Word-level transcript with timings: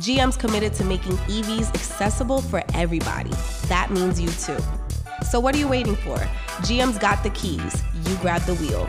GM's 0.00 0.34
committed 0.34 0.72
to 0.72 0.84
making 0.84 1.12
EVs 1.28 1.74
accessible 1.74 2.40
for 2.40 2.62
everybody. 2.72 3.32
That 3.68 3.90
means 3.90 4.18
you 4.18 4.28
too. 4.30 4.56
So, 5.28 5.38
what 5.38 5.54
are 5.54 5.58
you 5.58 5.68
waiting 5.68 5.94
for? 5.94 6.16
GM's 6.64 6.96
got 6.96 7.22
the 7.22 7.28
keys. 7.30 7.82
You 8.06 8.16
grab 8.16 8.40
the 8.42 8.54
wheel. 8.54 8.88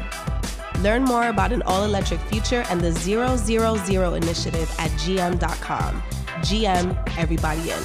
Learn 0.80 1.04
more 1.04 1.28
about 1.28 1.52
an 1.52 1.64
all 1.64 1.84
electric 1.84 2.22
future 2.22 2.64
and 2.70 2.80
the 2.80 2.94
000 2.94 4.14
initiative 4.14 4.74
at 4.80 4.90
gm.com. 4.92 6.02
GM, 6.48 7.18
everybody 7.18 7.72
in. 7.72 7.84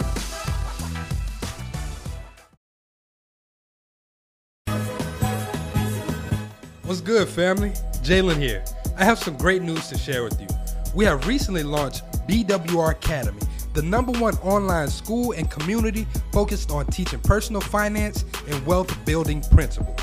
What's 6.85 7.01
good, 7.01 7.29
family? 7.29 7.71
Jalen 8.05 8.37
here. 8.37 8.65
I 8.97 9.05
have 9.05 9.19
some 9.19 9.37
great 9.37 9.63
news 9.63 9.89
to 9.89 9.99
share 9.99 10.23
with 10.23 10.41
you. 10.41 10.47
We 10.97 11.05
have 11.05 11.27
recently 11.27 11.63
launched 11.63 12.05
BWR 12.27 12.93
Academy, 12.93 13.43
the 13.75 13.83
number 13.83 14.13
one 14.13 14.35
online 14.39 14.89
school 14.89 15.33
and 15.33 15.51
community 15.51 16.07
focused 16.33 16.71
on 16.71 16.87
teaching 16.87 17.21
personal 17.21 17.61
finance 17.61 18.25
and 18.49 18.67
wealth 18.67 19.05
building 19.05 19.43
principles. 19.43 20.01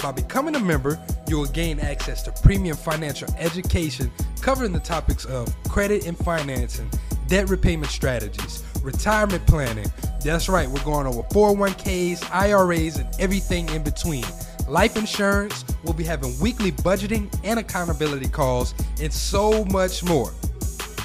By 0.00 0.12
becoming 0.12 0.54
a 0.54 0.60
member, 0.60 1.04
you 1.26 1.38
will 1.38 1.46
gain 1.46 1.80
access 1.80 2.22
to 2.22 2.32
premium 2.44 2.76
financial 2.76 3.26
education 3.36 4.12
covering 4.40 4.70
the 4.70 4.78
topics 4.78 5.24
of 5.24 5.52
credit 5.64 6.06
and 6.06 6.16
financing, 6.16 6.88
debt 7.26 7.48
repayment 7.48 7.90
strategies, 7.90 8.62
retirement 8.84 9.44
planning. 9.48 9.90
That's 10.22 10.48
right, 10.48 10.70
we're 10.70 10.84
going 10.84 11.08
over 11.08 11.22
401ks, 11.30 12.30
IRAs, 12.32 12.98
and 12.98 13.08
everything 13.18 13.68
in 13.70 13.82
between. 13.82 14.24
Life 14.68 14.96
insurance, 14.96 15.64
we'll 15.84 15.94
be 15.94 16.02
having 16.02 16.38
weekly 16.40 16.72
budgeting 16.72 17.32
and 17.44 17.60
accountability 17.60 18.28
calls, 18.28 18.74
and 19.00 19.12
so 19.12 19.64
much 19.66 20.02
more. 20.02 20.32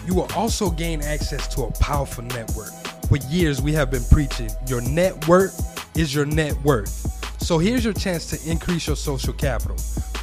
You 0.08 0.16
will 0.16 0.28
also 0.36 0.72
gain 0.72 1.04
access 1.04 1.48
to 1.56 1.64
a 1.64 1.72
powerful 1.74 2.24
network. 2.24 2.72
For 3.08 3.18
years, 3.30 3.62
we 3.62 3.72
have 3.74 3.92
been 3.92 4.04
preaching 4.10 4.50
your 4.68 4.82
network 4.82 5.52
is 5.96 6.16
your 6.16 6.26
net 6.26 6.60
worth. 6.64 7.08
So 7.40 7.60
here's 7.60 7.84
your 7.84 7.94
chance 7.94 8.26
to 8.32 8.50
increase 8.50 8.88
your 8.88 8.96
social 8.96 9.34
capital. 9.34 9.78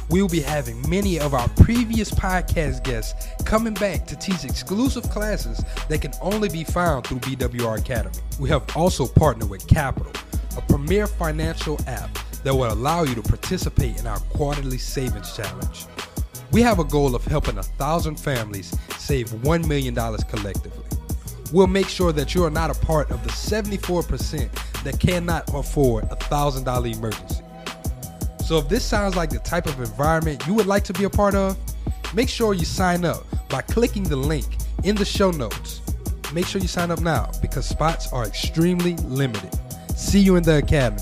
We 0.09 0.21
will 0.21 0.29
be 0.29 0.41
having 0.41 0.89
many 0.89 1.17
of 1.17 1.33
our 1.33 1.47
previous 1.49 2.11
podcast 2.11 2.83
guests 2.83 3.27
coming 3.45 3.75
back 3.75 4.05
to 4.07 4.17
teach 4.17 4.43
exclusive 4.43 5.03
classes 5.03 5.63
that 5.87 6.01
can 6.01 6.11
only 6.21 6.49
be 6.49 6.65
found 6.65 7.07
through 7.07 7.19
BWR 7.19 7.79
Academy. 7.79 8.15
We 8.37 8.49
have 8.49 8.75
also 8.75 9.07
partnered 9.07 9.49
with 9.49 9.65
Qapital, 9.67 10.13
a 10.57 10.61
premier 10.63 11.07
financial 11.07 11.79
app 11.87 12.09
that 12.43 12.53
will 12.53 12.71
allow 12.71 13.03
you 13.03 13.15
to 13.15 13.21
participate 13.21 13.99
in 13.99 14.07
our 14.07 14.19
quarterly 14.19 14.77
savings 14.77 15.35
challenge. 15.35 15.85
We 16.51 16.61
have 16.61 16.79
a 16.79 16.83
goal 16.83 17.15
of 17.15 17.23
helping 17.25 17.57
a 17.57 17.63
thousand 17.63 18.19
families 18.19 18.75
save 18.97 19.29
$1 19.29 19.67
million 19.67 19.93
collectively. 19.93 20.85
We'll 21.51 21.67
make 21.67 21.87
sure 21.87 22.11
that 22.11 22.35
you 22.35 22.43
are 22.43 22.49
not 22.49 22.75
a 22.75 22.79
part 22.85 23.11
of 23.11 23.23
the 23.23 23.29
74% 23.29 24.83
that 24.83 24.99
cannot 24.99 25.49
afford 25.53 26.05
a 26.05 26.15
$1,000 26.15 26.95
emergency. 26.95 27.43
So 28.45 28.57
if 28.57 28.67
this 28.67 28.83
sounds 28.83 29.15
like 29.15 29.29
the 29.29 29.39
type 29.39 29.67
of 29.67 29.79
environment 29.79 30.45
you 30.47 30.53
would 30.55 30.65
like 30.65 30.83
to 30.85 30.93
be 30.93 31.03
a 31.03 31.09
part 31.09 31.35
of, 31.35 31.57
make 32.15 32.29
sure 32.29 32.53
you 32.53 32.65
sign 32.65 33.05
up 33.05 33.23
by 33.47 33.61
clicking 33.61 34.03
the 34.03 34.15
link 34.15 34.45
in 34.83 34.95
the 34.95 35.05
show 35.05 35.31
notes. 35.31 35.81
Make 36.33 36.45
sure 36.45 36.61
you 36.61 36.67
sign 36.67 36.91
up 36.91 37.01
now 37.01 37.31
because 37.41 37.67
spots 37.67 38.11
are 38.11 38.25
extremely 38.25 38.95
limited. 38.97 39.51
See 39.95 40.19
you 40.19 40.35
in 40.35 40.43
the 40.43 40.57
academy. 40.57 41.01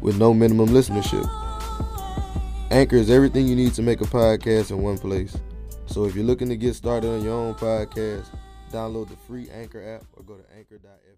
with 0.00 0.18
no 0.18 0.32
minimum 0.34 0.68
listenership. 0.68 1.28
Anchor 2.70 2.96
is 2.96 3.10
everything 3.10 3.46
you 3.46 3.56
need 3.56 3.74
to 3.74 3.82
make 3.82 4.00
a 4.00 4.04
podcast 4.04 4.70
in 4.70 4.82
one 4.82 4.98
place. 4.98 5.36
So 5.86 6.04
if 6.04 6.14
you're 6.14 6.24
looking 6.24 6.48
to 6.48 6.56
get 6.56 6.74
started 6.74 7.08
on 7.10 7.24
your 7.24 7.34
own 7.34 7.54
podcast, 7.54 8.28
download 8.70 9.08
the 9.08 9.16
free 9.16 9.48
Anchor 9.50 9.96
app 9.96 10.04
or 10.12 10.22
go 10.22 10.36
to 10.36 10.44
anchor.fm. 10.56 11.09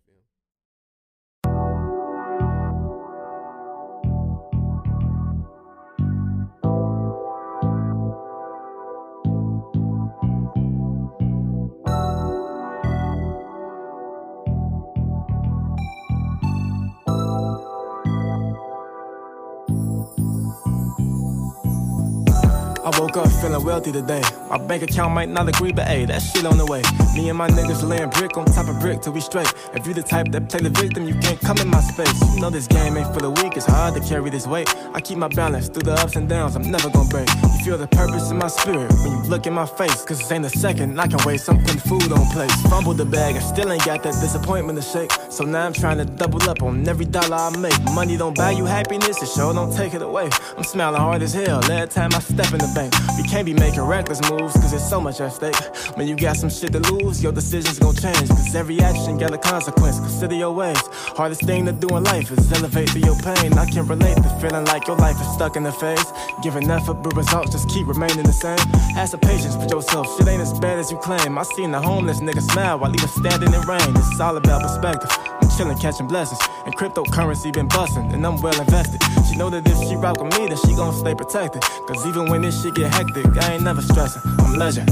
I 22.84 22.90
woke 22.98 23.16
up 23.16 23.28
feeling 23.40 23.64
wealthy 23.64 23.92
today. 23.92 24.22
My 24.50 24.58
bank 24.58 24.82
account 24.82 25.14
might 25.14 25.28
not 25.28 25.48
agree, 25.48 25.70
but 25.70 25.86
hey, 25.86 26.04
that 26.06 26.18
shit 26.20 26.44
on 26.44 26.58
the 26.58 26.66
way. 26.66 26.82
Me 27.14 27.28
and 27.28 27.38
my 27.38 27.48
niggas 27.48 27.86
laying 27.88 28.10
brick 28.10 28.36
on 28.36 28.44
top 28.46 28.66
of 28.66 28.80
brick 28.80 29.00
till 29.00 29.12
we 29.12 29.20
straight. 29.20 29.52
If 29.72 29.86
you 29.86 29.94
the 29.94 30.02
type 30.02 30.32
that 30.32 30.48
play 30.48 30.60
the 30.60 30.70
victim, 30.70 31.06
you 31.06 31.14
can't 31.20 31.38
come 31.40 31.58
in 31.58 31.68
my 31.68 31.80
space. 31.80 32.12
You 32.34 32.40
know 32.40 32.50
this 32.50 32.66
game 32.66 32.96
ain't 32.96 33.14
for 33.14 33.20
the 33.20 33.30
weak, 33.30 33.56
it's 33.56 33.66
hard 33.66 33.94
to 33.94 34.00
carry 34.00 34.30
this 34.30 34.48
weight. 34.48 34.68
I 34.94 35.00
keep 35.00 35.16
my 35.16 35.28
balance 35.28 35.68
through 35.68 35.84
the 35.84 35.92
ups 35.92 36.16
and 36.16 36.28
downs, 36.28 36.56
I'm 36.56 36.68
never 36.68 36.90
gonna 36.90 37.08
break. 37.08 37.28
You 37.42 37.64
feel 37.64 37.78
the 37.78 37.86
purpose 37.86 38.32
in 38.32 38.38
my 38.38 38.48
spirit 38.48 38.90
when 39.04 39.12
you 39.12 39.22
look 39.30 39.46
in 39.46 39.52
my 39.52 39.66
face. 39.66 40.04
Cause 40.04 40.32
ain't 40.32 40.44
a 40.44 40.50
second, 40.50 40.98
I 40.98 41.06
can 41.06 41.20
waste. 41.24 41.48
I'm 41.48 41.62
putting 41.62 41.78
food 41.78 42.10
on 42.10 42.26
plates. 42.32 42.60
Fumbled 42.62 42.96
the 42.96 43.04
bag, 43.04 43.36
I 43.36 43.40
still 43.40 43.70
ain't 43.70 43.84
got 43.84 44.02
that 44.02 44.14
disappointment 44.20 44.76
to 44.80 44.82
shake. 44.82 45.12
So 45.30 45.44
now 45.44 45.66
I'm 45.66 45.72
trying 45.72 45.98
to 45.98 46.04
double 46.04 46.42
up 46.50 46.62
on 46.64 46.88
every 46.88 47.04
dollar 47.04 47.36
I 47.36 47.56
make. 47.56 47.80
Money 47.94 48.16
don't 48.16 48.36
buy 48.36 48.50
you 48.50 48.64
happiness, 48.64 49.22
it 49.22 49.28
sure 49.28 49.54
don't 49.54 49.72
take 49.72 49.94
it 49.94 50.02
away. 50.02 50.28
I'm 50.56 50.64
smiling 50.64 51.00
hard 51.00 51.22
as 51.22 51.32
hell 51.32 51.62
every 51.70 51.86
time 51.88 52.10
I 52.12 52.18
step 52.18 52.52
in 52.52 52.58
the 52.58 52.71
bank. 52.74 52.94
We 53.16 53.22
can't 53.24 53.46
be 53.46 53.54
making 53.54 53.82
reckless 53.82 54.20
moves, 54.30 54.54
cause 54.54 54.70
there's 54.70 54.88
so 54.88 55.00
much 55.00 55.20
at 55.20 55.32
stake. 55.32 55.56
When 55.96 56.08
you 56.08 56.16
got 56.16 56.36
some 56.36 56.50
shit 56.50 56.72
to 56.72 56.80
lose, 56.92 57.22
your 57.22 57.32
decisions 57.32 57.78
gon' 57.78 57.94
change. 57.94 58.28
Cause 58.28 58.54
every 58.54 58.80
action 58.80 59.18
got 59.18 59.32
a 59.32 59.38
consequence. 59.38 59.98
Consider 59.98 60.34
your 60.34 60.52
ways. 60.52 60.80
Hardest 61.16 61.42
thing 61.42 61.66
to 61.66 61.72
do 61.72 61.88
in 61.96 62.04
life 62.04 62.30
is 62.30 62.52
elevate 62.52 62.90
through 62.90 63.02
your 63.02 63.18
pain. 63.20 63.52
I 63.58 63.66
can 63.66 63.86
relate 63.86 64.16
to 64.16 64.30
feeling 64.40 64.64
like 64.66 64.86
your 64.86 64.96
life 64.96 65.20
is 65.20 65.28
stuck 65.34 65.56
in 65.56 65.62
the 65.62 65.72
phase. 65.72 66.04
Giving 66.42 66.70
effort, 66.70 67.02
but 67.02 67.16
results 67.16 67.52
just 67.52 67.68
keep 67.68 67.86
remaining 67.86 68.24
the 68.24 68.32
same. 68.32 68.58
Have 68.94 69.08
some 69.08 69.20
patience 69.20 69.56
with 69.56 69.70
yourself, 69.70 70.06
shit 70.16 70.28
ain't 70.28 70.42
as 70.42 70.52
bad 70.58 70.78
as 70.78 70.90
you 70.90 70.98
claim. 70.98 71.38
I 71.38 71.42
seen 71.42 71.70
the 71.70 71.80
homeless 71.80 72.20
nigga 72.20 72.42
smile 72.42 72.78
while 72.78 72.90
he 72.90 73.00
was 73.00 73.14
standing 73.14 73.52
in 73.52 73.60
rain. 73.62 73.96
It's 73.96 74.20
all 74.20 74.36
about 74.36 74.62
perspective. 74.62 75.41
Chillin', 75.56 75.80
catching 75.80 76.06
blessings. 76.06 76.40
And 76.64 76.76
cryptocurrency 76.76 77.52
been 77.52 77.68
bustin', 77.68 78.10
and 78.12 78.24
I'm 78.26 78.40
well 78.40 78.58
invested. 78.60 79.02
She 79.28 79.36
know 79.36 79.50
that 79.50 79.66
if 79.66 79.78
she 79.88 79.96
rock 79.96 80.22
with 80.22 80.38
me, 80.38 80.48
then 80.48 80.56
she 80.56 80.74
gon' 80.74 80.94
stay 80.94 81.14
protected. 81.14 81.62
Cause 81.86 82.06
even 82.06 82.30
when 82.30 82.42
this 82.42 82.62
shit 82.62 82.74
get 82.74 82.92
hectic, 82.92 83.26
I 83.42 83.54
ain't 83.54 83.62
never 83.62 83.82
stressing. 83.82 84.22
I'm 84.38 84.54
legend. 84.54 84.90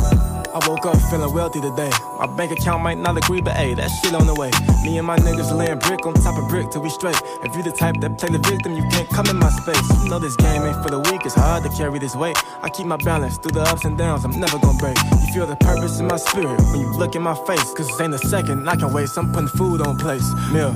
I 0.53 0.59
woke 0.67 0.85
up 0.85 0.99
feeling 1.11 1.33
wealthy 1.33 1.61
today. 1.61 1.91
My 2.19 2.27
bank 2.27 2.51
account 2.51 2.83
might 2.83 2.99
not 2.99 3.17
agree, 3.17 3.41
but 3.41 3.55
hey, 3.55 3.75
that 3.75 3.87
shit 3.87 4.15
on 4.15 4.27
the 4.27 4.35
way. 4.35 4.51
Me 4.83 4.99
and 4.99 5.07
my 5.07 5.17
niggas 5.17 5.57
laying 5.57 5.79
brick 5.79 6.05
on 6.07 6.15
top 6.15 6.37
of 6.37 6.49
brick 6.49 6.71
till 6.73 6.83
we 6.83 6.91
straight. 6.91 7.15
If 7.45 7.55
you 7.55 7.63
the 7.63 7.71
type 7.71 8.01
that 8.01 8.19
play 8.19 8.31
the 8.31 8.39
victim, 8.39 8.75
you 8.75 8.83
can't 8.91 9.09
come 9.11 9.27
in 9.27 9.37
my 9.37 9.49
space. 9.49 9.79
You 10.03 10.11
know 10.11 10.19
this 10.19 10.35
game 10.35 10.63
ain't 10.63 10.83
for 10.83 10.91
the 10.91 10.99
weak, 10.99 11.25
it's 11.25 11.37
hard 11.37 11.63
to 11.63 11.71
carry 11.71 12.01
this 12.01 12.17
weight. 12.17 12.37
I 12.63 12.69
keep 12.69 12.87
my 12.87 12.97
balance 12.97 13.39
through 13.39 13.53
the 13.53 13.63
ups 13.63 13.85
and 13.85 13.97
downs, 13.97 14.25
I'm 14.25 14.39
never 14.41 14.59
gonna 14.59 14.77
break. 14.79 14.97
You 14.99 15.33
feel 15.33 15.47
the 15.47 15.55
purpose 15.55 16.01
in 16.01 16.07
my 16.07 16.17
spirit 16.17 16.59
when 16.73 16.81
you 16.81 16.91
look 16.99 17.15
in 17.15 17.23
my 17.23 17.37
face. 17.47 17.73
Cause 17.75 17.87
this 17.87 18.01
ain't 18.01 18.15
a 18.15 18.19
second, 18.19 18.69
I 18.69 18.75
can 18.75 18.93
waste. 18.93 19.17
I'm 19.19 19.33
putting 19.33 19.49
food 19.49 19.87
on 19.87 19.99
place. 19.99 20.27
Mill. 20.53 20.75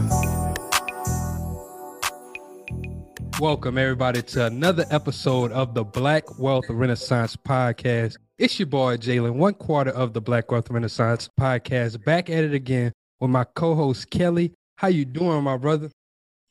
Welcome, 3.41 3.77
everybody, 3.77 4.23
to 4.23 4.47
another 4.47 4.85
episode 4.91 5.51
of 5.51 5.75
the 5.75 5.83
Black 5.83 6.39
Wealth 6.39 6.67
Renaissance 6.69 7.35
Podcast. 7.35 8.17
It's 8.39 8.57
your 8.59 8.67
boy, 8.67 8.97
Jalen, 8.99 9.35
one 9.35 9.55
quarter 9.55 9.91
of 9.91 10.13
the 10.13 10.21
Black 10.21 10.53
Wealth 10.53 10.71
Renaissance 10.71 11.29
Podcast, 11.39 12.05
back 12.05 12.31
at 12.31 12.45
it 12.45 12.55
again 12.55 12.93
with 13.19 13.31
my 13.31 13.43
co-host, 13.57 14.11
Kelly. 14.11 14.53
How 14.77 14.89
you 14.89 15.05
doing, 15.05 15.43
my 15.43 15.57
brother? 15.57 15.91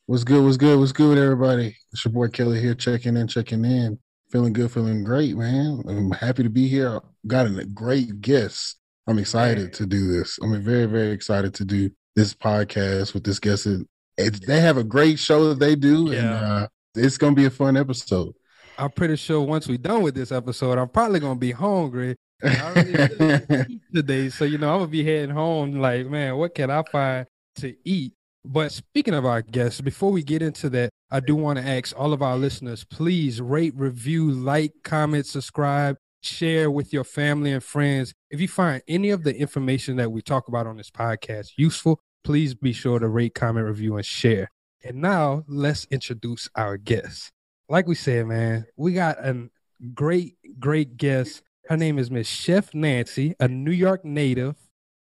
What's 0.04 0.24
good? 0.24 0.44
What's 0.44 0.58
good? 0.58 0.78
What's 0.78 0.92
good, 0.92 1.16
everybody? 1.16 1.74
It's 1.92 2.04
your 2.04 2.12
boy 2.12 2.28
Kelly 2.28 2.60
here, 2.60 2.74
checking 2.74 3.16
in, 3.16 3.26
checking 3.26 3.64
in. 3.64 3.98
Feeling 4.30 4.52
good, 4.52 4.70
feeling 4.70 5.02
great, 5.02 5.34
man. 5.34 5.82
I'm 5.88 6.10
happy 6.10 6.42
to 6.42 6.50
be 6.50 6.68
here. 6.68 7.00
Got 7.26 7.46
a 7.46 7.64
great 7.64 8.20
guest. 8.20 8.76
I'm 9.06 9.18
excited 9.18 9.72
to 9.74 9.86
do 9.86 10.12
this. 10.12 10.38
I'm 10.42 10.62
very, 10.62 10.86
very 10.86 11.12
excited 11.12 11.54
to 11.54 11.64
do 11.64 11.88
this 12.14 12.34
podcast 12.34 13.14
with 13.14 13.24
this 13.24 13.38
guest. 13.38 13.66
It, 13.66 14.46
they 14.46 14.60
have 14.60 14.76
a 14.76 14.84
great 14.84 15.18
show 15.18 15.48
that 15.48 15.58
they 15.58 15.74
do, 15.74 16.12
and 16.12 16.28
uh, 16.28 16.68
it's 16.94 17.18
gonna 17.18 17.34
be 17.34 17.46
a 17.46 17.50
fun 17.50 17.76
episode. 17.76 18.34
I'm 18.78 18.90
pretty 18.90 19.16
sure 19.16 19.40
once 19.40 19.68
we're 19.68 19.78
done 19.78 20.02
with 20.02 20.14
this 20.14 20.32
episode, 20.32 20.78
I'm 20.78 20.88
probably 20.88 21.20
gonna 21.20 21.38
be 21.38 21.52
hungry. 21.52 22.16
I 22.42 22.60
already 22.60 22.92
did 22.92 23.66
eat 23.70 23.80
today, 23.94 24.28
so 24.28 24.44
you 24.44 24.58
know 24.58 24.72
I'm 24.72 24.80
gonna 24.80 24.88
be 24.88 25.04
heading 25.04 25.34
home. 25.34 25.80
Like, 25.80 26.06
man, 26.06 26.36
what 26.36 26.54
can 26.54 26.70
I 26.70 26.82
find 26.90 27.26
to 27.56 27.74
eat? 27.84 28.12
But 28.44 28.72
speaking 28.72 29.14
of 29.14 29.24
our 29.24 29.42
guests, 29.42 29.80
before 29.80 30.12
we 30.12 30.22
get 30.22 30.42
into 30.42 30.68
that, 30.70 30.90
I 31.10 31.20
do 31.20 31.34
want 31.34 31.58
to 31.58 31.64
ask 31.64 31.98
all 31.98 32.12
of 32.12 32.22
our 32.22 32.36
listeners: 32.36 32.84
please 32.84 33.40
rate, 33.40 33.74
review, 33.76 34.30
like, 34.30 34.72
comment, 34.82 35.26
subscribe, 35.26 35.96
share 36.24 36.70
with 36.70 36.92
your 36.92 37.04
family 37.04 37.52
and 37.52 37.62
friends. 37.62 38.14
If 38.30 38.40
you 38.40 38.48
find 38.48 38.82
any 38.88 39.10
of 39.10 39.24
the 39.24 39.36
information 39.36 39.96
that 39.96 40.10
we 40.10 40.22
talk 40.22 40.48
about 40.48 40.66
on 40.66 40.76
this 40.76 40.90
podcast 40.90 41.52
useful, 41.56 42.00
please 42.24 42.54
be 42.54 42.72
sure 42.72 42.98
to 42.98 43.08
rate, 43.08 43.34
comment, 43.34 43.66
review, 43.66 43.96
and 43.96 44.04
share. 44.04 44.50
And 44.82 44.96
now 44.96 45.44
let's 45.46 45.86
introduce 45.90 46.48
our 46.56 46.76
guests. 46.76 47.30
Like 47.68 47.86
we 47.86 47.94
said, 47.94 48.26
man, 48.26 48.66
we 48.76 48.92
got 48.92 49.18
a 49.18 49.48
great, 49.94 50.36
great 50.58 50.96
guest. 50.96 51.42
Her 51.68 51.76
name 51.76 51.98
is 51.98 52.10
Miss 52.10 52.28
Chef 52.28 52.72
Nancie, 52.72 53.34
a 53.40 53.48
New 53.48 53.70
York 53.72 54.04
native, 54.04 54.56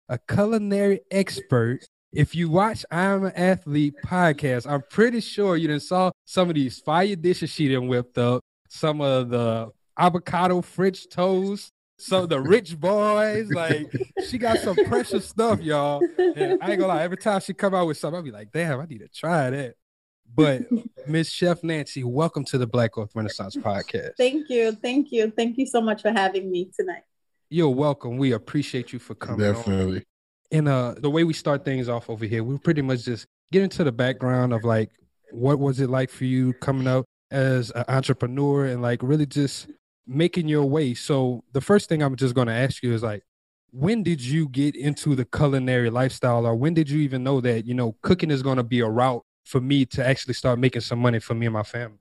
a 0.08 0.18
culinary 0.18 1.02
expert. 1.12 1.86
If 2.14 2.36
you 2.36 2.50
watch 2.50 2.86
I 2.92 3.06
Am 3.06 3.32
Athlete 3.36 3.96
podcast, 4.06 4.70
I'm 4.70 4.84
pretty 4.90 5.20
sure 5.20 5.58
you 5.58 5.68
done 5.68 5.80
saw 5.80 6.12
some 6.26 6.48
of 6.50 6.56
these 6.56 6.80
fire 6.80 7.16
dishes 7.16 7.50
she 7.50 7.74
done 7.74 7.88
whipped 7.88 8.18
up, 8.18 8.42
some 8.70 9.02
of 9.02 9.30
the 9.30 9.72
avocado 9.98 10.62
French 10.62 11.08
toast, 11.10 11.72
So 11.98 12.26
the 12.26 12.40
rich 12.40 12.80
boys. 12.80 13.50
Like 13.52 13.92
she 14.30 14.38
got 14.38 14.58
some 14.60 14.76
precious 14.86 15.28
stuff, 15.28 15.62
y'all. 15.62 16.02
And 16.18 16.62
I 16.62 16.72
ain't 16.72 16.80
gonna 16.80 16.88
lie, 16.88 17.04
every 17.04 17.18
time 17.18 17.40
she 17.42 17.54
come 17.54 17.74
out 17.76 17.88
with 17.88 17.98
something, 17.98 18.18
I'll 18.18 18.24
be 18.24 18.32
like, 18.32 18.52
damn, 18.52 18.80
I 18.80 18.86
need 18.86 19.00
to 19.00 19.08
try 19.08 19.50
that. 19.50 19.76
But 20.36 20.64
Miss 21.08 21.30
Chef 21.30 21.62
Nancie, 21.62 22.04
welcome 22.04 22.44
to 22.46 22.58
the 22.58 22.66
Black 22.66 22.98
Wealth 22.98 23.12
Renaissance 23.14 23.56
podcast. 23.56 24.12
Thank 24.18 24.50
you. 24.50 24.72
Thank 24.72 25.12
you. 25.12 25.32
Thank 25.36 25.58
you 25.58 25.66
so 25.68 25.80
much 25.80 26.02
for 26.02 26.12
having 26.12 26.50
me 26.50 26.72
tonight. 26.76 27.04
You're 27.50 27.70
welcome. 27.70 28.18
We 28.18 28.32
appreciate 28.32 28.92
you 28.94 28.98
for 29.00 29.14
coming. 29.14 29.46
on. 29.46 29.54
Definitely. 29.54 30.04
And 30.52 30.68
uh, 30.68 30.96
the 30.98 31.10
way 31.12 31.24
we 31.24 31.34
start 31.34 31.64
things 31.66 31.88
off 31.88 32.10
over 32.10 32.26
here, 32.26 32.44
we 32.44 32.58
pretty 32.58 32.82
much 32.82 33.04
just 33.04 33.28
get 33.52 33.62
into 33.62 33.84
the 33.84 33.92
background 33.92 34.54
of 34.54 34.64
like 34.64 34.90
what 35.32 35.60
was 35.60 35.80
it 35.80 35.90
like 35.90 36.10
for 36.10 36.26
you 36.26 36.54
coming 36.54 36.88
up 36.88 37.06
as 37.30 37.70
an 37.72 37.86
entrepreneur 37.88 38.66
and 38.66 38.82
like 38.82 39.04
really 39.04 39.26
just 39.28 39.68
making 40.06 40.48
your 40.48 40.66
way. 40.66 40.94
So 40.94 41.44
the 41.54 41.62
first 41.62 41.90
thing 41.90 42.02
I'm 42.02 42.16
just 42.16 42.36
going 42.36 42.48
to 42.48 42.54
ask 42.54 42.84
you 42.84 42.94
is 42.94 43.04
like, 43.04 43.24
when 43.72 44.04
did 44.04 44.22
you 44.22 44.48
get 44.50 44.76
into 44.76 45.16
the 45.16 45.26
culinary 45.26 45.90
lifestyle, 45.90 46.46
or 46.46 46.56
when 46.56 46.74
did 46.76 46.90
you 46.90 47.00
even 47.00 47.24
know 47.24 47.42
that 47.42 47.66
you 47.66 47.74
know 47.74 47.96
cooking 48.04 48.30
is 48.30 48.44
going 48.44 48.58
to 48.58 48.64
be 48.64 48.82
a 48.82 48.88
route 48.88 49.26
for 49.46 49.60
me 49.60 49.86
to 49.86 50.06
actually 50.06 50.36
start 50.36 50.60
making 50.60 50.82
some 50.82 51.00
money 51.00 51.20
for 51.20 51.34
me 51.34 51.48
and 51.48 51.54
my 51.54 51.64
family? 51.64 51.98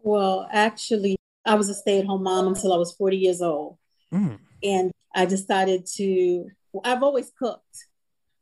Well, 0.00 0.46
actually, 0.52 1.16
I 1.46 1.54
was 1.54 1.70
a 1.70 1.74
stay 1.74 2.00
at 2.00 2.06
home 2.06 2.24
mom 2.24 2.48
until 2.48 2.74
I 2.74 2.76
was 2.76 2.94
40 2.94 3.16
years 3.16 3.40
old. 3.40 3.78
Mm. 4.12 4.38
And 4.62 4.92
I 5.14 5.24
decided 5.24 5.86
to, 5.96 6.46
I've 6.84 7.02
always 7.02 7.32
cooked, 7.38 7.86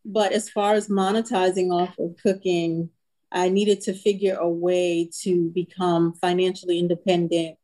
but 0.05 0.33
as 0.33 0.51
far 0.51 0.75
as 0.75 0.89
monetizing 0.89 1.71
off 1.71 1.97
of 1.99 2.17
cooking, 2.21 2.91
I 3.31 3.49
needed 3.49 3.81
to 3.83 3.95
figure 3.95 4.37
a 4.37 4.49
way 4.49 5.09
to 5.23 5.51
become 5.51 6.15
financially 6.15 6.79
independent 6.79 7.57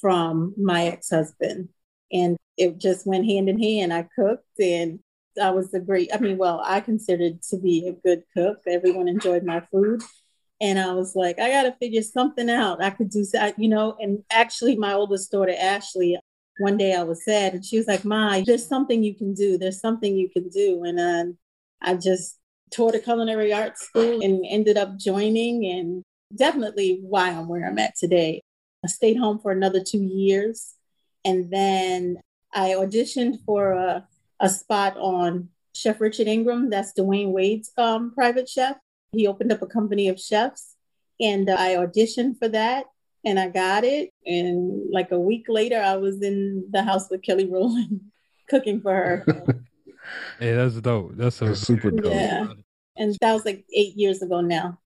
from 0.00 0.54
my 0.56 0.86
ex 0.86 1.10
husband. 1.10 1.68
And 2.12 2.36
it 2.56 2.78
just 2.78 3.06
went 3.06 3.26
hand 3.26 3.48
in 3.48 3.60
hand. 3.60 3.92
I 3.92 4.08
cooked 4.16 4.60
and 4.60 5.00
I 5.40 5.50
was 5.50 5.74
a 5.74 5.80
great, 5.80 6.10
I 6.14 6.18
mean, 6.18 6.38
well, 6.38 6.62
I 6.64 6.80
considered 6.80 7.42
to 7.50 7.58
be 7.58 7.88
a 7.88 7.92
good 8.06 8.22
cook. 8.36 8.58
Everyone 8.66 9.08
enjoyed 9.08 9.44
my 9.44 9.60
food. 9.72 10.02
And 10.60 10.78
I 10.78 10.92
was 10.92 11.16
like, 11.16 11.38
I 11.40 11.50
got 11.50 11.64
to 11.64 11.76
figure 11.80 12.02
something 12.02 12.48
out. 12.48 12.82
I 12.82 12.90
could 12.90 13.10
do, 13.10 13.26
that, 13.32 13.58
you 13.58 13.68
know, 13.68 13.96
and 13.98 14.22
actually, 14.30 14.76
my 14.76 14.92
oldest 14.92 15.32
daughter, 15.32 15.54
Ashley, 15.58 16.16
one 16.58 16.76
day 16.76 16.94
I 16.94 17.02
was 17.02 17.24
sad 17.24 17.54
and 17.54 17.64
she 17.64 17.76
was 17.76 17.88
like, 17.88 18.04
Ma, 18.04 18.40
there's 18.46 18.66
something 18.66 19.02
you 19.02 19.14
can 19.14 19.34
do. 19.34 19.58
There's 19.58 19.80
something 19.80 20.16
you 20.16 20.30
can 20.30 20.48
do. 20.48 20.84
And 20.84 21.00
um, 21.00 21.38
I 21.82 21.96
just 21.96 22.38
taught 22.72 22.94
a 22.94 23.00
culinary 23.00 23.52
arts 23.52 23.82
school 23.82 24.22
and 24.22 24.44
ended 24.48 24.76
up 24.76 24.96
joining, 24.98 25.66
and 25.66 26.02
definitely 26.34 27.00
why 27.02 27.30
I'm 27.30 27.48
where 27.48 27.66
I'm 27.66 27.78
at 27.78 27.94
today. 27.98 28.42
I 28.84 28.88
stayed 28.88 29.16
home 29.16 29.38
for 29.38 29.50
another 29.50 29.82
two 29.82 30.02
years. 30.02 30.74
And 31.24 31.50
then 31.50 32.18
I 32.52 32.70
auditioned 32.70 33.38
for 33.46 33.72
a, 33.72 34.06
a 34.40 34.48
spot 34.50 34.96
on 34.98 35.48
Chef 35.74 36.00
Richard 36.00 36.28
Ingraham. 36.28 36.70
That's 36.70 36.92
Dwyane 36.92 37.32
Wade's 37.32 37.72
um, 37.78 38.12
private 38.14 38.48
chef. 38.48 38.76
He 39.12 39.26
opened 39.26 39.52
up 39.52 39.62
a 39.62 39.66
company 39.66 40.08
of 40.08 40.20
chefs, 40.20 40.74
and 41.20 41.48
uh, 41.48 41.56
I 41.58 41.76
auditioned 41.76 42.38
for 42.38 42.48
that, 42.48 42.86
and 43.24 43.38
I 43.38 43.48
got 43.48 43.84
it. 43.84 44.10
And 44.26 44.90
like 44.90 45.12
a 45.12 45.20
week 45.20 45.46
later, 45.48 45.80
I 45.80 45.96
was 45.96 46.20
in 46.20 46.66
the 46.70 46.82
house 46.82 47.08
with 47.10 47.22
Kelly 47.22 47.48
Rowland, 47.48 48.00
cooking 48.48 48.80
for 48.80 48.92
her. 48.92 49.24
Hey, 50.38 50.52
that's 50.52 50.78
dope. 50.82 51.12
That's 51.14 51.36
so 51.36 51.46
That's 51.46 51.60
super 51.60 51.90
dope. 51.90 52.12
Yeah. 52.12 52.48
and 52.96 53.16
that 53.22 53.32
was 53.32 53.46
like 53.46 53.64
eight 53.74 53.96
years 53.96 54.20
ago 54.20 54.42
now. 54.42 54.78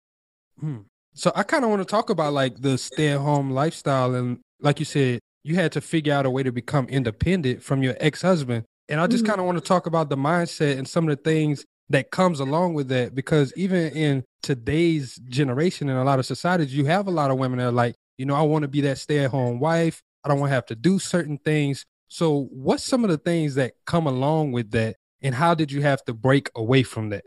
Hmm. 0.61 0.83
So 1.15 1.33
I 1.35 1.43
kind 1.43 1.65
of 1.65 1.71
want 1.71 1.83
to 1.83 1.87
talk 1.91 2.11
about 2.11 2.33
like 2.33 2.61
the 2.61 2.79
stay-at-home 2.79 3.51
lifestyle, 3.51 4.15
and 4.15 4.39
like 4.61 4.79
you 4.79 4.85
said, 4.85 5.21
you 5.43 5.55
had 5.55 5.73
to 5.73 5.81
figure 5.81 6.13
out 6.13 6.27
a 6.27 6.31
way 6.31 6.43
to 6.43 6.53
become 6.53 6.87
independent 6.89 7.63
from 7.63 7.83
your 7.83 7.97
ex-husband. 7.99 8.65
And 8.89 9.01
I 9.01 9.07
just 9.07 9.25
Mhm. 9.25 9.29
kind 9.29 9.41
of 9.41 9.47
want 9.47 9.59
to 9.59 9.65
talk 9.65 9.87
about 9.87 10.11
the 10.11 10.17
mindset 10.17 10.79
and 10.79 10.89
some 10.89 11.09
of 11.09 11.17
the 11.17 11.23
things 11.23 11.65
that 11.91 12.11
comes 12.11 12.41
along 12.41 12.75
with 12.75 12.89
that, 12.89 13.15
because 13.15 13.53
even 13.57 13.93
in 13.93 14.25
today's 14.43 15.17
generation 15.29 15.89
and 15.89 15.99
a 15.99 16.05
lot 16.05 16.19
of 16.19 16.27
societies, 16.27 16.75
you 16.75 16.85
have 16.85 17.07
a 17.07 17.11
lot 17.11 17.31
of 17.31 17.39
women 17.39 17.59
that 17.59 17.69
are 17.69 17.73
like, 17.73 17.95
you 18.19 18.27
know, 18.27 18.35
I 18.35 18.43
want 18.43 18.63
to 18.63 18.69
be 18.69 18.81
that 18.83 18.99
stay-at-home 18.99 19.59
wife. 19.59 20.03
I 20.25 20.29
don't 20.29 20.41
want 20.41 20.51
to 20.51 20.55
have 20.55 20.67
to 20.67 20.75
do 20.77 20.99
certain 20.99 21.39
things. 21.39 21.85
So, 22.09 22.49
what's 22.53 22.85
some 22.85 23.05
of 23.05 23.11
the 23.11 23.19
things 23.19 23.55
that 23.57 23.75
come 23.87 24.07
along 24.07 24.53
with 24.53 24.71
that, 24.73 24.97
and 25.23 25.35
how 25.35 25.55
did 25.55 25.71
you 25.71 25.83
have 25.83 26.05
to 26.05 26.15
break 26.15 26.51
away 26.55 26.83
from 26.83 27.11
that? 27.11 27.25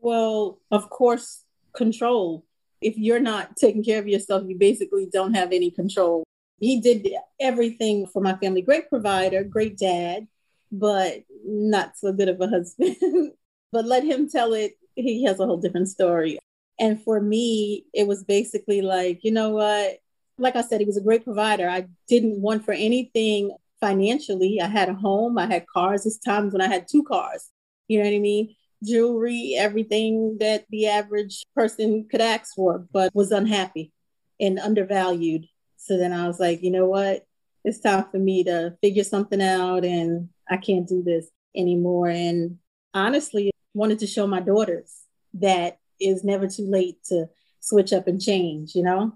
Well, 0.00 0.58
of 0.70 0.88
course, 0.90 1.44
control. 1.72 2.44
If 2.80 2.96
you're 2.96 3.20
not 3.20 3.56
taking 3.56 3.84
care 3.84 3.98
of 3.98 4.08
yourself, 4.08 4.44
you 4.46 4.56
basically 4.56 5.08
don't 5.10 5.34
have 5.34 5.52
any 5.52 5.70
control. 5.70 6.24
He 6.58 6.80
did 6.80 7.08
everything 7.40 8.06
for 8.06 8.22
my 8.22 8.36
family. 8.36 8.62
Great 8.62 8.88
provider, 8.88 9.44
great 9.44 9.76
dad, 9.78 10.26
but 10.72 11.24
not 11.44 11.96
so 11.96 12.12
good 12.12 12.28
of 12.28 12.40
a 12.40 12.48
husband. 12.48 12.96
but 13.72 13.84
let 13.84 14.04
him 14.04 14.28
tell 14.28 14.52
it. 14.54 14.78
He 14.94 15.24
has 15.24 15.40
a 15.40 15.46
whole 15.46 15.58
different 15.58 15.88
story. 15.88 16.38
And 16.78 17.02
for 17.02 17.20
me, 17.20 17.84
it 17.94 18.06
was 18.06 18.24
basically 18.24 18.82
like, 18.82 19.24
you 19.24 19.30
know 19.30 19.50
what? 19.50 19.98
Like 20.38 20.56
I 20.56 20.62
said, 20.62 20.80
he 20.80 20.86
was 20.86 20.96
a 20.96 21.02
great 21.02 21.24
provider. 21.24 21.68
I 21.68 21.86
didn't 22.08 22.40
want 22.40 22.64
for 22.64 22.72
anything 22.72 23.56
financially. 23.80 24.60
I 24.60 24.66
had 24.66 24.88
a 24.88 24.94
home, 24.94 25.38
I 25.38 25.46
had 25.46 25.66
cars. 25.66 26.04
There's 26.04 26.18
times 26.18 26.52
when 26.52 26.62
I 26.62 26.68
had 26.68 26.86
two 26.88 27.02
cars. 27.04 27.50
You 27.88 27.98
know 27.98 28.04
what 28.04 28.16
I 28.16 28.18
mean? 28.18 28.54
Jewelry, 28.84 29.54
everything 29.56 30.38
that 30.38 30.66
the 30.70 30.86
average 30.88 31.44
person 31.54 32.06
could 32.10 32.20
ask 32.20 32.54
for, 32.54 32.86
but 32.92 33.14
was 33.14 33.32
unhappy 33.32 33.92
and 34.40 34.58
undervalued. 34.58 35.46
So 35.76 35.96
then 35.96 36.12
I 36.12 36.26
was 36.26 36.40
like, 36.40 36.62
you 36.62 36.70
know 36.70 36.86
what? 36.86 37.26
It's 37.64 37.80
time 37.80 38.06
for 38.10 38.18
me 38.18 38.44
to 38.44 38.76
figure 38.80 39.04
something 39.04 39.42
out 39.42 39.84
and 39.84 40.28
I 40.48 40.56
can't 40.56 40.86
do 40.86 41.02
this 41.02 41.28
anymore. 41.54 42.08
And 42.08 42.58
honestly, 42.94 43.50
wanted 43.74 43.98
to 44.00 44.06
show 44.06 44.26
my 44.26 44.40
daughters 44.40 45.02
that 45.34 45.78
it's 45.98 46.24
never 46.24 46.46
too 46.48 46.66
late 46.68 47.02
to 47.04 47.28
switch 47.60 47.92
up 47.92 48.06
and 48.06 48.20
change, 48.20 48.74
you 48.74 48.82
know? 48.82 49.12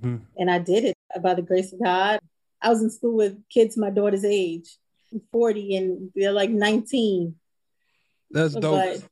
Mhm. 0.00 0.22
And 0.36 0.50
I 0.50 0.58
did 0.58 0.84
it 0.84 0.96
by 1.22 1.34
the 1.34 1.42
grace 1.42 1.72
of 1.72 1.82
God. 1.82 2.20
I 2.60 2.70
was 2.70 2.82
in 2.82 2.90
school 2.90 3.16
with 3.16 3.48
kids 3.48 3.76
my 3.76 3.90
daughter's 3.90 4.24
age, 4.24 4.78
40, 5.30 5.76
and 5.76 6.12
they're 6.14 6.32
like 6.32 6.50
19. 6.50 7.36
That's 8.32 8.54
dope. 8.54 9.00
But 9.00 9.08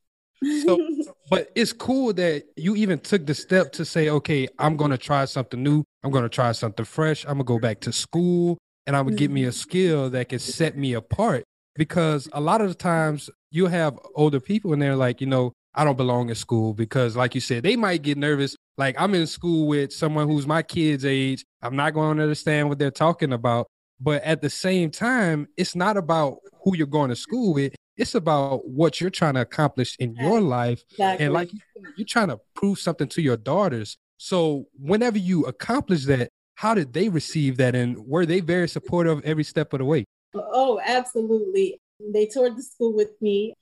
So, 0.65 0.79
but 1.29 1.51
it's 1.55 1.73
cool 1.73 2.13
that 2.13 2.45
you 2.55 2.75
even 2.75 2.99
took 2.99 3.25
the 3.25 3.33
step 3.33 3.71
to 3.73 3.85
say, 3.85 4.09
okay, 4.09 4.47
I'm 4.59 4.75
going 4.77 4.91
to 4.91 4.97
try 4.97 5.25
something 5.25 5.61
new. 5.61 5.83
I'm 6.03 6.11
going 6.11 6.23
to 6.23 6.29
try 6.29 6.51
something 6.51 6.85
fresh. 6.85 7.23
I'm 7.25 7.33
going 7.33 7.39
to 7.39 7.43
go 7.45 7.59
back 7.59 7.81
to 7.81 7.91
school 7.91 8.57
and 8.87 8.95
I'm 8.95 9.07
to 9.07 9.15
get 9.15 9.31
me 9.31 9.43
a 9.43 9.47
mm-hmm. 9.47 9.53
skill 9.53 10.09
that 10.11 10.29
can 10.29 10.39
set 10.39 10.77
me 10.77 10.93
apart. 10.93 11.43
Because 11.75 12.27
a 12.33 12.41
lot 12.41 12.59
of 12.59 12.67
the 12.67 12.75
times 12.75 13.29
you 13.51 13.67
have 13.67 13.97
older 14.15 14.39
people 14.39 14.73
and 14.73 14.81
they're 14.81 14.95
like, 14.95 15.21
you 15.21 15.27
know, 15.27 15.53
I 15.73 15.85
don't 15.85 15.97
belong 15.97 16.27
in 16.27 16.35
school 16.35 16.73
because, 16.73 17.15
like 17.15 17.33
you 17.33 17.39
said, 17.39 17.63
they 17.63 17.77
might 17.77 18.01
get 18.01 18.17
nervous. 18.17 18.57
Like 18.77 18.99
I'm 18.99 19.15
in 19.15 19.25
school 19.25 19.67
with 19.67 19.93
someone 19.93 20.27
who's 20.27 20.45
my 20.45 20.63
kid's 20.63 21.05
age. 21.05 21.45
I'm 21.61 21.77
not 21.77 21.93
going 21.93 22.17
to 22.17 22.23
understand 22.23 22.67
what 22.67 22.77
they're 22.77 22.91
talking 22.91 23.31
about. 23.31 23.67
But 24.01 24.23
at 24.23 24.41
the 24.41 24.49
same 24.49 24.89
time, 24.89 25.47
it's 25.55 25.75
not 25.75 25.95
about 25.95 26.39
who 26.63 26.75
you're 26.75 26.87
going 26.87 27.09
to 27.09 27.15
school 27.15 27.53
with. 27.53 27.73
It's 28.01 28.15
about 28.15 28.67
what 28.67 28.99
you're 28.99 29.11
trying 29.11 29.35
to 29.35 29.41
accomplish 29.41 29.95
in 29.99 30.15
your 30.15 30.41
life. 30.41 30.83
Exactly. 30.89 31.25
And 31.25 31.33
like 31.35 31.51
you're 31.95 32.07
trying 32.07 32.29
to 32.29 32.39
prove 32.55 32.79
something 32.79 33.07
to 33.09 33.21
your 33.21 33.37
daughters. 33.37 33.95
So 34.17 34.65
whenever 34.79 35.19
you 35.19 35.45
accomplish 35.45 36.05
that, 36.05 36.29
how 36.55 36.73
did 36.73 36.93
they 36.93 37.09
receive 37.09 37.57
that? 37.57 37.75
And 37.75 38.07
were 38.07 38.25
they 38.25 38.39
very 38.39 38.67
supportive 38.67 39.23
every 39.23 39.43
step 39.43 39.71
of 39.73 39.79
the 39.79 39.85
way? 39.85 40.05
Oh, 40.33 40.81
absolutely. 40.83 41.79
They 41.99 42.25
toured 42.25 42.57
the 42.57 42.63
school 42.63 42.95
with 42.95 43.11
me. 43.21 43.53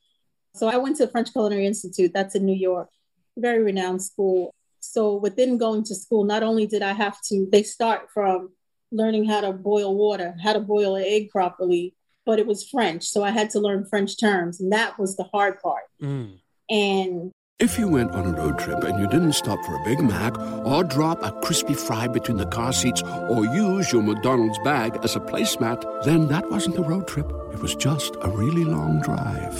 So 0.55 0.69
I 0.69 0.77
went 0.77 0.96
to 0.98 1.05
the 1.05 1.12
French 1.12 1.34
Culinary 1.34 1.65
Institute, 1.65 2.12
that's 2.13 2.34
in 2.34 2.46
New 2.46 2.55
York, 2.55 2.88
very 3.38 3.62
renowned 3.62 4.01
school. 4.01 4.55
So 4.79 5.15
within 5.15 5.58
going 5.58 5.84
to 5.84 5.96
school, 5.96 6.24
not 6.24 6.43
only 6.43 6.65
did 6.65 6.81
I 6.81 6.93
have 6.93 7.17
to, 7.27 7.46
they 7.51 7.63
start 7.63 8.08
from 8.13 8.51
learning 8.89 9.25
how 9.25 9.41
to 9.41 9.51
boil 9.51 9.98
water, 9.98 10.34
how 10.41 10.53
to 10.53 10.62
boil 10.62 10.96
an 10.96 11.03
egg 11.05 11.29
properly, 11.29 11.93
but 12.29 12.38
it 12.38 12.45
was 12.45 12.69
French. 12.69 13.05
So 13.05 13.24
I 13.24 13.31
had 13.31 13.50
to 13.51 13.59
learn 13.59 13.86
French 13.86 14.19
terms, 14.19 14.62
and 14.62 14.71
that 14.71 15.00
was 15.00 15.17
the 15.17 15.24
hard 15.24 15.59
part. 15.63 15.86
Mm. 16.00 16.38
And 16.69 17.31
If 17.57 17.79
you 17.79 17.88
went 17.88 18.12
on 18.12 18.27
a 18.27 18.38
road 18.38 18.59
trip 18.59 18.83
and 18.83 19.00
you 19.00 19.07
didn't 19.07 19.33
stop 19.33 19.65
for 19.65 19.74
a 19.74 19.83
Big 19.83 20.00
Mac 20.00 20.38
or 20.63 20.83
drop 20.83 21.24
a 21.24 21.31
crispy 21.41 21.74
fry 21.74 22.05
between 22.07 22.38
the 22.38 22.45
car 22.45 22.71
seats 22.71 23.01
or 23.01 23.45
use 23.45 23.91
your 23.91 24.03
McDonald's 24.03 24.59
bag 24.59 25.00
as 25.03 25.15
a 25.15 25.19
placemat, 25.19 26.03
then 26.03 26.27
that 26.27 26.51
wasn't 26.51 26.77
a 26.77 26.83
road 26.83 27.07
trip. 27.07 27.25
It 27.51 27.63
was 27.63 27.74
just 27.74 28.15
a 28.21 28.29
really 28.29 28.63
long 28.63 29.01
drive. 29.01 29.57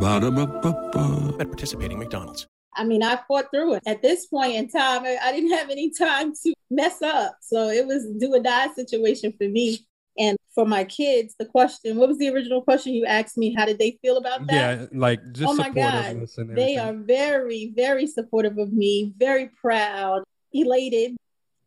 Ba-da-ba-ba-ba. 0.00 1.36
at 1.38 1.46
participating 1.46 2.00
McDonald's. 2.00 2.48
I 2.74 2.82
mean, 2.82 3.04
I 3.04 3.20
fought 3.28 3.46
through 3.52 3.74
it. 3.74 3.84
At 3.86 4.02
this 4.02 4.26
point 4.26 4.56
in 4.56 4.68
time, 4.68 5.04
I, 5.04 5.18
I 5.22 5.30
didn't 5.30 5.52
have 5.52 5.70
any 5.70 5.90
time 5.90 6.32
to 6.42 6.52
mess 6.68 7.00
up. 7.00 7.36
So 7.42 7.68
it 7.68 7.86
was 7.86 8.08
do 8.18 8.34
or 8.34 8.40
die 8.40 8.72
situation 8.74 9.32
for 9.38 9.48
me. 9.48 9.86
And 10.18 10.36
for 10.54 10.66
my 10.66 10.84
kids, 10.84 11.34
the 11.38 11.46
question, 11.46 11.96
what 11.96 12.08
was 12.08 12.18
the 12.18 12.28
original 12.28 12.60
question 12.60 12.92
you 12.92 13.06
asked 13.06 13.38
me? 13.38 13.54
How 13.56 13.64
did 13.64 13.78
they 13.78 13.98
feel 14.02 14.16
about 14.16 14.46
that? 14.48 14.80
Yeah, 14.80 14.86
like 14.92 15.20
just 15.32 15.48
oh 15.48 15.54
my. 15.54 15.70
God. 15.70 16.26
They 16.36 16.76
are 16.76 16.92
very, 16.92 17.72
very 17.76 18.06
supportive 18.06 18.58
of 18.58 18.72
me, 18.72 19.12
very 19.16 19.48
proud, 19.60 20.24
elated. 20.52 21.16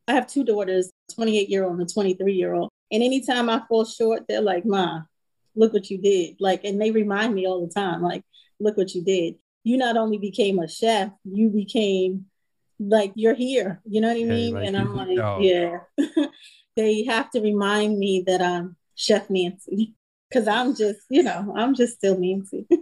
I 0.07 0.13
have 0.13 0.27
two 0.27 0.43
daughters, 0.43 0.91
28 1.15 1.47
year 1.49 1.63
old 1.63 1.79
and 1.79 1.89
a 1.89 1.93
23 1.93 2.33
year 2.33 2.53
old. 2.53 2.69
And 2.91 3.01
anytime 3.01 3.49
I 3.49 3.61
fall 3.69 3.85
short, 3.85 4.23
they're 4.27 4.41
like, 4.41 4.65
Ma, 4.65 5.01
look 5.55 5.71
what 5.71 5.89
you 5.89 5.97
did. 5.97 6.35
Like, 6.41 6.65
and 6.65 6.81
they 6.81 6.91
remind 6.91 7.33
me 7.33 7.47
all 7.47 7.65
the 7.65 7.73
time, 7.73 8.01
like, 8.01 8.23
look 8.59 8.75
what 8.75 8.93
you 8.93 9.01
did. 9.01 9.35
You 9.63 9.77
not 9.77 9.95
only 9.95 10.17
became 10.17 10.59
a 10.59 10.67
chef, 10.67 11.11
you 11.23 11.49
became 11.49 12.25
like 12.79 13.13
you're 13.15 13.35
here. 13.35 13.79
You 13.85 14.01
know 14.01 14.09
what 14.09 14.17
I 14.17 14.23
mean? 14.23 14.53
like 14.55 14.67
and 14.67 14.75
I'm 14.75 14.95
like, 14.95 15.39
yeah. 15.41 15.77
they 16.75 17.03
have 17.03 17.29
to 17.31 17.41
remind 17.41 17.99
me 17.99 18.23
that 18.27 18.41
I'm 18.41 18.75
Chef 18.95 19.27
Nancie. 19.27 19.93
Cause 20.31 20.47
I'm 20.47 20.73
just, 20.75 21.01
you 21.09 21.23
know, 21.23 21.53
I'm 21.57 21.75
just 21.75 21.95
still 21.95 22.15
Nancie. 22.15 22.65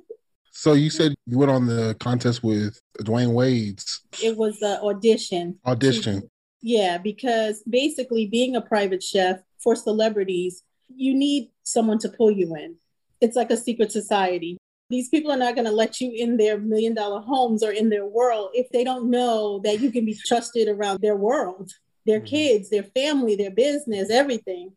So 0.51 0.74
you 0.74 0.89
said 0.89 1.15
you 1.25 1.38
went 1.38 1.51
on 1.51 1.67
the 1.67 1.96
contest 2.01 2.43
with 2.43 2.81
Dwyane 3.00 3.31
Wade's 3.31 4.01
it 4.22 4.36
was 4.36 4.62
an 4.62 4.79
audition. 4.81 5.58
audition. 5.65 6.29
Yeah, 6.62 6.98
because 6.98 7.63
basically 7.63 8.25
being 8.25 8.58
a 8.58 8.62
private 8.62 9.01
chef 9.01 9.39
for 9.63 9.74
celebrities, 9.74 10.63
you 10.93 11.15
need 11.15 11.51
someone 11.63 11.98
to 12.00 12.10
pull 12.10 12.29
you 12.29 12.53
in. 12.55 12.75
It's 13.22 13.38
like 13.38 13.51
a 13.51 13.55
secret 13.55 13.93
society. 13.93 14.58
These 14.89 15.08
people 15.08 15.31
are 15.31 15.38
not 15.38 15.55
going 15.55 15.63
to 15.63 15.72
let 15.72 16.01
you 16.01 16.12
in 16.13 16.36
their 16.36 16.58
million 16.58 16.93
dollar 16.93 17.22
homes 17.22 17.63
or 17.63 17.72
in 17.72 17.89
their 17.89 18.05
world 18.05 18.50
if 18.53 18.69
they 18.72 18.84
don't 18.84 19.10
know 19.10 19.60
that 19.63 19.79
you 19.79 19.91
can 19.91 20.03
be 20.03 20.17
trusted 20.27 20.67
around 20.67 21.00
their 21.00 21.15
world, 21.15 21.72
their 22.06 22.20
Mhm. 22.22 22.25
kids, 22.25 22.70
their 22.70 22.84
family, 22.84 23.36
their 23.36 23.51
business, 23.51 24.10
everything. 24.10 24.72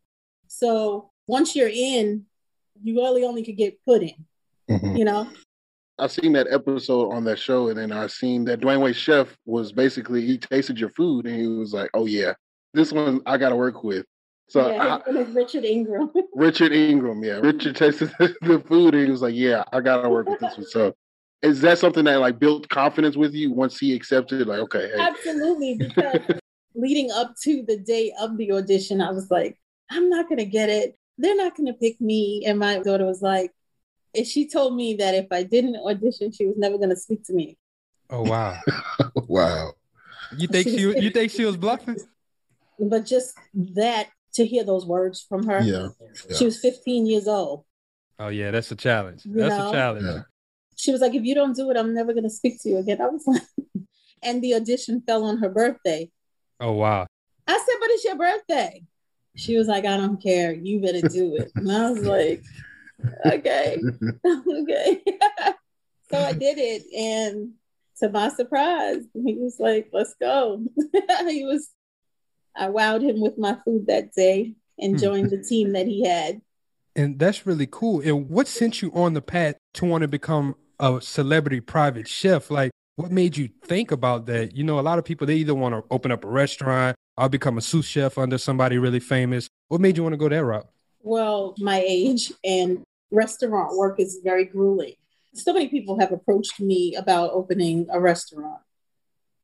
So 0.48 1.10
once 1.26 1.54
you're 1.56 1.70
in, 1.72 2.26
you 2.82 2.94
really 2.96 3.24
only 3.24 3.42
could 3.44 3.56
get 3.56 3.82
put 3.84 4.02
in, 4.02 4.26
Mhm. 4.68 4.98
you 4.98 5.04
know? 5.04 5.28
I've 5.98 6.10
seen 6.10 6.32
that 6.32 6.48
episode 6.50 7.12
on 7.12 7.24
that 7.24 7.38
show, 7.38 7.68
and 7.68 7.78
then 7.78 7.92
I 7.92 8.06
seen 8.08 8.44
that 8.46 8.60
Dwyane 8.60 8.80
Wade 8.80 8.96
chef 8.96 9.36
was 9.44 9.72
basically 9.72 10.26
he 10.26 10.38
tasted 10.38 10.78
your 10.80 10.88
food, 10.90 11.26
and 11.26 11.40
he 11.40 11.46
was 11.46 11.72
like, 11.72 11.90
"Oh 11.94 12.06
yeah, 12.06 12.32
this 12.74 12.92
one 12.92 13.20
I 13.26 13.36
got 13.36 13.50
to 13.50 13.56
work 13.56 13.84
with." 13.84 14.04
So 14.48 14.68
yeah, 14.68 14.96
I, 14.96 15.02
his 15.06 15.14
name 15.14 15.26
is 15.28 15.34
Richard 15.34 15.64
Ingraham. 15.64 16.10
Richard 16.34 16.72
Ingraham, 16.72 17.22
yeah, 17.22 17.38
Richard 17.40 17.76
tasted 17.76 18.10
the 18.18 18.64
food, 18.66 18.94
and 18.94 19.04
he 19.04 19.10
was 19.10 19.22
like, 19.22 19.34
"Yeah, 19.34 19.64
I 19.72 19.80
got 19.80 20.02
to 20.02 20.08
work 20.08 20.28
with 20.28 20.40
this 20.40 20.56
one." 20.56 20.66
So 20.66 20.94
is 21.42 21.60
that 21.60 21.78
something 21.78 22.04
that 22.04 22.16
like 22.16 22.38
built 22.38 22.68
confidence 22.68 23.16
with 23.16 23.34
you 23.34 23.52
once 23.52 23.78
he 23.78 23.94
accepted? 23.94 24.46
Like, 24.48 24.60
okay, 24.60 24.88
hey, 24.94 25.00
Absolutely, 25.00 25.76
because 25.78 26.20
leading 26.74 27.10
up 27.10 27.34
to 27.44 27.64
the 27.66 27.78
day 27.78 28.12
of 28.20 28.36
the 28.36 28.52
audition, 28.52 29.00
I 29.00 29.10
was 29.10 29.30
like, 29.30 29.58
I'm 29.90 30.08
not 30.08 30.28
going 30.28 30.38
to 30.38 30.44
get 30.44 30.68
it. 30.68 30.98
They're 31.18 31.36
not 31.36 31.56
going 31.56 31.66
to 31.66 31.74
pick 31.74 32.00
me. 32.00 32.44
And 32.46 32.58
my 32.58 32.78
daughter 32.78 33.04
was 33.04 33.22
like, 33.22 33.52
and 34.14 34.26
she 34.26 34.48
told 34.48 34.76
me 34.76 34.94
that 34.94 35.14
if 35.14 35.26
I 35.30 35.42
didn't 35.42 35.76
audition, 35.76 36.32
she 36.32 36.46
was 36.46 36.56
never 36.56 36.76
going 36.76 36.90
to 36.90 36.96
speak 36.96 37.24
to 37.24 37.32
me. 37.32 37.56
Oh 38.10 38.22
wow. 38.22 38.58
wow, 39.26 39.72
You 40.36 40.46
think 40.46 40.68
she 40.68 40.80
you 40.80 41.10
think 41.10 41.32
she 41.32 41.46
was 41.46 41.56
bluffing? 41.56 41.96
But 42.78 43.06
just 43.06 43.34
that 43.54 44.08
to 44.34 44.44
hear 44.44 44.64
those 44.64 44.84
words 44.84 45.24
from 45.26 45.46
her, 45.46 45.60
yeah, 45.60 45.88
she 46.36 46.44
was 46.44 46.58
15 46.58 47.06
years 47.06 47.26
old. 47.26 47.64
Oh 48.18 48.28
yeah, 48.28 48.50
that's 48.50 48.70
a 48.70 48.76
challenge. 48.76 49.24
You 49.24 49.34
That's 49.34 49.56
know? 49.56 49.70
a 49.70 49.72
challenge. 49.72 50.04
Yeah. 50.04 50.22
She 50.76 50.92
was 50.92 51.00
like, 51.00 51.14
if 51.14 51.24
you 51.24 51.34
don't 51.34 51.56
do 51.56 51.70
it, 51.70 51.76
I'm 51.76 51.94
never 51.94 52.12
going 52.12 52.24
to 52.24 52.30
speak 52.30 52.60
to 52.62 52.68
you 52.68 52.78
again. 52.78 53.00
I 53.00 53.06
was 53.06 53.24
like, 53.26 53.42
and 54.22 54.42
the 54.42 54.54
audition 54.54 55.02
fell 55.06 55.24
on 55.24 55.38
her 55.38 55.48
birthday. 55.48 56.10
Oh 56.62 56.72
wow. 56.72 57.06
I 57.48 57.52
said, 57.52 57.76
but 57.80 57.90
it's 57.90 58.04
your 58.04 58.16
birthday. 58.16 58.84
She 59.34 59.58
was 59.58 59.66
like, 59.66 59.84
I 59.84 59.96
don't 59.96 60.22
care. 60.22 60.52
You 60.52 60.80
better 60.80 61.00
do 61.02 61.34
it. 61.36 61.50
And 61.56 61.72
I 61.72 61.90
was 61.90 62.04
like, 62.04 62.42
okay, 63.26 63.82
okay. 64.26 65.02
so 66.10 66.18
I 66.18 66.32
did 66.32 66.58
it. 66.58 66.84
And 66.96 67.54
to 67.98 68.10
my 68.10 68.28
surprise, 68.28 69.02
he 69.12 69.34
was 69.34 69.56
like, 69.58 69.90
let's 69.92 70.14
go. 70.20 70.64
he 71.26 71.44
was, 71.44 71.68
I 72.54 72.68
wowed 72.68 73.02
him 73.02 73.20
with 73.20 73.38
my 73.38 73.58
food 73.64 73.88
that 73.88 74.12
day 74.12 74.54
and 74.78 74.96
Hmm. 74.96 75.02
joined 75.02 75.30
the 75.30 75.42
team 75.42 75.72
that 75.72 75.88
he 75.88 76.06
had. 76.06 76.42
And 76.94 77.18
that's 77.18 77.44
really 77.44 77.66
cool. 77.68 78.00
And 78.02 78.28
what 78.30 78.46
sent 78.46 78.82
you 78.82 78.92
on 78.94 79.14
the 79.14 79.22
path 79.22 79.56
to 79.74 79.84
want 79.84 80.02
to 80.02 80.08
become 80.08 80.54
a 80.78 81.00
celebrity 81.00 81.60
private 81.60 82.06
chef? 82.06 82.50
Like, 82.50 82.70
what 82.96 83.10
made 83.10 83.36
you 83.36 83.48
think 83.64 83.90
about 83.90 84.26
that? 84.26 84.54
You 84.54 84.64
know, 84.64 84.78
a 84.78 84.82
lot 84.82 84.98
of 84.98 85.04
people 85.04 85.26
they 85.26 85.36
either 85.36 85.54
want 85.54 85.74
to 85.74 85.84
open 85.90 86.12
up 86.12 86.24
a 86.24 86.28
restaurant 86.28 86.96
or 87.16 87.28
become 87.28 87.58
a 87.58 87.60
sous 87.60 87.86
chef 87.86 88.18
under 88.18 88.38
somebody 88.38 88.78
really 88.78 89.00
famous. 89.00 89.48
What 89.68 89.80
made 89.80 89.96
you 89.96 90.02
want 90.02 90.12
to 90.12 90.18
go 90.18 90.28
that 90.28 90.44
route? 90.44 90.68
Well, 91.00 91.54
my 91.58 91.82
age 91.86 92.32
and 92.44 92.84
restaurant 93.10 93.76
work 93.76 93.98
is 93.98 94.20
very 94.22 94.44
grueling. 94.44 94.94
So 95.34 95.52
many 95.52 95.68
people 95.68 95.98
have 95.98 96.12
approached 96.12 96.60
me 96.60 96.94
about 96.94 97.30
opening 97.32 97.86
a 97.90 97.98
restaurant. 97.98 98.60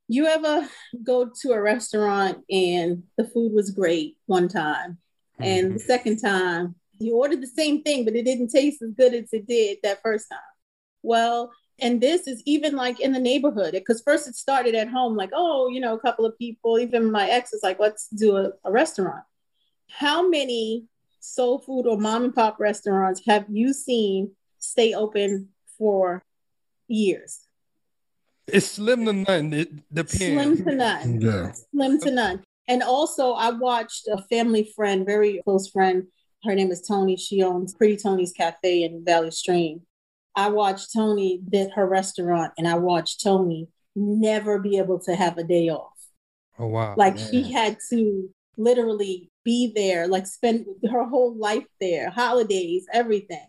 You 0.06 0.26
ever 0.26 0.68
go 1.02 1.30
to 1.42 1.52
a 1.52 1.60
restaurant 1.60 2.44
and 2.50 3.04
the 3.16 3.24
food 3.24 3.52
was 3.52 3.70
great 3.70 4.16
one 4.26 4.48
time, 4.48 4.98
and 5.38 5.72
the 5.72 5.74
mm-hmm. 5.74 5.86
second 5.86 6.18
time 6.18 6.74
you 6.98 7.16
ordered 7.16 7.42
the 7.42 7.46
same 7.46 7.82
thing, 7.82 8.04
but 8.04 8.16
it 8.16 8.24
didn't 8.24 8.48
taste 8.48 8.82
as 8.82 8.90
good 8.92 9.14
as 9.14 9.32
it 9.32 9.46
did 9.46 9.78
that 9.82 10.02
first 10.02 10.28
time? 10.30 10.40
Well, 11.02 11.52
and 11.80 12.00
this 12.00 12.26
is 12.26 12.42
even 12.44 12.74
like 12.74 13.00
in 13.00 13.12
the 13.12 13.20
neighborhood 13.20 13.72
because 13.72 14.02
first 14.02 14.26
it 14.26 14.34
started 14.34 14.74
at 14.74 14.88
home, 14.88 15.16
like, 15.16 15.30
oh, 15.32 15.68
you 15.68 15.80
know, 15.80 15.94
a 15.94 16.00
couple 16.00 16.26
of 16.26 16.36
people, 16.38 16.78
even 16.78 17.10
my 17.10 17.28
ex 17.28 17.52
is 17.52 17.62
like, 17.62 17.78
let's 17.78 18.08
do 18.08 18.36
a, 18.36 18.50
a 18.64 18.70
restaurant. 18.70 19.22
How 19.88 20.28
many 20.28 20.86
soul 21.20 21.58
food 21.60 21.86
or 21.86 21.96
mom 21.98 22.24
and 22.24 22.34
pop 22.34 22.58
restaurants 22.58 23.22
have 23.26 23.46
you 23.48 23.72
seen 23.72 24.32
stay 24.58 24.94
open 24.94 25.48
for 25.78 26.24
years? 26.88 27.40
It's 28.46 28.72
slim 28.72 29.04
to 29.04 29.12
none. 29.12 29.52
It 29.52 29.94
depends. 29.94 30.18
Slim 30.18 30.64
to 30.64 30.74
none. 30.74 31.20
yeah. 31.20 31.52
Slim 31.70 32.00
to 32.00 32.10
none. 32.10 32.42
And 32.66 32.82
also, 32.82 33.32
I 33.32 33.50
watched 33.50 34.08
a 34.08 34.22
family 34.22 34.70
friend, 34.74 35.06
very 35.06 35.40
close 35.44 35.68
friend. 35.68 36.06
Her 36.44 36.54
name 36.54 36.70
is 36.70 36.82
Tony. 36.82 37.16
She 37.16 37.42
owns 37.42 37.74
Pretty 37.74 37.96
Tony's 37.96 38.32
Cafe 38.32 38.82
in 38.84 39.04
Valley 39.04 39.30
Stream. 39.30 39.82
I 40.38 40.50
watched 40.50 40.92
Tony 40.92 41.40
did 41.48 41.72
her 41.72 41.84
restaurant, 41.84 42.52
and 42.56 42.68
I 42.68 42.76
watched 42.76 43.24
Tony 43.24 43.66
never 43.96 44.60
be 44.60 44.78
able 44.78 45.00
to 45.00 45.16
have 45.16 45.36
a 45.36 45.42
day 45.42 45.68
off. 45.68 45.98
Oh 46.60 46.68
wow. 46.68 46.94
Like 46.96 47.18
she 47.18 47.50
had 47.50 47.78
to 47.90 48.30
literally 48.56 49.32
be 49.44 49.72
there, 49.74 50.06
like 50.06 50.28
spend 50.28 50.66
her 50.88 51.04
whole 51.04 51.36
life 51.36 51.66
there, 51.80 52.10
holidays, 52.10 52.86
everything. 52.92 53.48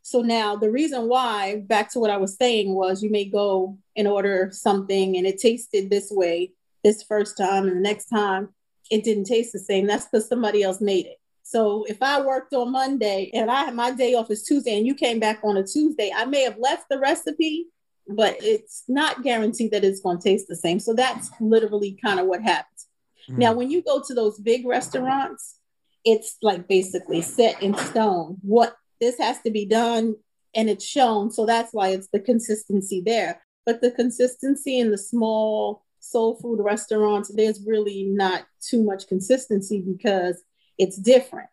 So 0.00 0.22
now 0.22 0.56
the 0.56 0.70
reason 0.70 1.06
why, 1.06 1.56
back 1.66 1.92
to 1.92 2.00
what 2.00 2.10
I 2.10 2.16
was 2.16 2.36
saying, 2.36 2.74
was 2.74 3.02
you 3.02 3.10
may 3.10 3.26
go 3.26 3.76
and 3.94 4.08
order 4.08 4.48
something 4.52 5.18
and 5.18 5.26
it 5.26 5.38
tasted 5.38 5.90
this 5.90 6.10
way 6.10 6.52
this 6.82 7.02
first 7.02 7.36
time, 7.36 7.66
and 7.66 7.76
the 7.76 7.80
next 7.80 8.06
time 8.06 8.54
it 8.90 9.04
didn't 9.04 9.24
taste 9.24 9.52
the 9.52 9.58
same. 9.58 9.86
That's 9.86 10.06
because 10.06 10.26
somebody 10.26 10.62
else 10.62 10.80
made 10.80 11.04
it. 11.04 11.18
So 11.48 11.84
if 11.84 12.02
I 12.02 12.20
worked 12.22 12.52
on 12.54 12.72
Monday 12.72 13.30
and 13.32 13.48
I 13.48 13.66
had 13.66 13.74
my 13.76 13.92
day 13.92 14.14
off 14.14 14.32
is 14.32 14.42
Tuesday 14.42 14.76
and 14.76 14.84
you 14.84 14.96
came 14.96 15.20
back 15.20 15.38
on 15.44 15.56
a 15.56 15.62
Tuesday, 15.64 16.10
I 16.14 16.24
may 16.24 16.42
have 16.42 16.58
left 16.58 16.88
the 16.90 16.98
recipe, 16.98 17.66
but 18.08 18.36
it's 18.40 18.82
not 18.88 19.22
guaranteed 19.22 19.70
that 19.70 19.84
it's 19.84 20.00
going 20.00 20.18
to 20.18 20.24
taste 20.24 20.48
the 20.48 20.56
same. 20.56 20.80
So 20.80 20.92
that's 20.92 21.30
literally 21.40 22.00
kind 22.04 22.18
of 22.18 22.26
what 22.26 22.42
happens. 22.42 22.88
Mm. 23.30 23.38
Now, 23.38 23.52
when 23.52 23.70
you 23.70 23.80
go 23.80 24.02
to 24.04 24.12
those 24.12 24.40
big 24.40 24.66
restaurants, 24.66 25.60
it's 26.04 26.36
like 26.42 26.66
basically 26.66 27.22
set 27.22 27.62
in 27.62 27.76
stone 27.76 28.38
what 28.42 28.74
this 29.00 29.16
has 29.18 29.40
to 29.42 29.52
be 29.52 29.66
done 29.66 30.16
and 30.52 30.68
it's 30.68 30.84
shown. 30.84 31.30
So 31.30 31.46
that's 31.46 31.72
why 31.72 31.90
it's 31.90 32.08
the 32.12 32.18
consistency 32.18 33.04
there. 33.06 33.40
But 33.64 33.82
the 33.82 33.92
consistency 33.92 34.80
in 34.80 34.90
the 34.90 34.98
small 34.98 35.84
soul 36.00 36.40
food 36.42 36.58
restaurants, 36.60 37.32
there's 37.32 37.64
really 37.64 38.02
not 38.02 38.46
too 38.60 38.82
much 38.82 39.06
consistency 39.06 39.80
because 39.80 40.42
it's 40.78 40.96
different. 40.96 41.48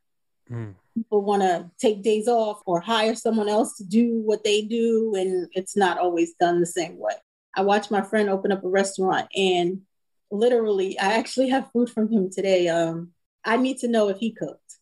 Mm. 0.49 0.75
People 0.95 1.23
want 1.23 1.41
to 1.41 1.71
take 1.79 2.03
days 2.03 2.27
off 2.27 2.61
or 2.65 2.79
hire 2.79 3.15
someone 3.15 3.49
else 3.49 3.77
to 3.77 3.83
do 3.83 4.21
what 4.23 4.43
they 4.43 4.61
do, 4.61 5.15
and 5.15 5.49
it's 5.53 5.75
not 5.75 5.97
always 5.97 6.33
done 6.39 6.59
the 6.59 6.65
same 6.65 6.97
way. 6.97 7.13
I 7.55 7.61
watched 7.61 7.91
my 7.91 8.01
friend 8.01 8.29
open 8.29 8.51
up 8.51 8.63
a 8.63 8.69
restaurant, 8.69 9.27
and 9.35 9.81
literally, 10.31 10.99
I 10.99 11.13
actually 11.13 11.49
have 11.49 11.71
food 11.71 11.89
from 11.89 12.11
him 12.11 12.29
today. 12.29 12.67
Um, 12.67 13.11
I 13.43 13.57
need 13.57 13.79
to 13.79 13.87
know 13.87 14.09
if 14.09 14.17
he 14.17 14.31
cooked 14.31 14.77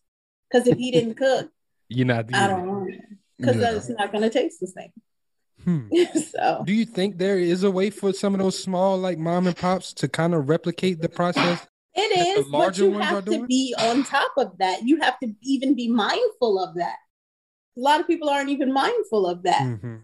because 0.49 0.67
if 0.67 0.77
he 0.77 0.91
didn't 0.91 1.15
cook, 1.15 1.49
you're 1.89 2.07
not. 2.07 2.33
I 2.33 2.47
don't 2.47 2.65
know 2.65 2.87
because 3.37 3.57
yeah. 3.57 3.75
it's 3.75 3.89
not 3.89 4.11
going 4.11 4.23
to 4.23 4.29
taste 4.29 4.59
the 4.59 4.67
same. 4.67 4.91
Hmm. 5.63 5.87
so, 6.31 6.63
do 6.65 6.73
you 6.73 6.85
think 6.85 7.17
there 7.17 7.39
is 7.39 7.63
a 7.63 7.71
way 7.71 7.89
for 7.89 8.13
some 8.13 8.33
of 8.33 8.39
those 8.39 8.61
small, 8.61 8.97
like 8.97 9.17
mom 9.17 9.47
and 9.47 9.55
pops, 9.55 9.93
to 9.95 10.07
kind 10.07 10.33
of 10.33 10.49
replicate 10.49 11.01
the 11.01 11.09
process? 11.09 11.67
It 11.93 12.37
is, 12.37 12.47
but 12.49 12.77
you 12.77 12.93
have 12.93 13.25
to 13.25 13.45
be 13.45 13.75
on 13.77 14.03
top 14.03 14.31
of 14.37 14.57
that. 14.59 14.83
You 14.83 15.01
have 15.01 15.19
to 15.19 15.33
even 15.41 15.75
be 15.75 15.89
mindful 15.89 16.63
of 16.63 16.75
that. 16.75 16.97
A 17.77 17.79
lot 17.79 17.99
of 17.99 18.07
people 18.07 18.29
aren't 18.29 18.49
even 18.49 18.71
mindful 18.71 19.27
of 19.27 19.43
that. 19.43 19.61
Mm-hmm. 19.61 19.97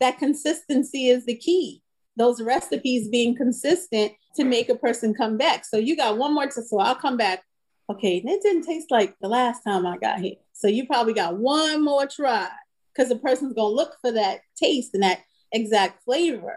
That 0.00 0.18
consistency 0.18 1.08
is 1.08 1.24
the 1.24 1.36
key. 1.36 1.82
Those 2.16 2.42
recipes 2.42 3.08
being 3.08 3.34
consistent 3.34 4.12
to 4.36 4.44
make 4.44 4.68
a 4.68 4.74
person 4.74 5.14
come 5.14 5.36
back. 5.36 5.64
So 5.64 5.78
you 5.78 5.96
got 5.96 6.18
one 6.18 6.34
more 6.34 6.46
to, 6.46 6.62
so 6.62 6.78
I'll 6.78 6.94
come 6.94 7.16
back. 7.16 7.42
Okay, 7.88 8.20
and 8.20 8.28
it 8.28 8.42
didn't 8.42 8.64
taste 8.64 8.90
like 8.90 9.14
the 9.20 9.28
last 9.28 9.62
time 9.62 9.86
I 9.86 9.96
got 9.96 10.18
here. 10.18 10.34
So 10.52 10.66
you 10.68 10.86
probably 10.86 11.14
got 11.14 11.36
one 11.36 11.84
more 11.84 12.06
try 12.06 12.48
because 12.92 13.08
the 13.08 13.16
person's 13.16 13.54
going 13.54 13.70
to 13.70 13.76
look 13.76 13.96
for 14.00 14.10
that 14.12 14.40
taste 14.56 14.90
and 14.94 15.02
that 15.02 15.20
exact 15.52 16.02
flavor. 16.04 16.56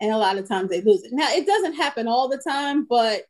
And 0.00 0.10
a 0.10 0.18
lot 0.18 0.36
of 0.36 0.48
times 0.48 0.70
they 0.70 0.80
lose 0.80 1.04
it. 1.04 1.12
Now, 1.12 1.28
it 1.30 1.46
doesn't 1.46 1.74
happen 1.74 2.08
all 2.08 2.28
the 2.28 2.42
time, 2.46 2.86
but 2.88 3.22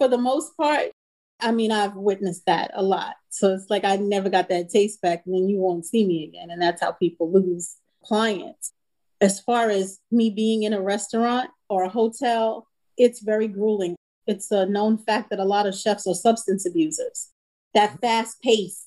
for 0.00 0.08
the 0.08 0.18
most 0.18 0.56
part, 0.56 0.92
I 1.40 1.52
mean, 1.52 1.70
I've 1.70 1.94
witnessed 1.94 2.46
that 2.46 2.70
a 2.74 2.82
lot. 2.82 3.16
So 3.28 3.52
it's 3.52 3.68
like 3.68 3.84
I 3.84 3.96
never 3.96 4.30
got 4.30 4.48
that 4.48 4.70
taste 4.70 5.02
back, 5.02 5.24
and 5.26 5.34
then 5.34 5.46
you 5.46 5.58
won't 5.58 5.84
see 5.84 6.06
me 6.06 6.24
again. 6.24 6.50
And 6.50 6.60
that's 6.60 6.80
how 6.80 6.92
people 6.92 7.30
lose 7.30 7.76
clients. 8.02 8.72
As 9.20 9.40
far 9.40 9.68
as 9.68 10.00
me 10.10 10.30
being 10.30 10.62
in 10.62 10.72
a 10.72 10.80
restaurant 10.80 11.50
or 11.68 11.84
a 11.84 11.90
hotel, 11.90 12.66
it's 12.96 13.20
very 13.20 13.46
grueling. 13.46 13.94
It's 14.26 14.50
a 14.50 14.64
known 14.64 14.96
fact 14.96 15.28
that 15.28 15.38
a 15.38 15.44
lot 15.44 15.66
of 15.66 15.74
chefs 15.74 16.06
are 16.06 16.14
substance 16.14 16.66
abusers. 16.66 17.28
That 17.74 18.00
fast 18.00 18.40
pace, 18.40 18.86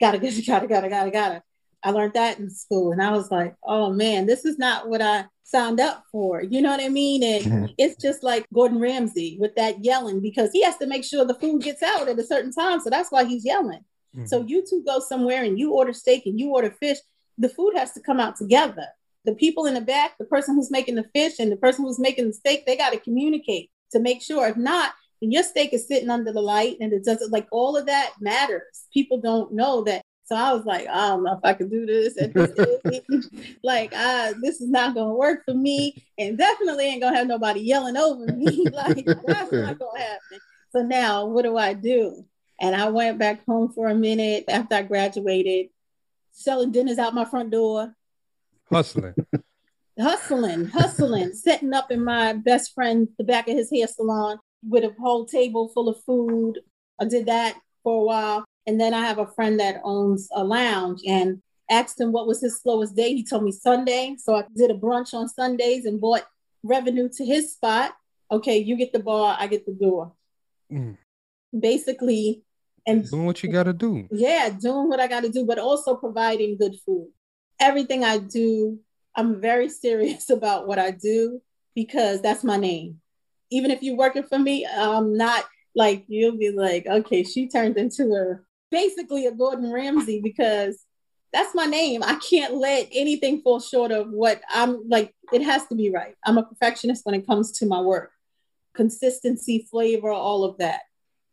gotta, 0.00 0.18
gotta, 0.18 0.42
gotta, 0.42 0.66
gotta, 0.66 0.88
gotta, 0.88 1.10
gotta. 1.12 1.42
I 1.82 1.90
learned 1.92 2.14
that 2.14 2.38
in 2.38 2.50
school, 2.50 2.92
and 2.92 3.02
I 3.02 3.10
was 3.12 3.30
like, 3.30 3.54
oh 3.62 3.92
man, 3.92 4.26
this 4.26 4.44
is 4.44 4.58
not 4.58 4.88
what 4.88 5.00
I 5.00 5.26
signed 5.50 5.80
up 5.80 6.04
for. 6.12 6.42
You 6.42 6.62
know 6.62 6.70
what 6.70 6.82
I 6.82 6.88
mean? 6.88 7.22
And 7.22 7.44
mm-hmm. 7.44 7.72
it's 7.76 8.00
just 8.00 8.22
like 8.22 8.46
Gordon 8.54 8.80
Ramsay 8.80 9.36
with 9.40 9.54
that 9.56 9.84
yelling 9.84 10.20
because 10.20 10.50
he 10.52 10.62
has 10.62 10.76
to 10.78 10.86
make 10.86 11.04
sure 11.04 11.24
the 11.24 11.34
food 11.34 11.62
gets 11.62 11.82
out 11.82 12.08
at 12.08 12.18
a 12.18 12.24
certain 12.24 12.52
time. 12.52 12.80
So 12.80 12.88
that's 12.88 13.10
why 13.10 13.24
he's 13.24 13.44
yelling. 13.44 13.80
Mm-hmm. 14.14 14.26
So 14.26 14.42
you 14.46 14.64
two 14.68 14.82
go 14.86 15.00
somewhere 15.00 15.42
and 15.42 15.58
you 15.58 15.72
order 15.72 15.92
steak 15.92 16.26
and 16.26 16.38
you 16.38 16.50
order 16.50 16.70
fish, 16.70 16.98
the 17.36 17.48
food 17.48 17.72
has 17.76 17.92
to 17.92 18.00
come 18.00 18.20
out 18.20 18.36
together. 18.36 18.86
The 19.24 19.34
people 19.34 19.66
in 19.66 19.74
the 19.74 19.80
back, 19.80 20.16
the 20.18 20.24
person 20.24 20.54
who's 20.54 20.70
making 20.70 20.94
the 20.94 21.08
fish 21.14 21.38
and 21.38 21.50
the 21.50 21.56
person 21.56 21.84
who's 21.84 21.98
making 21.98 22.28
the 22.28 22.32
steak, 22.32 22.64
they 22.64 22.76
got 22.76 22.92
to 22.92 23.00
communicate 23.00 23.70
to 23.92 23.98
make 23.98 24.22
sure. 24.22 24.46
If 24.46 24.56
not, 24.56 24.92
your 25.20 25.42
steak 25.42 25.72
is 25.72 25.86
sitting 25.86 26.10
under 26.10 26.32
the 26.32 26.40
light 26.40 26.76
and 26.80 26.92
it 26.92 27.04
doesn't 27.04 27.32
like 27.32 27.46
all 27.50 27.76
of 27.76 27.86
that 27.86 28.12
matters. 28.20 28.86
People 28.94 29.20
don't 29.20 29.52
know 29.52 29.82
that 29.84 30.02
so 30.30 30.36
I 30.36 30.52
was 30.52 30.64
like, 30.64 30.86
I 30.86 31.08
don't 31.08 31.24
know 31.24 31.32
if 31.32 31.40
I 31.42 31.54
can 31.54 31.68
do 31.68 31.84
this. 31.86 32.16
like, 33.64 33.92
uh, 33.92 34.32
this 34.40 34.60
is 34.60 34.70
not 34.70 34.94
gonna 34.94 35.12
work 35.12 35.44
for 35.44 35.54
me, 35.54 36.06
and 36.18 36.38
definitely 36.38 36.84
ain't 36.84 37.02
gonna 37.02 37.16
have 37.16 37.26
nobody 37.26 37.62
yelling 37.62 37.96
over 37.96 38.26
me. 38.26 38.64
like, 38.72 39.04
that's 39.26 39.50
not 39.50 39.76
gonna 39.80 39.98
happen. 39.98 40.38
So 40.70 40.82
now, 40.82 41.26
what 41.26 41.42
do 41.42 41.56
I 41.56 41.72
do? 41.72 42.24
And 42.60 42.76
I 42.76 42.90
went 42.90 43.18
back 43.18 43.44
home 43.44 43.72
for 43.72 43.88
a 43.88 43.94
minute 43.94 44.44
after 44.48 44.76
I 44.76 44.82
graduated, 44.82 45.70
selling 46.30 46.70
dinners 46.70 46.98
out 46.98 47.12
my 47.12 47.24
front 47.24 47.50
door, 47.50 47.92
hustling, 48.70 49.14
hustling, 49.98 50.66
hustling, 50.66 51.32
setting 51.32 51.74
up 51.74 51.90
in 51.90 52.04
my 52.04 52.34
best 52.34 52.72
friend 52.72 53.08
the 53.18 53.24
back 53.24 53.48
of 53.48 53.56
his 53.56 53.68
hair 53.74 53.88
salon 53.88 54.38
with 54.62 54.84
a 54.84 54.94
whole 55.00 55.26
table 55.26 55.70
full 55.74 55.88
of 55.88 56.00
food. 56.04 56.60
I 57.00 57.06
did 57.06 57.26
that 57.26 57.56
for 57.82 58.00
a 58.00 58.04
while. 58.04 58.44
And 58.70 58.80
then 58.80 58.94
I 58.94 59.00
have 59.00 59.18
a 59.18 59.26
friend 59.26 59.58
that 59.58 59.80
owns 59.82 60.28
a 60.32 60.44
lounge 60.44 61.00
and 61.04 61.42
asked 61.68 62.00
him 62.00 62.12
what 62.12 62.28
was 62.28 62.40
his 62.40 62.60
slowest 62.60 62.94
day. 62.94 63.12
He 63.16 63.24
told 63.24 63.42
me 63.42 63.50
Sunday. 63.50 64.14
So 64.16 64.36
I 64.36 64.44
did 64.56 64.70
a 64.70 64.74
brunch 64.74 65.12
on 65.12 65.28
Sundays 65.28 65.86
and 65.86 66.00
bought 66.00 66.22
revenue 66.62 67.08
to 67.16 67.24
his 67.24 67.52
spot. 67.52 67.94
Okay, 68.30 68.58
you 68.58 68.76
get 68.76 68.92
the 68.92 69.00
bar, 69.00 69.36
I 69.40 69.48
get 69.48 69.66
the 69.66 69.72
door. 69.72 70.12
Mm. 70.72 70.98
Basically, 71.58 72.44
and 72.86 73.10
doing 73.10 73.26
what 73.26 73.42
you 73.42 73.50
got 73.50 73.64
to 73.64 73.72
do. 73.72 74.06
Yeah, 74.12 74.50
doing 74.50 74.88
what 74.88 75.00
I 75.00 75.08
got 75.08 75.24
to 75.24 75.30
do, 75.30 75.44
but 75.44 75.58
also 75.58 75.96
providing 75.96 76.56
good 76.56 76.76
food. 76.86 77.08
Everything 77.58 78.04
I 78.04 78.18
do, 78.18 78.78
I'm 79.16 79.40
very 79.40 79.68
serious 79.84 80.30
about 80.30 80.68
what 80.68 80.78
I 80.78 80.92
do 80.92 81.42
because 81.74 82.22
that's 82.22 82.44
my 82.44 82.56
name. 82.56 83.00
Even 83.50 83.72
if 83.72 83.82
you're 83.82 83.96
working 83.96 84.22
for 84.22 84.38
me, 84.38 84.64
I'm 84.64 85.16
not 85.16 85.44
like 85.74 86.04
you'll 86.06 86.38
be 86.38 86.52
like, 86.52 86.86
okay, 86.86 87.24
she 87.24 87.48
turned 87.48 87.76
into 87.76 88.14
a 88.14 88.38
basically 88.70 89.26
a 89.26 89.32
Gordon 89.32 89.72
Ramsay 89.72 90.20
because 90.22 90.84
that's 91.32 91.54
my 91.54 91.66
name. 91.66 92.02
I 92.02 92.16
can't 92.16 92.54
let 92.54 92.88
anything 92.92 93.42
fall 93.42 93.60
short 93.60 93.92
of 93.92 94.10
what 94.10 94.40
I'm 94.50 94.88
like. 94.88 95.14
It 95.32 95.42
has 95.42 95.66
to 95.68 95.74
be 95.74 95.90
right. 95.90 96.14
I'm 96.24 96.38
a 96.38 96.42
perfectionist 96.42 97.06
when 97.06 97.14
it 97.14 97.26
comes 97.26 97.52
to 97.58 97.66
my 97.66 97.80
work, 97.80 98.10
consistency, 98.74 99.66
flavor, 99.70 100.10
all 100.10 100.44
of 100.44 100.58
that. 100.58 100.80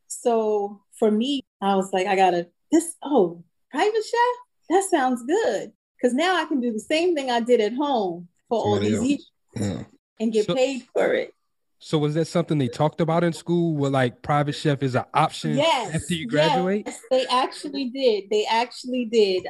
So 0.08 0.82
for 0.97 1.10
me, 1.10 1.43
I 1.62 1.76
was 1.76 1.91
like, 1.91 2.08
I 2.08 2.15
gotta 2.15 2.47
this. 2.71 2.95
Oh, 3.04 3.43
private 3.71 4.04
chef. 4.04 4.36
That 4.69 4.84
sounds 4.89 5.23
good 5.23 5.71
because 5.97 6.13
now 6.13 6.36
I 6.36 6.45
can 6.45 6.60
do 6.60 6.71
the 6.71 6.80
same 6.80 7.15
thing 7.15 7.32
I 7.32 7.39
did 7.39 7.62
at 7.62 7.73
home 7.73 8.28
for 8.50 8.60
all 8.60 8.80
these 8.80 9.02
years 9.02 9.32
yeah. 9.56 9.84
and 10.19 10.32
get 10.32 10.45
so, 10.45 10.56
paid 10.56 10.84
for 10.93 11.13
it. 11.13 11.34
So 11.79 11.99
was 11.99 12.15
that 12.15 12.25
something 12.25 12.57
they 12.57 12.67
talked 12.67 13.01
about 13.01 13.23
in 13.23 13.33
school? 13.33 13.75
Where 13.75 13.91
like 13.91 14.21
private 14.21 14.53
chef 14.53 14.81
is 14.81 14.95
an 14.95 15.05
option 15.13 15.55
yes, 15.55 15.95
after 15.95 16.13
you 16.15 16.27
graduate? 16.27 16.83
Yes, 16.85 16.99
they 17.11 17.25
actually 17.27 17.89
did. 17.89 18.25
They 18.31 18.45
actually 18.45 19.05
did. 19.05 19.47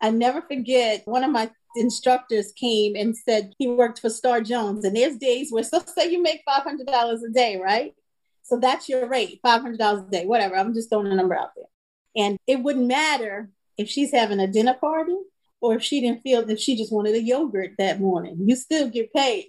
I 0.00 0.10
never 0.10 0.42
forget 0.42 1.02
one 1.04 1.24
of 1.24 1.30
my 1.30 1.50
instructors 1.76 2.52
came 2.52 2.96
and 2.96 3.16
said 3.16 3.52
he 3.58 3.68
worked 3.68 4.00
for 4.00 4.08
Star 4.08 4.40
Jones. 4.40 4.84
And 4.84 4.96
there's 4.96 5.16
days 5.16 5.52
where 5.52 5.62
so 5.62 5.82
say 5.86 6.10
you 6.10 6.22
make 6.22 6.42
five 6.46 6.62
hundred 6.62 6.86
dollars 6.86 7.22
a 7.22 7.30
day, 7.30 7.60
right? 7.62 7.94
So 8.42 8.58
that's 8.58 8.88
your 8.88 9.06
rate, 9.06 9.40
five 9.42 9.60
hundred 9.60 9.78
dollars 9.78 10.04
a 10.08 10.10
day, 10.10 10.24
whatever. 10.24 10.56
I'm 10.56 10.72
just 10.72 10.88
throwing 10.88 11.08
a 11.08 11.14
number 11.14 11.34
out 11.34 11.50
there. 11.56 11.66
And 12.16 12.38
it 12.46 12.62
wouldn't 12.62 12.86
matter 12.86 13.50
if 13.76 13.90
she's 13.90 14.12
having 14.12 14.40
a 14.40 14.46
dinner 14.46 14.74
party 14.74 15.16
or 15.60 15.74
if 15.74 15.82
she 15.82 16.00
didn't 16.00 16.22
feel 16.22 16.48
if 16.48 16.58
she 16.58 16.74
just 16.74 16.92
wanted 16.92 17.14
a 17.14 17.22
yogurt 17.22 17.72
that 17.76 18.00
morning. 18.00 18.38
You 18.46 18.56
still 18.56 18.88
get 18.88 19.12
paid. 19.12 19.48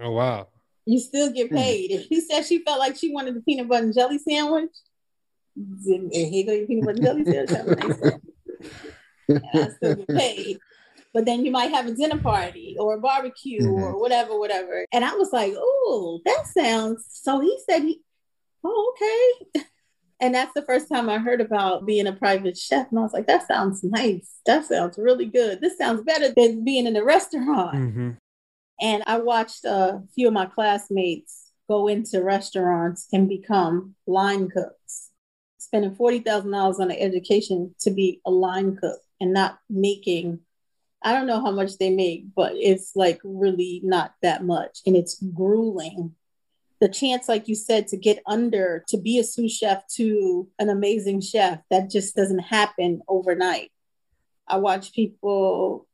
Oh 0.00 0.10
wow 0.10 0.48
you 0.90 0.98
still 0.98 1.30
get 1.32 1.48
hmm. 1.48 1.56
paid. 1.56 1.90
If 1.92 2.06
she 2.06 2.20
said 2.20 2.44
she 2.44 2.64
felt 2.64 2.78
like 2.78 2.96
she 2.96 3.12
wanted 3.12 3.36
the 3.36 3.42
peanut 3.42 3.68
butter 3.68 3.84
and 3.84 3.94
jelly 3.94 4.18
sandwich, 4.18 4.72
and 5.56 6.12
here 6.12 6.46
go 6.46 6.52
your 6.52 6.66
peanut 6.66 6.86
butter 6.86 7.10
and 7.10 7.26
jelly 7.26 7.46
sandwich. 7.46 8.14
I 9.54 9.68
still 9.68 9.94
get 9.94 10.08
paid. 10.08 10.58
But 11.12 11.24
then 11.24 11.44
you 11.44 11.50
might 11.50 11.72
have 11.72 11.86
a 11.86 11.92
dinner 11.92 12.18
party 12.18 12.76
or 12.78 12.94
a 12.94 13.00
barbecue 13.00 13.60
mm-hmm. 13.60 13.82
or 13.82 14.00
whatever, 14.00 14.38
whatever. 14.38 14.86
And 14.92 15.04
I 15.04 15.14
was 15.14 15.32
like, 15.32 15.52
oh, 15.56 16.20
that 16.24 16.44
sounds. 16.56 17.04
So 17.10 17.40
he 17.40 17.58
said, 17.68 17.82
he, 17.82 18.00
oh, 18.64 18.94
okay. 18.94 19.62
And 20.22 20.34
that's 20.34 20.52
the 20.52 20.60
first 20.60 20.90
time 20.90 21.08
I 21.08 21.16
heard 21.16 21.40
about 21.40 21.86
being 21.86 22.06
a 22.06 22.12
private 22.12 22.54
chef. 22.54 22.88
And 22.90 22.98
I 22.98 23.02
was 23.02 23.14
like, 23.14 23.26
that 23.26 23.48
sounds 23.48 23.82
nice. 23.82 24.30
That 24.44 24.66
sounds 24.66 24.98
really 24.98 25.24
good. 25.24 25.62
This 25.62 25.78
sounds 25.78 26.02
better 26.02 26.30
than 26.36 26.62
being 26.62 26.86
in 26.86 26.94
a 26.94 27.02
restaurant. 27.02 27.74
Mm-hmm. 27.74 28.10
And 28.80 29.02
I 29.06 29.18
watched 29.18 29.64
a 29.64 30.02
few 30.14 30.28
of 30.28 30.32
my 30.32 30.46
classmates 30.46 31.50
go 31.68 31.86
into 31.86 32.22
restaurants 32.22 33.06
and 33.12 33.28
become 33.28 33.94
line 34.06 34.48
cooks, 34.48 35.10
spending 35.58 35.94
$40,000 35.94 36.80
on 36.80 36.90
an 36.90 36.96
education 36.98 37.74
to 37.80 37.90
be 37.90 38.20
a 38.26 38.30
line 38.30 38.76
cook 38.76 38.98
and 39.20 39.32
not 39.32 39.58
making, 39.68 40.40
I 41.02 41.12
don't 41.12 41.26
know 41.26 41.40
how 41.40 41.50
much 41.50 41.78
they 41.78 41.90
make, 41.90 42.24
but 42.34 42.54
it's 42.56 42.96
like 42.96 43.20
really 43.22 43.80
not 43.84 44.14
that 44.22 44.44
much. 44.44 44.80
And 44.86 44.96
it's 44.96 45.22
grueling. 45.22 46.14
The 46.80 46.88
chance, 46.88 47.28
like 47.28 47.46
you 47.46 47.54
said, 47.54 47.88
to 47.88 47.98
get 47.98 48.22
under, 48.26 48.82
to 48.88 48.96
be 48.96 49.18
a 49.18 49.24
sous 49.24 49.52
chef 49.52 49.86
to 49.96 50.48
an 50.58 50.70
amazing 50.70 51.20
chef, 51.20 51.60
that 51.70 51.90
just 51.90 52.16
doesn't 52.16 52.38
happen 52.38 53.02
overnight. 53.06 53.70
I 54.48 54.56
watch 54.56 54.94
people, 54.94 55.86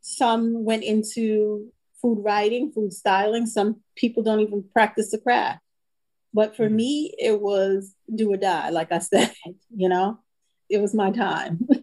some 0.00 0.64
went 0.64 0.82
into 0.82 1.72
food 2.02 2.22
writing, 2.22 2.72
food 2.72 2.92
styling. 2.92 3.46
Some 3.46 3.80
people 3.96 4.22
don't 4.22 4.40
even 4.40 4.64
practice 4.72 5.10
the 5.10 5.18
craft. 5.18 5.60
But 6.34 6.56
for 6.56 6.66
mm-hmm. 6.66 6.76
me, 6.76 7.14
it 7.18 7.40
was 7.40 7.94
do 8.12 8.32
or 8.32 8.36
die, 8.36 8.70
like 8.70 8.92
I 8.92 8.98
said, 8.98 9.32
you 9.74 9.88
know, 9.88 10.18
it 10.68 10.80
was 10.80 10.94
my 10.94 11.10
time. 11.10 11.60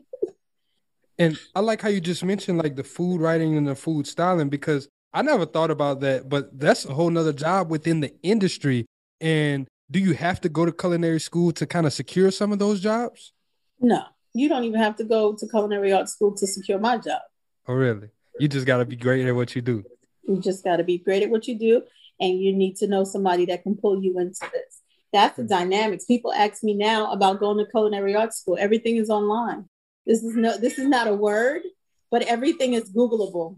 And 1.20 1.38
I 1.54 1.60
like 1.60 1.82
how 1.82 1.90
you 1.90 2.00
just 2.00 2.24
mentioned 2.24 2.60
like 2.60 2.78
the 2.78 2.84
food 2.84 3.20
writing 3.20 3.58
and 3.58 3.68
the 3.68 3.76
food 3.76 4.08
styling 4.08 4.48
because 4.48 4.88
I 5.14 5.22
never 5.22 5.46
thought 5.46 5.70
about 5.70 6.00
that, 6.00 6.30
but 6.30 6.58
that's 6.58 6.86
a 6.86 6.94
whole 6.94 7.10
nother 7.10 7.34
job 7.34 7.70
within 7.70 8.00
the 8.00 8.14
industry. 8.24 8.86
And 9.20 9.68
do 9.92 10.00
you 10.00 10.14
have 10.14 10.40
to 10.42 10.50
go 10.50 10.66
to 10.66 10.72
culinary 10.72 11.20
school 11.20 11.52
to 11.52 11.68
kind 11.68 11.86
of 11.86 11.92
secure 11.92 12.32
some 12.32 12.54
of 12.54 12.60
those 12.60 12.80
jobs? 12.80 13.34
no, 13.82 14.04
you 14.34 14.50
don't 14.50 14.64
even 14.64 14.80
have 14.80 14.96
to 14.98 15.04
go 15.04 15.34
to 15.36 15.48
culinary 15.48 15.92
arts 15.92 16.14
school 16.14 16.36
to 16.36 16.48
secure 16.48 16.80
my 16.80 16.98
job. 16.98 17.22
Oh, 17.68 17.74
really? 17.74 18.10
You 18.40 18.48
just 18.48 18.66
got 18.66 18.78
to 18.78 18.86
be 18.86 18.96
great 18.96 19.26
at 19.26 19.36
what 19.36 19.56
you 19.56 19.62
do. 19.62 19.84
You 20.30 20.40
just 20.40 20.64
got 20.64 20.78
to 20.78 20.84
be 20.84 20.98
great 21.00 21.24
at 21.24 21.30
what 21.30 21.48
you 21.48 21.58
do, 21.58 21.82
and 22.20 22.40
you 22.40 22.54
need 22.54 22.76
to 22.78 22.88
know 22.88 23.04
somebody 23.04 23.46
that 23.46 23.64
can 23.64 23.76
pull 23.76 24.02
you 24.04 24.20
into 24.20 24.48
this. 24.54 24.82
That's 25.12 25.38
the 25.38 25.44
dynamics. 25.44 26.06
People 26.06 26.32
ask 26.34 26.64
me 26.64 26.76
now 26.76 27.12
about 27.12 27.40
going 27.40 27.58
to 27.58 27.70
culinary 27.70 28.16
arts 28.16 28.38
school. 28.42 28.58
Everything 28.60 28.98
is 28.98 29.10
online. 29.10 29.66
This 30.06 30.24
is 30.24 30.36
no. 30.36 30.58
This 30.58 30.78
is 30.78 30.88
not 30.88 31.08
a 31.08 31.14
word, 31.14 31.64
but 32.12 32.22
everything 32.24 32.74
is 32.74 32.92
Googleable. 32.94 33.58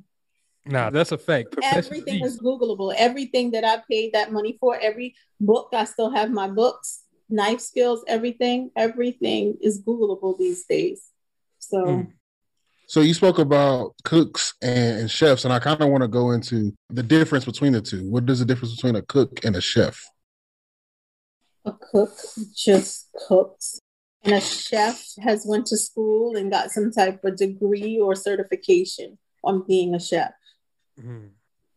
Nah, 0.65 0.89
that's 0.89 1.11
a 1.11 1.17
fact. 1.17 1.51
Professional 1.51 1.77
Everything 1.77 2.23
is 2.23 2.39
Googleable. 2.39 2.93
Everything 2.97 3.51
that 3.51 3.65
I 3.65 3.81
paid 3.89 4.13
that 4.13 4.31
money 4.31 4.57
for, 4.59 4.77
every 4.79 5.15
book, 5.39 5.69
I 5.73 5.85
still 5.85 6.11
have 6.11 6.31
my 6.31 6.47
books, 6.47 7.03
knife 7.29 7.59
skills, 7.59 8.03
everything, 8.07 8.71
everything 8.75 9.57
is 9.61 9.81
Googleable 9.81 10.37
these 10.37 10.65
days. 10.65 11.09
So 11.59 11.85
Mm. 11.85 12.11
So 12.91 12.99
you 12.99 13.13
spoke 13.13 13.39
about 13.39 13.95
cooks 14.03 14.53
and, 14.61 14.99
and 14.99 15.09
chefs, 15.09 15.45
and 15.45 15.53
I 15.53 15.59
kind 15.59 15.79
of 15.79 15.87
want 15.87 16.01
to 16.01 16.09
go 16.09 16.31
into 16.31 16.73
the 16.89 17.01
difference 17.01 17.45
between 17.45 17.71
the 17.71 17.79
two. 17.81 18.05
What 18.09 18.29
is 18.29 18.39
the 18.39 18.45
difference 18.45 18.75
between 18.75 18.97
a 18.97 19.01
cook 19.01 19.45
and 19.45 19.55
a 19.55 19.61
chef? 19.61 20.03
a 21.63 21.71
cook 21.71 22.11
just 22.53 23.07
cooks 23.27 23.79
and 24.25 24.33
a 24.33 24.41
chef 24.41 25.01
has 25.23 25.45
went 25.47 25.67
to 25.67 25.77
school 25.77 26.35
and 26.35 26.51
got 26.51 26.69
some 26.71 26.91
type 26.91 27.23
of 27.23 27.37
degree 27.37 27.97
or 27.97 28.13
certification 28.13 29.17
on 29.41 29.63
being 29.67 29.93
a 29.93 29.99
chef 29.99 30.33
Mhm. 30.99 31.29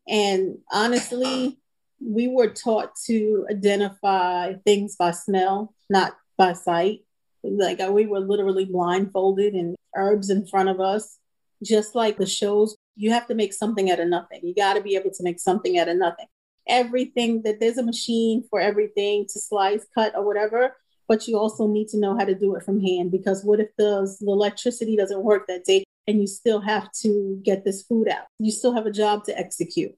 and 0.09 0.59
honestly 0.73 1.61
we 2.01 2.29
were 2.29 2.49
taught 2.49 2.97
to 3.07 3.47
identify 3.51 4.55
things 4.65 4.97
by 4.97 5.11
smell 5.11 5.75
not 5.91 6.17
by 6.39 6.55
sight 6.55 7.05
like 7.45 7.81
uh, 7.81 7.93
we 7.93 8.07
were 8.07 8.21
literally 8.21 8.65
blindfolded 8.65 9.55
and 9.55 9.77
herbs 9.97 10.31
in 10.31 10.47
front 10.47 10.69
of 10.69 10.81
us. 10.81 11.19
Just 11.63 11.95
like 11.95 12.19
the 12.19 12.27
shows 12.27 12.77
you 12.97 13.11
have 13.11 13.27
to 13.27 13.35
make 13.35 13.53
something 13.53 13.91
out 13.91 14.01
of 14.01 14.09
nothing. 14.09 14.41
You 14.43 14.55
got 14.55 14.75
to 14.75 14.83
be 14.83 14.97
able 14.97 15.11
to 15.11 15.23
make 15.23 15.41
something 15.41 15.79
out 15.79 15.89
of 15.89 15.97
nothing. 15.97 16.27
Everything 16.69 17.43
that 17.43 17.61
there's 17.61 17.79
a 17.79 17.83
machine 17.83 18.45
for 18.51 18.61
everything 18.61 19.27
to 19.33 19.41
slice 19.41 19.87
cut 19.95 20.15
or 20.17 20.25
whatever 20.25 20.75
but 21.09 21.29
you 21.29 21.39
also 21.39 21.67
need 21.67 21.89
to 21.89 21.99
know 21.99 22.17
how 22.17 22.25
to 22.25 22.35
do 22.35 22.55
it 22.55 22.63
from 22.63 22.81
hand 22.81 23.11
because 23.11 23.45
what 23.45 23.61
if 23.61 23.69
the, 23.77 24.17
the 24.21 24.31
electricity 24.31 24.97
doesn't 24.97 25.23
work 25.23 25.47
that 25.47 25.65
day 25.65 25.85
and 26.07 26.21
you 26.21 26.27
still 26.27 26.61
have 26.61 26.91
to 27.03 27.41
get 27.43 27.65
this 27.65 27.83
food 27.83 28.09
out? 28.09 28.27
You 28.39 28.51
still 28.51 28.75
have 28.75 28.87
a 28.87 28.91
job 28.91 29.25
to 29.25 29.39
execute. 29.39 29.93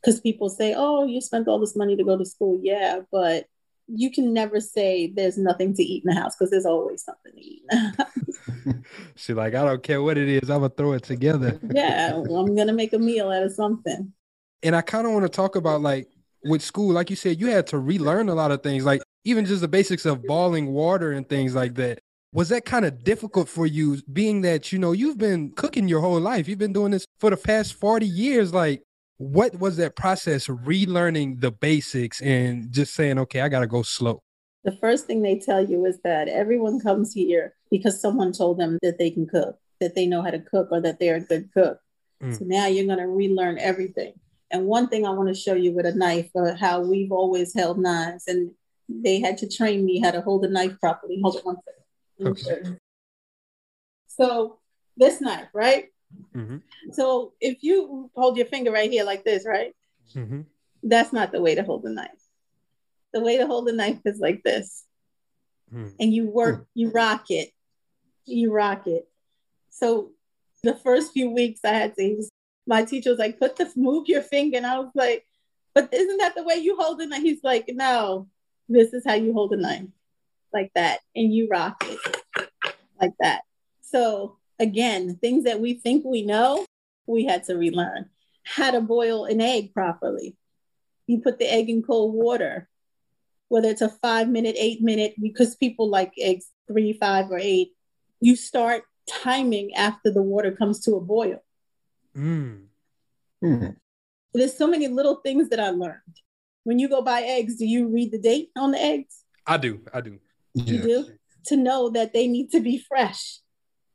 Because 0.00 0.20
people 0.20 0.50
say 0.50 0.74
oh 0.76 1.06
you 1.06 1.20
spent 1.20 1.48
all 1.48 1.58
this 1.58 1.76
money 1.76 1.96
to 1.96 2.04
go 2.04 2.18
to 2.18 2.24
school. 2.24 2.60
Yeah 2.62 3.00
but 3.10 3.46
you 3.86 4.10
can 4.10 4.32
never 4.32 4.60
say 4.60 5.12
there's 5.14 5.36
nothing 5.38 5.74
to 5.74 5.82
eat 5.82 6.02
in 6.06 6.14
the 6.14 6.20
house 6.20 6.34
because 6.36 6.50
there's 6.50 6.66
always 6.66 7.04
something 7.04 7.32
to 7.32 7.40
eat 7.40 7.62
She 9.16 9.34
like, 9.34 9.54
I 9.54 9.64
don't 9.64 9.82
care 9.82 10.02
what 10.02 10.18
it 10.18 10.28
is, 10.28 10.50
I'm 10.50 10.60
gonna 10.60 10.70
throw 10.70 10.92
it 10.92 11.02
together. 11.02 11.58
yeah 11.74 12.14
i'm 12.14 12.54
gonna 12.56 12.72
make 12.72 12.92
a 12.92 12.98
meal 12.98 13.30
out 13.30 13.42
of 13.42 13.52
something 13.52 14.12
And 14.62 14.74
I 14.74 14.80
kind 14.82 15.06
of 15.06 15.12
want 15.12 15.24
to 15.24 15.28
talk 15.28 15.56
about 15.56 15.80
like 15.82 16.08
with 16.42 16.62
school, 16.62 16.92
like 16.92 17.10
you 17.10 17.16
said, 17.16 17.40
you 17.40 17.48
had 17.48 17.66
to 17.68 17.78
relearn 17.78 18.28
a 18.28 18.34
lot 18.34 18.50
of 18.50 18.62
things, 18.62 18.84
like 18.84 19.02
even 19.24 19.44
just 19.46 19.60
the 19.62 19.68
basics 19.68 20.04
of 20.06 20.22
boiling 20.24 20.72
water 20.72 21.12
and 21.12 21.28
things 21.28 21.54
like 21.54 21.74
that. 21.76 21.98
Was 22.32 22.48
that 22.48 22.64
kind 22.64 22.84
of 22.84 23.04
difficult 23.04 23.48
for 23.48 23.66
you, 23.66 24.00
being 24.12 24.40
that 24.42 24.72
you 24.72 24.78
know 24.78 24.92
you've 24.92 25.18
been 25.18 25.52
cooking 25.52 25.88
your 25.88 26.00
whole 26.00 26.20
life? 26.20 26.48
You've 26.48 26.58
been 26.58 26.72
doing 26.72 26.90
this 26.90 27.06
for 27.20 27.30
the 27.30 27.36
past 27.36 27.74
40 27.74 28.06
years. 28.06 28.52
Like, 28.52 28.82
what 29.16 29.58
was 29.58 29.76
that 29.76 29.96
process 29.96 30.48
relearning 30.48 31.40
the 31.40 31.50
basics 31.50 32.20
and 32.20 32.72
just 32.72 32.94
saying, 32.94 33.18
okay, 33.18 33.40
I 33.40 33.48
gotta 33.48 33.66
go 33.66 33.82
slow? 33.82 34.22
the 34.64 34.72
first 34.72 35.06
thing 35.06 35.22
they 35.22 35.38
tell 35.38 35.64
you 35.64 35.84
is 35.84 35.98
that 36.04 36.28
everyone 36.28 36.80
comes 36.80 37.12
here 37.12 37.54
because 37.70 38.00
someone 38.00 38.32
told 38.32 38.58
them 38.58 38.78
that 38.82 38.98
they 38.98 39.10
can 39.10 39.26
cook, 39.26 39.58
that 39.80 39.94
they 39.94 40.06
know 40.06 40.22
how 40.22 40.30
to 40.30 40.40
cook, 40.40 40.68
or 40.72 40.80
that 40.80 40.98
they're 40.98 41.16
a 41.16 41.20
good 41.20 41.52
cook. 41.52 41.78
Mm. 42.22 42.38
So 42.38 42.44
now 42.46 42.66
you're 42.66 42.86
going 42.86 42.98
to 42.98 43.06
relearn 43.06 43.58
everything. 43.58 44.14
And 44.50 44.66
one 44.66 44.88
thing 44.88 45.06
I 45.06 45.10
want 45.10 45.28
to 45.28 45.34
show 45.34 45.54
you 45.54 45.72
with 45.72 45.84
a 45.84 45.94
knife, 45.94 46.30
uh, 46.34 46.54
how 46.54 46.80
we've 46.80 47.12
always 47.12 47.54
held 47.54 47.78
knives, 47.78 48.24
and 48.26 48.52
they 48.88 49.20
had 49.20 49.36
to 49.38 49.48
train 49.48 49.84
me 49.84 50.00
how 50.00 50.10
to 50.10 50.22
hold 50.22 50.44
a 50.44 50.48
knife 50.48 50.78
properly. 50.80 51.20
Hold 51.22 51.36
it 51.36 51.44
one 51.44 51.56
second. 52.18 52.28
Okay. 52.28 52.76
So 54.08 54.60
this 54.96 55.20
knife, 55.20 55.48
right? 55.52 55.86
Mm-hmm. 56.34 56.56
So 56.92 57.32
if 57.40 57.62
you 57.62 58.10
hold 58.14 58.36
your 58.36 58.46
finger 58.46 58.70
right 58.70 58.90
here 58.90 59.04
like 59.04 59.24
this, 59.24 59.46
right? 59.46 59.74
Mm-hmm. 60.14 60.42
That's 60.82 61.12
not 61.12 61.32
the 61.32 61.40
way 61.40 61.54
to 61.54 61.62
hold 61.62 61.84
a 61.84 61.90
knife. 61.90 62.10
The 63.12 63.20
way 63.20 63.38
to 63.38 63.46
hold 63.46 63.68
a 63.68 63.72
knife 63.72 64.00
is 64.04 64.18
like 64.18 64.42
this 64.42 64.84
Hmm. 65.74 65.88
and 65.98 66.12
you 66.12 66.28
work, 66.28 66.66
you 66.74 66.90
rock 66.90 67.30
it, 67.30 67.50
you 68.26 68.52
rock 68.52 68.86
it. 68.86 69.08
So 69.70 70.12
the 70.62 70.74
first 70.74 71.12
few 71.12 71.30
weeks 71.30 71.60
I 71.64 71.70
had 71.70 71.96
to, 71.96 72.22
my 72.66 72.84
teacher 72.84 73.10
was 73.10 73.18
like, 73.18 73.38
put 73.38 73.56
the, 73.56 73.70
move 73.74 74.08
your 74.08 74.22
finger. 74.22 74.56
And 74.56 74.66
I 74.66 74.78
was 74.78 74.90
like, 74.94 75.26
but 75.74 75.92
isn't 75.92 76.18
that 76.18 76.36
the 76.36 76.44
way 76.44 76.56
you 76.56 76.76
hold 76.76 77.00
a 77.00 77.06
knife? 77.06 77.22
He's 77.22 77.42
like, 77.42 77.64
no, 77.68 78.28
this 78.68 78.92
is 78.92 79.04
how 79.04 79.14
you 79.14 79.32
hold 79.32 79.52
a 79.52 79.56
knife 79.56 79.86
like 80.52 80.70
that. 80.74 81.00
And 81.16 81.34
you 81.34 81.48
rock 81.50 81.82
it 81.86 81.98
like 83.00 83.14
that. 83.20 83.42
So 83.80 84.36
again, 84.58 85.16
things 85.16 85.44
that 85.44 85.60
we 85.60 85.74
think 85.74 86.04
we 86.04 86.22
know, 86.22 86.64
we 87.06 87.24
had 87.24 87.44
to 87.44 87.54
relearn. 87.54 88.10
How 88.44 88.70
to 88.70 88.80
boil 88.80 89.24
an 89.24 89.40
egg 89.40 89.72
properly. 89.72 90.36
You 91.06 91.20
put 91.20 91.38
the 91.38 91.50
egg 91.50 91.68
in 91.68 91.82
cold 91.82 92.14
water 92.14 92.68
whether 93.48 93.68
it's 93.68 93.82
a 93.82 93.88
five 93.88 94.28
minute, 94.28 94.56
eight 94.58 94.82
minute, 94.82 95.14
because 95.20 95.54
people 95.54 95.88
like 95.88 96.12
eggs 96.18 96.46
three, 96.66 96.92
five, 96.92 97.30
or 97.30 97.38
eight, 97.38 97.68
you 98.20 98.34
start 98.36 98.82
timing 99.08 99.72
after 99.74 100.10
the 100.10 100.22
water 100.22 100.50
comes 100.50 100.80
to 100.80 100.96
a 100.96 101.00
boil. 101.00 101.42
Mm. 102.16 102.64
Hmm. 103.40 103.66
There's 104.32 104.56
so 104.56 104.66
many 104.66 104.88
little 104.88 105.16
things 105.16 105.50
that 105.50 105.60
I 105.60 105.70
learned. 105.70 106.00
When 106.64 106.78
you 106.78 106.88
go 106.88 107.02
buy 107.02 107.22
eggs, 107.22 107.56
do 107.56 107.66
you 107.66 107.86
read 107.88 108.10
the 108.10 108.18
date 108.18 108.50
on 108.56 108.72
the 108.72 108.80
eggs? 108.80 109.22
I 109.46 109.58
do, 109.58 109.82
I 109.92 110.00
do. 110.00 110.18
You 110.54 110.76
Yeah. 110.76 110.82
do 110.82 111.06
to 111.46 111.56
know 111.56 111.90
that 111.90 112.12
they 112.12 112.26
need 112.26 112.50
to 112.52 112.60
be 112.60 112.78
fresh. 112.78 113.38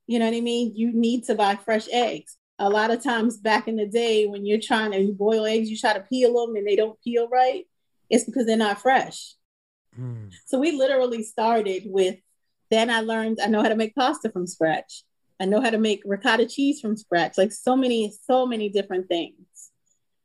You 0.09 0.17
know 0.17 0.25
what 0.25 0.35
I 0.35 0.41
mean? 0.41 0.73
You 0.75 0.91
need 0.91 1.25
to 1.25 1.35
buy 1.35 1.55
fresh 1.55 1.87
eggs. 1.91 2.35
A 2.57 2.67
lot 2.67 2.89
of 2.89 3.03
times 3.03 3.37
back 3.37 3.67
in 3.67 3.75
the 3.75 3.85
day, 3.85 4.25
when 4.25 4.43
you're 4.43 4.59
trying 4.59 4.91
to 4.91 5.13
boil 5.13 5.45
eggs, 5.45 5.69
you 5.69 5.77
try 5.77 5.93
to 5.93 5.99
peel 5.99 6.33
them 6.33 6.55
and 6.55 6.65
they 6.65 6.75
don't 6.75 6.99
peel 7.03 7.27
right. 7.29 7.65
It's 8.09 8.23
because 8.23 8.47
they're 8.47 8.57
not 8.57 8.81
fresh. 8.81 9.35
Mm. 9.95 10.33
So 10.47 10.57
we 10.57 10.71
literally 10.71 11.21
started 11.21 11.83
with 11.85 12.15
then 12.71 12.89
I 12.89 13.01
learned 13.01 13.37
I 13.39 13.49
know 13.49 13.61
how 13.61 13.69
to 13.69 13.75
make 13.75 13.93
pasta 13.93 14.31
from 14.31 14.47
scratch. 14.47 15.03
I 15.39 15.45
know 15.45 15.61
how 15.61 15.69
to 15.69 15.77
make 15.77 16.01
ricotta 16.03 16.47
cheese 16.47 16.81
from 16.81 16.97
scratch. 16.97 17.37
Like 17.37 17.51
so 17.51 17.75
many, 17.75 18.11
so 18.25 18.47
many 18.47 18.67
different 18.67 19.09
things. 19.09 19.35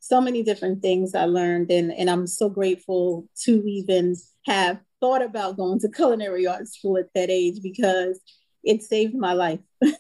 So 0.01 0.19
many 0.19 0.43
different 0.43 0.81
things 0.81 1.15
I 1.15 1.27
learned 1.27 1.71
and, 1.71 1.93
and 1.93 2.09
I'm 2.09 2.27
so 2.27 2.49
grateful 2.49 3.29
to 3.43 3.63
even 3.67 4.17
have 4.47 4.81
thought 5.01 5.21
about 5.21 5.59
going 5.59 5.81
to 5.81 5.91
culinary 5.91 6.47
arts 6.47 6.79
school 6.79 6.97
at 6.97 7.13
that 7.15 7.29
age 7.29 7.61
because 7.63 8.19
it 8.65 8.83
saved 8.83 9.15
my 9.15 9.33
life. 9.35 9.61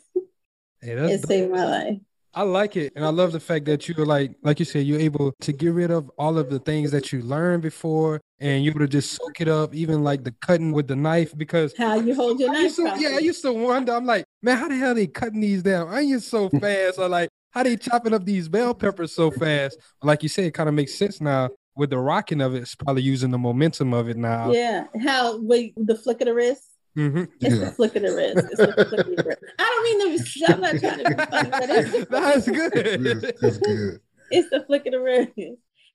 Hey, 0.80 0.94
that's 0.94 1.12
It 1.12 1.20
dope. 1.22 1.28
saved 1.28 1.50
my 1.52 1.64
life. 1.64 1.98
I 2.36 2.42
like 2.42 2.76
it, 2.76 2.92
and 2.96 3.04
I 3.04 3.10
love 3.10 3.30
the 3.30 3.38
fact 3.38 3.64
that 3.66 3.88
you're 3.88 4.04
like, 4.04 4.32
like 4.42 4.58
you 4.58 4.64
said, 4.64 4.84
you're 4.86 4.98
able 4.98 5.32
to 5.40 5.52
get 5.52 5.68
rid 5.72 5.92
of 5.92 6.10
all 6.18 6.36
of 6.36 6.50
the 6.50 6.58
things 6.58 6.90
that 6.90 7.12
you 7.12 7.22
learned 7.22 7.62
before, 7.62 8.20
and 8.40 8.64
you're 8.64 8.72
able 8.72 8.80
to 8.80 8.88
just 8.88 9.12
soak 9.12 9.40
it 9.40 9.46
up, 9.48 9.72
even 9.72 10.02
like 10.02 10.24
the 10.24 10.32
cutting 10.42 10.72
with 10.72 10.88
the 10.88 10.96
knife. 10.96 11.32
Because 11.38 11.72
How 11.78 11.94
you 11.94 12.12
hold 12.14 12.40
your 12.40 12.50
I 12.50 12.54
knife. 12.54 12.62
used 12.64 12.76
to, 12.76 12.94
yeah, 12.98 13.10
I 13.10 13.18
used 13.20 13.40
to 13.42 13.52
wonder. 13.52 13.92
I'm 13.94 14.04
like, 14.04 14.24
man, 14.42 14.58
how 14.58 14.66
the 14.68 14.74
hell 14.76 14.94
they 14.96 15.06
cutting 15.06 15.40
these 15.40 15.62
down 15.62 15.88
onions 15.88 16.26
so 16.26 16.48
fast, 16.60 16.98
or 16.98 17.08
like 17.08 17.28
how 17.52 17.62
they 17.62 17.76
chopping 17.76 18.12
up 18.12 18.24
these 18.24 18.48
bell 18.48 18.74
peppers 18.74 19.14
so 19.14 19.30
fast? 19.30 19.78
Like 20.02 20.24
you 20.24 20.28
said, 20.28 20.44
it 20.46 20.54
kind 20.54 20.68
of 20.68 20.74
makes 20.74 20.94
sense 20.98 21.20
now 21.20 21.50
with 21.76 21.90
the 21.90 21.98
rocking 21.98 22.40
of 22.40 22.56
it. 22.56 22.62
It's 22.62 22.74
probably 22.74 23.02
using 23.02 23.30
the 23.30 23.38
momentum 23.38 23.94
of 23.94 24.08
it 24.08 24.16
now. 24.16 24.50
Yeah. 24.50 24.86
How 25.04 25.40
wait, 25.40 25.72
the 25.76 25.94
flick 25.94 26.20
of 26.20 26.26
the 26.26 26.34
wrist. 26.34 26.64
Hmm 26.94 27.24
It's 27.40 27.56
Yeah. 27.56 27.64
the 27.66 27.72
flick 27.72 27.96
of 27.96 28.02
the 28.02 28.14
wrist. 28.14 28.46
It's 28.52 28.56
the 28.56 28.84
flick 28.86 29.00
of 29.00 29.16
the 29.16 29.24
wrist. 29.24 29.42
I 29.58 29.62
don't 29.64 29.84
mean 29.84 30.18
to. 30.18 30.52
I'm 30.54 30.60
not 30.60 30.78
trying 30.80 30.98
to 31.04 31.10
be 31.10 31.24
funny, 31.24 31.50
but 31.50 31.70
it's 31.70 31.90
the, 31.90 32.06
That's 32.10 32.48
good. 32.48 32.72
good. 32.72 34.00
it's 34.30 34.50
the 34.50 34.64
flick 34.66 34.86
of 34.86 34.92
the 34.92 35.00
wrist. 35.00 35.32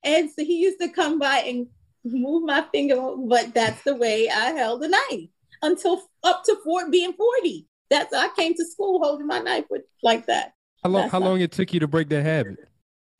And 0.04 0.30
so 0.30 0.44
he 0.44 0.56
used 0.58 0.80
to 0.80 0.88
come 0.88 1.18
by 1.18 1.38
and 1.38 1.66
move 2.04 2.44
my 2.44 2.64
finger, 2.72 2.96
but 3.28 3.52
that's 3.54 3.82
the 3.84 3.94
way 3.94 4.28
I 4.30 4.50
held 4.52 4.80
the 4.82 4.88
knife 4.88 5.28
until 5.62 6.02
up 6.24 6.42
to 6.44 6.56
four, 6.64 6.90
being 6.90 7.12
40. 7.12 7.66
That's 7.90 8.12
I 8.14 8.28
came 8.36 8.54
to 8.54 8.64
school 8.64 9.00
holding 9.02 9.26
my 9.26 9.40
knife 9.40 9.64
with 9.68 9.82
like 10.02 10.26
that. 10.26 10.52
How 10.82 10.90
long? 10.90 11.02
That's 11.02 11.12
How 11.12 11.18
not- 11.18 11.26
long 11.28 11.40
it 11.40 11.52
took 11.52 11.72
you 11.74 11.80
to 11.80 11.88
break 11.88 12.08
that 12.10 12.22
habit? 12.24 12.56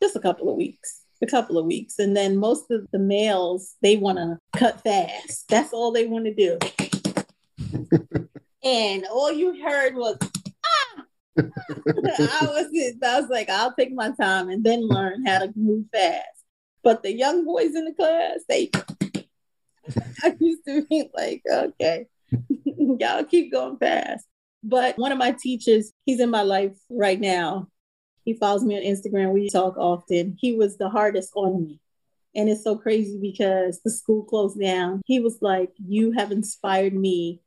just 0.03 0.16
a 0.16 0.21
couple 0.21 0.49
of 0.49 0.57
weeks, 0.57 1.03
a 1.21 1.27
couple 1.27 1.59
of 1.59 1.66
weeks. 1.66 1.99
And 1.99 2.16
then 2.16 2.38
most 2.38 2.71
of 2.71 2.87
the 2.90 2.99
males, 2.99 3.75
they 3.83 3.99
want 3.99 4.16
to 4.16 4.38
cut 4.59 4.81
fast. 4.83 5.47
That's 5.51 5.75
all 5.75 5.93
they 5.93 6.07
want 6.07 6.25
to 6.25 6.33
do. 6.35 6.59
And 8.63 9.07
all 9.07 9.33
you 9.33 9.63
heard 9.63 9.95
was, 9.95 10.17
ah! 10.23 11.05
I 11.39 12.47
was, 12.47 12.99
I 13.03 13.21
was 13.21 13.31
like, 13.31 13.49
I'll 13.49 13.75
take 13.75 13.93
my 13.93 14.11
time 14.21 14.51
and 14.51 14.63
then 14.65 14.87
learn 14.87 15.25
how 15.27 15.39
to 15.39 15.53
move 15.57 15.87
fast. 15.93 16.27
But 16.83 17.03
the 17.03 17.13
young 17.13 17.45
boys 17.45 17.75
in 17.75 17.85
the 17.85 17.93
class, 17.93 18.41
they, 18.49 18.71
I 20.23 20.37
used 20.39 20.65
to 20.67 20.85
be 20.87 21.11
like, 21.15 21.43
okay, 21.51 22.07
y'all 22.65 23.25
keep 23.25 23.53
going 23.53 23.77
fast. 23.79 24.27
But 24.63 24.99
one 24.99 25.13
of 25.13 25.19
my 25.19 25.33
teachers, 25.33 25.93
he's 26.05 26.21
in 26.21 26.31
my 26.31 26.43
life 26.43 26.77
right 26.91 27.21
now. 27.21 27.69
He 28.25 28.35
follows 28.35 28.63
me 28.63 28.77
on 28.77 28.83
Instagram. 28.83 29.33
We 29.33 29.49
talk 29.49 29.77
often. 29.79 30.37
He 30.39 30.55
was 30.55 30.77
the 30.77 30.91
hardest 30.91 31.33
on 31.35 31.63
me. 31.63 31.81
And 32.35 32.49
it's 32.49 32.63
so 32.63 32.77
crazy 32.77 33.19
because 33.21 33.81
the 33.83 33.91
school 33.91 34.23
closed 34.23 34.61
down. 34.61 35.03
He 35.07 35.19
was 35.21 35.39
like, 35.41 35.71
You 35.79 36.13
have 36.13 36.31
inspired 36.31 36.95
me 36.95 37.41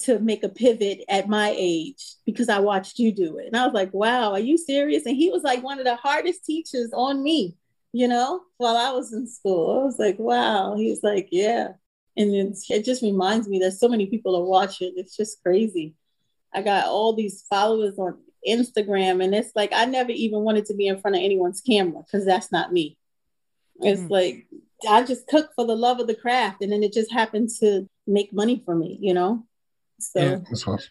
to 0.00 0.18
make 0.18 0.44
a 0.44 0.48
pivot 0.48 1.04
at 1.08 1.28
my 1.28 1.54
age 1.56 2.14
because 2.24 2.48
I 2.48 2.60
watched 2.60 2.98
you 2.98 3.12
do 3.12 3.38
it. 3.38 3.46
And 3.46 3.56
I 3.56 3.64
was 3.64 3.74
like, 3.74 3.92
Wow, 3.92 4.32
are 4.32 4.40
you 4.40 4.58
serious? 4.58 5.06
And 5.06 5.16
he 5.16 5.30
was 5.30 5.42
like 5.42 5.62
one 5.62 5.78
of 5.78 5.84
the 5.84 5.96
hardest 5.96 6.44
teachers 6.44 6.90
on 6.92 7.22
me, 7.22 7.56
you 7.92 8.08
know, 8.08 8.42
while 8.58 8.76
I 8.76 8.90
was 8.92 9.12
in 9.12 9.26
school. 9.26 9.80
I 9.80 9.84
was 9.84 9.98
like, 9.98 10.18
Wow. 10.18 10.76
He 10.76 10.90
was 10.90 11.02
like, 11.02 11.28
Yeah. 11.30 11.72
And 12.16 12.54
it 12.70 12.84
just 12.84 13.02
reminds 13.02 13.46
me 13.46 13.58
that 13.60 13.72
so 13.72 13.88
many 13.88 14.06
people 14.06 14.36
are 14.36 14.44
watching. 14.44 14.94
It's 14.96 15.16
just 15.16 15.42
crazy. 15.42 15.94
I 16.54 16.62
got 16.62 16.86
all 16.86 17.12
these 17.12 17.44
followers 17.50 17.98
on 17.98 18.16
Instagram, 18.48 19.22
and 19.22 19.34
it's 19.34 19.52
like 19.54 19.72
I 19.74 19.84
never 19.84 20.12
even 20.12 20.40
wanted 20.40 20.66
to 20.66 20.74
be 20.74 20.86
in 20.86 20.98
front 20.98 21.16
of 21.16 21.22
anyone's 21.22 21.60
camera 21.60 22.02
because 22.02 22.24
that's 22.24 22.50
not 22.50 22.72
me. 22.72 22.96
It's 23.80 24.00
mm. 24.00 24.10
like 24.10 24.46
I 24.88 25.02
just 25.02 25.26
cook 25.26 25.50
for 25.54 25.66
the 25.66 25.76
love 25.76 26.00
of 26.00 26.06
the 26.06 26.14
craft, 26.14 26.62
and 26.62 26.72
then 26.72 26.82
it 26.82 26.92
just 26.92 27.12
happened 27.12 27.50
to 27.60 27.88
make 28.06 28.32
money 28.32 28.62
for 28.64 28.74
me, 28.74 28.98
you 29.00 29.14
know. 29.14 29.44
So 29.98 30.20
yeah, 30.20 30.36
that's 30.48 30.66
awesome. 30.66 30.90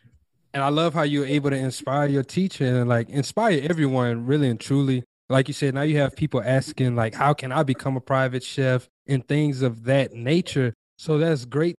And 0.54 0.64
I 0.64 0.70
love 0.70 0.94
how 0.94 1.04
you're 1.04 1.26
able 1.26 1.50
to 1.50 1.58
inspire 1.58 2.08
your 2.08 2.24
teacher 2.24 2.80
and 2.80 2.90
like 2.90 3.10
inspire 3.10 3.60
everyone, 3.70 4.26
really 4.26 4.50
and 4.50 4.60
truly. 4.60 5.04
Like 5.28 5.48
you 5.48 5.54
said, 5.54 5.74
now 5.74 5.82
you 5.82 5.98
have 5.98 6.16
people 6.16 6.42
asking 6.44 6.96
like, 6.96 7.14
"How 7.14 7.34
can 7.34 7.52
I 7.52 7.64
become 7.64 7.98
a 7.98 8.02
private 8.02 8.44
chef?" 8.44 8.88
and 9.08 9.28
things 9.28 9.62
of 9.62 9.84
that 9.86 10.14
nature. 10.14 10.74
So 10.98 11.18
that's 11.18 11.46
great. 11.46 11.76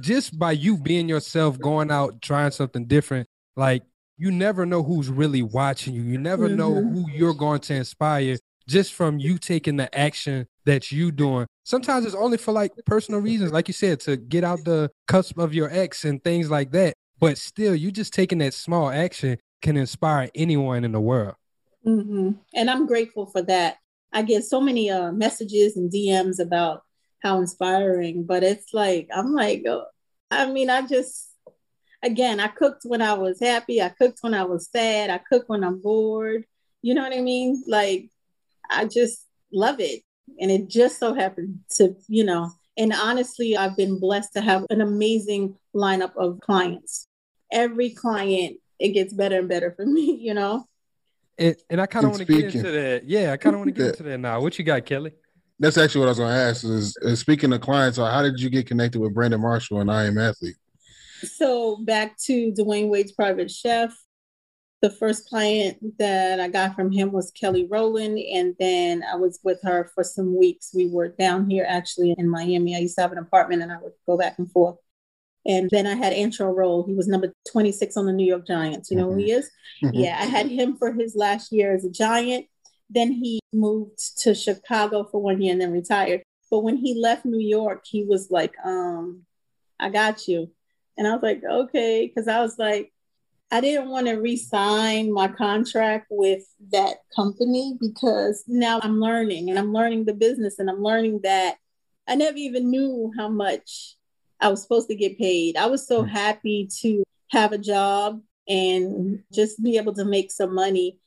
Just 0.00 0.38
by 0.38 0.52
you 0.52 0.76
being 0.76 1.08
yourself, 1.08 1.58
going 1.58 1.90
out, 1.90 2.20
trying 2.20 2.50
something 2.50 2.84
different, 2.84 3.26
like 3.56 3.82
you 4.18 4.30
never 4.30 4.66
know 4.66 4.82
who's 4.82 5.08
really 5.08 5.42
watching 5.42 5.94
you. 5.94 6.02
You 6.02 6.18
never 6.18 6.48
mm-hmm. 6.48 6.56
know 6.56 6.74
who 6.74 7.10
you're 7.10 7.34
going 7.34 7.60
to 7.60 7.74
inspire 7.74 8.36
just 8.66 8.92
from 8.92 9.18
you 9.18 9.38
taking 9.38 9.76
the 9.76 9.98
action 9.98 10.46
that 10.68 10.92
you 10.92 11.10
doing. 11.10 11.46
Sometimes 11.64 12.04
it's 12.04 12.14
only 12.14 12.36
for 12.36 12.52
like 12.52 12.72
personal 12.84 13.20
reasons, 13.20 13.52
like 13.52 13.68
you 13.68 13.74
said, 13.74 14.00
to 14.00 14.16
get 14.16 14.44
out 14.44 14.64
the 14.64 14.90
cusp 15.06 15.38
of 15.38 15.54
your 15.54 15.70
ex 15.70 16.04
and 16.04 16.22
things 16.22 16.50
like 16.50 16.70
that. 16.72 16.94
But 17.18 17.38
still, 17.38 17.74
you 17.74 17.90
just 17.90 18.12
taking 18.12 18.38
that 18.38 18.54
small 18.54 18.90
action 18.90 19.38
can 19.62 19.76
inspire 19.76 20.28
anyone 20.34 20.84
in 20.84 20.92
the 20.92 21.00
world. 21.00 21.34
Mm-hmm. 21.86 22.32
And 22.54 22.70
I'm 22.70 22.86
grateful 22.86 23.26
for 23.26 23.40
that. 23.42 23.78
I 24.12 24.22
get 24.22 24.44
so 24.44 24.60
many 24.60 24.90
uh, 24.90 25.10
messages 25.10 25.76
and 25.76 25.90
DMs 25.90 26.38
about 26.38 26.82
how 27.22 27.38
inspiring, 27.38 28.24
but 28.24 28.42
it's 28.42 28.74
like, 28.74 29.08
I'm 29.14 29.34
like, 29.34 29.64
oh, 29.66 29.86
I 30.30 30.50
mean, 30.50 30.68
I 30.68 30.86
just, 30.86 31.30
again, 32.02 32.40
I 32.40 32.48
cooked 32.48 32.82
when 32.84 33.00
I 33.00 33.14
was 33.14 33.40
happy. 33.40 33.80
I 33.80 33.88
cooked 33.88 34.18
when 34.20 34.34
I 34.34 34.44
was 34.44 34.68
sad. 34.70 35.08
I 35.08 35.18
cook 35.18 35.44
when 35.48 35.64
I'm 35.64 35.80
bored. 35.80 36.44
You 36.82 36.94
know 36.94 37.02
what 37.02 37.16
I 37.16 37.22
mean? 37.22 37.64
Like, 37.66 38.10
I 38.70 38.84
just 38.84 39.24
love 39.50 39.80
it. 39.80 40.02
And 40.40 40.50
it 40.50 40.68
just 40.68 40.98
so 40.98 41.14
happened 41.14 41.60
to, 41.76 41.96
you 42.08 42.24
know, 42.24 42.50
and 42.78 42.92
honestly, 42.92 43.56
I've 43.56 43.76
been 43.76 43.98
blessed 43.98 44.34
to 44.34 44.40
have 44.40 44.64
an 44.70 44.80
amazing 44.80 45.56
lineup 45.74 46.16
of 46.16 46.40
clients. 46.40 47.08
Every 47.52 47.90
client, 47.90 48.58
it 48.78 48.90
gets 48.90 49.12
better 49.12 49.40
and 49.40 49.48
better 49.48 49.72
for 49.72 49.84
me, 49.86 50.16
you 50.20 50.32
know? 50.32 50.66
And, 51.36 51.56
and 51.70 51.80
I 51.80 51.86
kind 51.86 52.04
of 52.04 52.12
want 52.12 52.26
to 52.26 52.32
get 52.32 52.54
into 52.54 52.70
that. 52.70 53.04
Yeah, 53.04 53.32
I 53.32 53.36
kind 53.36 53.54
of 53.54 53.60
want 53.60 53.68
to 53.68 53.72
get 53.72 53.88
into 53.88 54.04
that 54.04 54.18
now. 54.18 54.40
What 54.40 54.58
you 54.58 54.64
got, 54.64 54.84
Kelly? 54.86 55.12
That's 55.60 55.76
actually 55.76 56.00
what 56.00 56.06
I 56.06 56.10
was 56.10 56.18
going 56.18 56.32
to 56.32 56.40
ask. 56.40 56.64
Is, 56.64 56.96
is 57.02 57.20
speaking 57.20 57.52
of 57.52 57.60
clients, 57.60 57.98
how 57.98 58.22
did 58.22 58.40
you 58.40 58.48
get 58.48 58.66
connected 58.66 59.00
with 59.00 59.12
Brandon 59.12 59.40
Marshall 59.40 59.80
and 59.80 59.90
I 59.90 60.04
Am 60.04 60.18
Athlete? 60.18 60.56
So 61.22 61.78
back 61.84 62.16
to 62.26 62.52
Dwyane 62.52 62.88
Wade's 62.88 63.12
private 63.12 63.50
chef. 63.50 63.92
The 64.80 64.90
first 64.90 65.28
client 65.28 65.98
that 65.98 66.38
I 66.38 66.48
got 66.48 66.76
from 66.76 66.92
him 66.92 67.10
was 67.10 67.32
Kelly 67.32 67.66
Rowland, 67.68 68.18
and 68.18 68.54
then 68.60 69.02
I 69.02 69.16
was 69.16 69.40
with 69.42 69.60
her 69.64 69.90
for 69.94 70.04
some 70.04 70.36
weeks. 70.38 70.70
We 70.72 70.88
were 70.88 71.08
down 71.08 71.50
here 71.50 71.66
actually 71.68 72.14
in 72.16 72.28
Miami. 72.28 72.76
I 72.76 72.80
used 72.80 72.94
to 72.96 73.02
have 73.02 73.12
an 73.12 73.18
apartment, 73.18 73.62
and 73.62 73.72
I 73.72 73.78
would 73.78 73.92
go 74.06 74.16
back 74.16 74.38
and 74.38 74.50
forth. 74.50 74.76
And 75.46 75.68
then 75.70 75.86
I 75.86 75.94
had 75.94 76.12
Antrel 76.12 76.54
Rolle. 76.54 76.86
He 76.86 76.94
was 76.94 77.08
number 77.08 77.32
26 77.50 77.96
on 77.96 78.06
the 78.06 78.12
New 78.12 78.26
York 78.26 78.46
Giants. 78.46 78.90
You 78.90 78.98
know 78.98 79.06
mm-hmm. 79.06 79.18
who 79.18 79.24
he 79.24 79.32
is? 79.32 79.50
Mm-hmm. 79.82 79.94
Yeah, 79.98 80.16
I 80.20 80.26
had 80.26 80.46
him 80.46 80.76
for 80.76 80.92
his 80.92 81.16
last 81.16 81.50
year 81.52 81.74
as 81.74 81.84
a 81.84 81.90
Giant. 81.90 82.46
Then 82.90 83.12
he 83.12 83.40
moved 83.52 83.98
to 84.22 84.34
Chicago 84.34 85.04
for 85.10 85.20
one 85.20 85.40
year 85.40 85.52
and 85.52 85.60
then 85.60 85.72
retired. 85.72 86.22
But 86.50 86.60
when 86.60 86.76
he 86.76 87.00
left 87.00 87.24
New 87.24 87.40
York, 87.40 87.84
he 87.86 88.04
was 88.04 88.30
like, 88.30 88.54
um, 88.64 89.24
I 89.78 89.90
got 89.90 90.28
you. 90.28 90.50
And 90.96 91.06
I 91.06 91.12
was 91.12 91.22
like, 91.22 91.42
okay, 91.44 92.06
because 92.06 92.28
I 92.28 92.40
was 92.40 92.58
like, 92.58 92.92
I 93.50 93.60
didn't 93.62 93.88
want 93.88 94.06
to 94.08 94.14
re-sign 94.14 95.12
my 95.12 95.28
contract 95.28 96.08
with 96.10 96.44
that 96.70 96.98
company 97.16 97.76
because 97.80 98.44
now 98.46 98.78
I'm 98.82 99.00
learning 99.00 99.48
and 99.48 99.58
I'm 99.58 99.72
learning 99.72 100.04
the 100.04 100.14
business 100.14 100.58
and 100.58 100.68
I'm 100.68 100.82
learning 100.82 101.20
that 101.22 101.56
I 102.06 102.14
never 102.14 102.36
even 102.36 102.70
knew 102.70 103.10
how 103.16 103.28
much 103.28 103.96
I 104.40 104.48
was 104.48 104.62
supposed 104.62 104.88
to 104.88 104.94
get 104.94 105.18
paid. 105.18 105.56
I 105.56 105.66
was 105.66 105.86
so 105.86 106.02
hmm. 106.02 106.08
happy 106.08 106.68
to 106.80 107.02
have 107.30 107.52
a 107.52 107.58
job 107.58 108.20
and 108.46 109.22
just 109.32 109.62
be 109.62 109.76
able 109.76 109.94
to 109.94 110.04
make 110.04 110.30
some 110.30 110.54
money. 110.54 110.98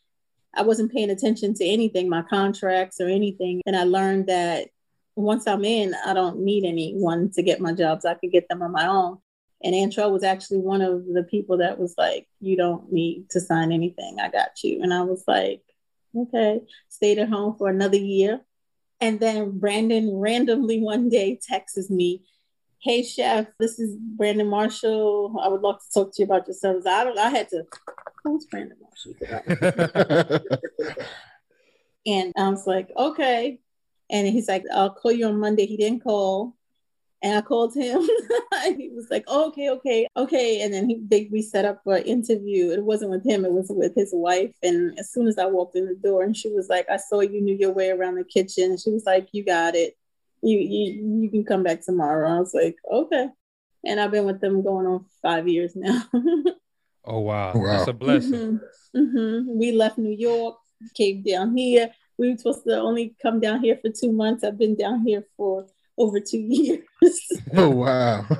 I 0.55 0.63
wasn't 0.63 0.91
paying 0.91 1.09
attention 1.09 1.53
to 1.55 1.65
anything, 1.65 2.09
my 2.09 2.23
contracts 2.23 2.99
or 2.99 3.07
anything. 3.07 3.61
And 3.65 3.75
I 3.75 3.83
learned 3.83 4.27
that 4.27 4.67
once 5.15 5.47
I'm 5.47 5.65
in, 5.65 5.95
I 6.05 6.13
don't 6.13 6.39
need 6.39 6.65
anyone 6.65 7.31
to 7.31 7.43
get 7.43 7.61
my 7.61 7.73
jobs. 7.73 8.05
I 8.05 8.15
could 8.15 8.31
get 8.31 8.47
them 8.49 8.61
on 8.61 8.71
my 8.71 8.87
own. 8.87 9.19
And 9.63 9.75
Antrel 9.75 10.11
was 10.11 10.23
actually 10.23 10.59
one 10.59 10.81
of 10.81 11.05
the 11.05 11.23
people 11.23 11.57
that 11.57 11.79
was 11.79 11.95
like, 11.97 12.27
You 12.39 12.57
don't 12.57 12.91
need 12.91 13.29
to 13.31 13.39
sign 13.39 13.71
anything. 13.71 14.17
I 14.19 14.29
got 14.29 14.63
you. 14.63 14.81
And 14.81 14.93
I 14.93 15.01
was 15.01 15.23
like, 15.27 15.61
Okay. 16.17 16.61
Stayed 16.89 17.19
at 17.19 17.29
home 17.29 17.55
for 17.57 17.69
another 17.69 17.97
year. 17.97 18.41
And 18.99 19.19
then 19.19 19.57
Brandon 19.59 20.15
randomly 20.15 20.79
one 20.79 21.09
day 21.09 21.39
texts 21.47 21.89
me, 21.89 22.23
Hey 22.81 23.03
chef, 23.03 23.47
this 23.59 23.79
is 23.79 23.95
Brandon 23.95 24.47
Marshall. 24.47 25.39
I 25.41 25.47
would 25.47 25.61
love 25.61 25.79
to 25.79 25.91
talk 25.93 26.15
to 26.15 26.21
you 26.21 26.25
about 26.25 26.47
your 26.47 26.55
service. 26.55 26.85
I 26.85 27.03
don't 27.03 27.17
I 27.17 27.29
had 27.29 27.49
to 27.49 27.65
who's 28.23 28.45
Brandon 28.45 28.77
Marshall? 28.81 29.13
and 32.05 32.33
I 32.37 32.49
was 32.49 32.65
like, 32.67 32.89
okay. 32.95 33.59
And 34.09 34.27
he's 34.27 34.47
like, 34.47 34.63
I'll 34.73 34.93
call 34.93 35.11
you 35.11 35.27
on 35.27 35.39
Monday. 35.39 35.65
He 35.65 35.77
didn't 35.77 36.03
call. 36.03 36.55
And 37.23 37.37
I 37.37 37.41
called 37.41 37.75
him. 37.75 38.01
he 38.77 38.89
was 38.93 39.07
like, 39.11 39.25
oh, 39.27 39.49
okay, 39.49 39.69
okay, 39.69 40.07
okay. 40.17 40.61
And 40.61 40.73
then 40.73 40.89
he, 40.89 40.99
they, 41.07 41.29
we 41.31 41.43
set 41.43 41.65
up 41.65 41.81
an 41.85 42.01
interview. 42.03 42.71
It 42.71 42.83
wasn't 42.83 43.11
with 43.11 43.23
him, 43.23 43.45
it 43.45 43.51
was 43.51 43.67
with 43.69 43.93
his 43.95 44.09
wife. 44.11 44.51
And 44.63 44.97
as 44.97 45.11
soon 45.11 45.27
as 45.27 45.37
I 45.37 45.45
walked 45.45 45.75
in 45.75 45.85
the 45.85 45.95
door, 45.95 46.23
and 46.23 46.35
she 46.35 46.49
was 46.49 46.67
like, 46.67 46.89
I 46.89 46.97
saw 46.97 47.21
you 47.21 47.41
knew 47.41 47.55
your 47.55 47.73
way 47.73 47.89
around 47.89 48.15
the 48.15 48.23
kitchen. 48.23 48.75
She 48.77 48.89
was 48.89 49.05
like, 49.05 49.29
you 49.33 49.45
got 49.45 49.75
it. 49.75 49.95
You, 50.41 50.57
you, 50.57 51.21
you 51.21 51.29
can 51.29 51.45
come 51.45 51.61
back 51.61 51.81
tomorrow. 51.81 52.27
I 52.27 52.39
was 52.39 52.55
like, 52.55 52.77
okay. 52.91 53.27
And 53.85 53.99
I've 53.99 54.11
been 54.11 54.25
with 54.25 54.41
them 54.41 54.63
going 54.63 54.87
on 54.87 55.05
five 55.21 55.47
years 55.47 55.75
now. 55.75 56.03
oh, 57.05 57.19
wow. 57.19 57.53
wow. 57.53 57.77
That's 57.77 57.87
a 57.87 57.93
blessing. 57.93 58.59
Mm-hmm. 58.95 58.99
Mm-hmm. 58.99 59.59
We 59.59 59.71
left 59.73 59.99
New 59.99 60.15
York, 60.15 60.57
came 60.95 61.21
down 61.21 61.55
here. 61.55 61.91
We 62.17 62.31
were 62.31 62.37
supposed 62.37 62.63
to 62.65 62.79
only 62.79 63.15
come 63.21 63.39
down 63.39 63.61
here 63.61 63.77
for 63.79 63.89
two 63.89 64.11
months. 64.11 64.43
I've 64.43 64.57
been 64.57 64.75
down 64.75 65.05
here 65.05 65.23
for 65.37 65.67
over 66.01 66.19
two 66.19 66.39
years. 66.49 66.83
oh 67.55 67.69
wow. 67.69 68.25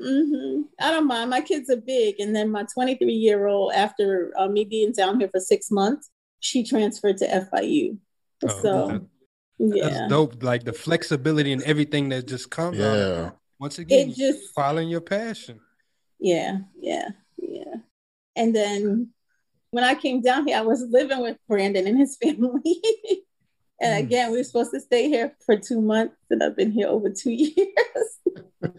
mm-hmm. 0.00 0.62
I 0.80 0.90
don't 0.90 1.06
mind. 1.06 1.30
My 1.30 1.40
kids 1.40 1.70
are 1.70 1.76
big, 1.76 2.20
and 2.20 2.34
then 2.34 2.50
my 2.50 2.64
23 2.74 3.12
year 3.12 3.46
old, 3.46 3.72
after 3.72 4.32
uh, 4.36 4.48
me 4.48 4.64
being 4.64 4.92
down 4.92 5.20
here 5.20 5.28
for 5.28 5.40
six 5.40 5.70
months, 5.70 6.10
she 6.40 6.64
transferred 6.64 7.18
to 7.18 7.26
FIU. 7.26 7.98
Oh, 8.44 8.60
so. 8.62 8.86
That, 8.88 9.06
yeah, 9.58 9.88
that's 9.88 10.08
dope. 10.10 10.42
Like 10.42 10.64
the 10.64 10.72
flexibility 10.72 11.52
and 11.52 11.62
everything 11.62 12.08
that 12.08 12.26
just 12.26 12.50
comes. 12.50 12.78
Yeah. 12.78 13.26
Out. 13.26 13.38
Once 13.60 13.78
again, 13.78 14.10
it 14.10 14.16
just 14.16 14.52
following 14.54 14.88
your 14.88 15.00
passion. 15.00 15.60
Yeah, 16.18 16.58
yeah, 16.80 17.10
yeah. 17.36 17.76
And 18.34 18.56
then 18.56 19.10
when 19.70 19.84
I 19.84 19.94
came 19.94 20.20
down 20.20 20.46
here, 20.46 20.58
I 20.58 20.62
was 20.62 20.82
living 20.90 21.20
with 21.20 21.36
Brandon 21.48 21.86
and 21.86 21.98
his 21.98 22.16
family. 22.22 22.82
And 23.82 23.94
mm. 23.94 24.06
again, 24.06 24.30
we 24.30 24.38
were 24.38 24.44
supposed 24.44 24.70
to 24.72 24.80
stay 24.80 25.08
here 25.08 25.34
for 25.44 25.56
two 25.56 25.82
months, 25.82 26.14
and 26.30 26.42
I've 26.42 26.56
been 26.56 26.70
here 26.70 26.86
over 26.86 27.10
two 27.10 27.32
years. 27.32 28.72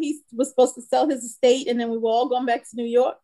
he 0.00 0.20
was 0.32 0.48
supposed 0.48 0.74
to 0.76 0.82
sell 0.82 1.08
his 1.08 1.22
estate, 1.22 1.68
and 1.68 1.78
then 1.78 1.90
we 1.90 1.98
were 1.98 2.10
all 2.10 2.28
going 2.28 2.46
back 2.46 2.68
to 2.70 2.76
New 2.76 2.86
York. 2.86 3.18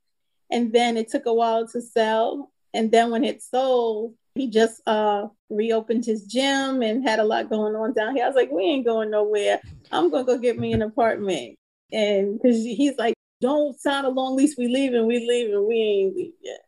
And 0.53 0.73
then 0.73 0.97
it 0.97 1.09
took 1.09 1.27
a 1.27 1.35
while 1.35 1.67
to 1.69 1.81
sell. 1.81 2.53
And 2.73 2.93
then 2.93 3.11
when 3.11 3.25
it 3.25 3.43
sold, 3.43 4.15
He 4.37 4.49
just 4.49 4.81
uh 4.87 5.29
reopened 5.49 6.05
his 6.05 6.27
gym 6.27 6.83
and 6.83 7.09
had 7.09 7.19
a 7.19 7.25
lot 7.25 7.49
going 7.49 7.75
on 7.75 7.95
down 7.95 8.15
here. 8.15 8.25
I 8.25 8.29
was 8.29 8.37
like, 8.37 8.51
we 8.51 8.63
ain't 8.63 8.87
going 8.87 9.11
nowhere. 9.11 9.61
I'm 9.91 10.11
gonna 10.11 10.25
go 10.25 10.39
get 10.39 10.59
me 10.59 10.73
an 10.73 10.83
apartment. 10.83 11.57
And 11.91 12.39
because 12.39 12.63
he's 12.63 12.97
like, 12.99 13.15
don't 13.41 13.79
sign 13.81 14.05
a 14.05 14.11
long 14.11 14.37
lease. 14.37 14.57
We 14.57 14.69
leaving. 14.69 15.07
We 15.07 15.27
leaving. 15.27 15.67
We 15.67 15.77
ain't 15.77 16.17
leaving 16.17 16.33
yet. 16.43 16.61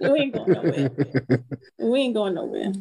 we 0.12 0.18
ain't 0.20 0.34
going 0.34 0.52
nowhere. 0.52 0.90
we 1.78 2.00
ain't 2.00 2.14
going 2.14 2.34
nowhere. 2.34 2.72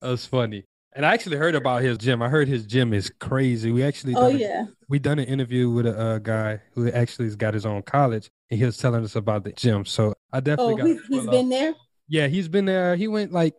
That's 0.00 0.26
funny. 0.26 0.64
And 0.94 1.04
I 1.04 1.12
actually 1.12 1.36
heard 1.36 1.54
about 1.54 1.82
his 1.82 1.98
gym. 1.98 2.22
I 2.22 2.28
heard 2.28 2.48
his 2.48 2.64
gym 2.64 2.94
is 2.94 3.10
crazy. 3.20 3.70
We 3.70 3.82
actually 3.82 4.14
Oh 4.14 4.28
yeah. 4.28 4.64
we 4.88 4.98
done 4.98 5.18
an 5.18 5.26
interview 5.26 5.68
with 5.70 5.86
a 5.86 5.98
uh, 5.98 6.18
guy 6.18 6.60
who 6.72 6.90
actually 6.90 7.26
has 7.26 7.36
got 7.36 7.52
his 7.52 7.66
own 7.66 7.82
college, 7.82 8.30
and 8.50 8.58
he 8.58 8.64
was 8.64 8.78
telling 8.78 9.04
us 9.04 9.14
about 9.14 9.44
the 9.44 9.52
gym. 9.52 9.84
So 9.84 10.14
I 10.32 10.40
definitely 10.40 10.74
Oh, 10.74 10.76
got. 10.78 10.86
he's, 10.86 11.06
he's 11.06 11.26
been 11.26 11.48
there. 11.50 11.74
Yeah, 12.08 12.28
he's 12.28 12.48
been 12.48 12.64
there. 12.64 12.96
He 12.96 13.08
went 13.08 13.30
like 13.32 13.54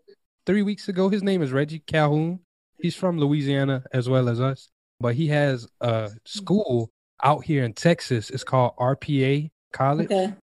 three 0.47 0.63
weeks 0.63 0.87
ago. 0.89 1.09
His 1.09 1.21
name 1.21 1.41
is 1.43 1.51
Reggie 1.51 1.79
Calhoun. 1.85 2.39
He's 2.81 2.95
from 2.95 3.19
Louisiana 3.19 3.83
as 3.93 4.09
well 4.09 4.29
as 4.29 4.39
us, 4.39 4.69
but 4.99 5.13
he 5.13 5.27
has 5.27 5.67
a 5.81 6.09
school 6.25 6.89
out 7.23 7.43
here 7.45 7.63
in 7.63 7.73
Texas. 7.73 8.29
It's 8.31 8.43
called 8.43 8.75
RPA 8.77 9.49
College. 9.73 10.05
Okay. 10.05 10.33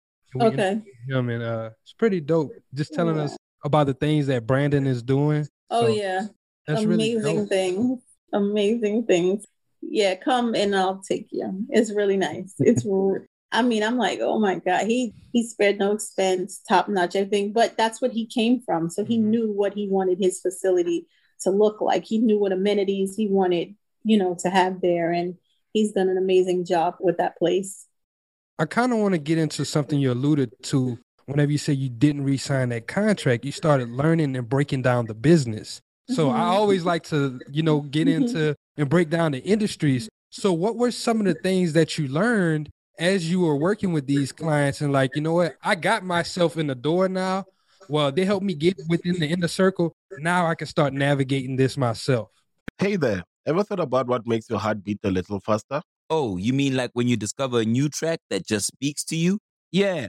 Okay. 0.40 0.82
Him 1.08 1.28
and 1.28 1.42
uh, 1.42 1.70
it's 1.82 1.92
pretty 1.92 2.20
dope. 2.20 2.50
Just 2.74 2.92
telling 2.94 3.18
us 3.18 3.36
about 3.64 3.86
the 3.86 3.94
things 3.94 4.26
that 4.26 4.46
Brandon 4.46 4.86
is 4.86 5.02
doing. 5.02 5.46
Oh 5.70 5.86
So, 5.86 5.92
yeah. 5.92 6.26
That's 6.66 6.84
really 6.84 7.14
Amazing 7.14 7.46
things. 7.48 8.00
Amazing 8.32 9.06
things. 9.06 9.44
Yeah, 9.82 10.14
come 10.16 10.54
and 10.54 10.74
I'll 10.74 11.02
take 11.06 11.28
you. 11.30 11.66
It's 11.68 11.92
really 11.92 12.16
nice. 12.16 12.54
It's 12.58 12.86
I 13.52 13.62
mean, 13.62 13.84
I'm 13.84 13.96
like, 13.98 14.18
oh 14.20 14.38
my 14.40 14.56
God, 14.56 14.86
he 14.86 15.14
he 15.32 15.46
spared 15.46 15.78
no 15.78 15.92
expense, 15.92 16.60
top 16.68 16.88
notch 16.88 17.14
everything. 17.16 17.52
But 17.52 17.76
that's 17.76 18.00
what 18.02 18.12
he 18.12 18.26
came 18.26 18.60
from. 18.62 18.90
So 18.90 19.04
he 19.04 19.18
Mhm. 19.18 19.24
knew 19.30 19.52
what 19.52 19.74
he 19.74 19.88
wanted 19.88 20.18
his 20.18 20.40
facility 20.40 21.06
to 21.42 21.50
look 21.50 21.80
like. 21.80 22.04
He 22.04 22.18
knew 22.18 22.38
what 22.38 22.52
amenities 22.52 23.14
he 23.16 23.28
wanted, 23.28 23.74
you 24.04 24.16
know, 24.18 24.34
to 24.40 24.50
have 24.50 24.80
there. 24.80 25.12
And 25.12 25.36
he's 25.72 25.92
done 25.92 26.08
an 26.08 26.18
amazing 26.18 26.64
job 26.64 26.96
with 27.00 27.18
that 27.18 27.36
place. 27.38 27.86
I 28.58 28.66
kind 28.66 28.92
of 28.92 28.98
want 28.98 29.12
to 29.14 29.18
get 29.18 29.38
into 29.38 29.64
something 29.64 29.98
you 29.98 30.12
alluded 30.12 30.52
to 30.64 30.98
whenever 31.26 31.50
you 31.52 31.58
say 31.58 31.72
you 31.72 31.88
didn't 31.88 32.24
re-sign 32.24 32.68
that 32.70 32.86
contract. 32.86 33.44
You 33.44 33.52
started 33.52 33.88
learning 33.88 34.36
and 34.36 34.48
breaking 34.48 34.82
down 34.82 35.06
the 35.06 35.14
business. 35.14 35.80
So 36.08 36.30
I 36.30 36.40
Mhm. 36.40 36.50
always 36.50 36.84
like 36.84 37.02
to, 37.04 37.40
you 37.50 37.62
know, 37.62 37.80
get 37.80 38.08
into 38.08 38.54
and 38.76 38.88
break 38.88 39.08
down 39.08 39.32
the 39.32 39.38
industries. 39.38 40.08
So 40.30 40.52
what 40.52 40.76
were 40.76 40.90
some 40.90 41.20
of 41.20 41.26
the 41.26 41.34
things 41.34 41.72
that 41.72 41.96
you 41.96 42.08
learned 42.08 42.68
as 42.98 43.30
you 43.30 43.40
were 43.40 43.56
working 43.56 43.92
with 43.92 44.06
these 44.06 44.32
clients 44.32 44.80
and 44.80 44.92
like, 44.92 45.14
you 45.14 45.22
know 45.22 45.32
what, 45.32 45.56
I 45.62 45.74
got 45.74 46.04
myself 46.04 46.56
in 46.58 46.66
the 46.66 46.74
door 46.74 47.08
now. 47.08 47.44
Well, 47.88 48.12
they 48.12 48.24
helped 48.24 48.44
me 48.44 48.54
get 48.54 48.76
within 48.88 49.18
the 49.18 49.26
inner 49.26 49.48
circle. 49.48 49.92
Now 50.18 50.46
I 50.46 50.54
can 50.54 50.66
start 50.66 50.92
navigating 50.92 51.56
this 51.56 51.76
myself. 51.76 52.28
Hey 52.78 52.96
there, 52.96 53.22
ever 53.46 53.62
thought 53.62 53.80
about 53.80 54.06
what 54.06 54.26
makes 54.26 54.50
your 54.50 54.58
heart 54.58 54.82
beat 54.84 54.98
a 55.04 55.10
little 55.10 55.40
faster? 55.40 55.80
Oh, 56.10 56.36
you 56.36 56.52
mean 56.52 56.76
like 56.76 56.90
when 56.92 57.08
you 57.08 57.16
discover 57.16 57.60
a 57.60 57.64
new 57.64 57.88
track 57.88 58.20
that 58.30 58.46
just 58.46 58.66
speaks 58.66 59.04
to 59.04 59.16
you? 59.16 59.38
Yeah, 59.72 60.08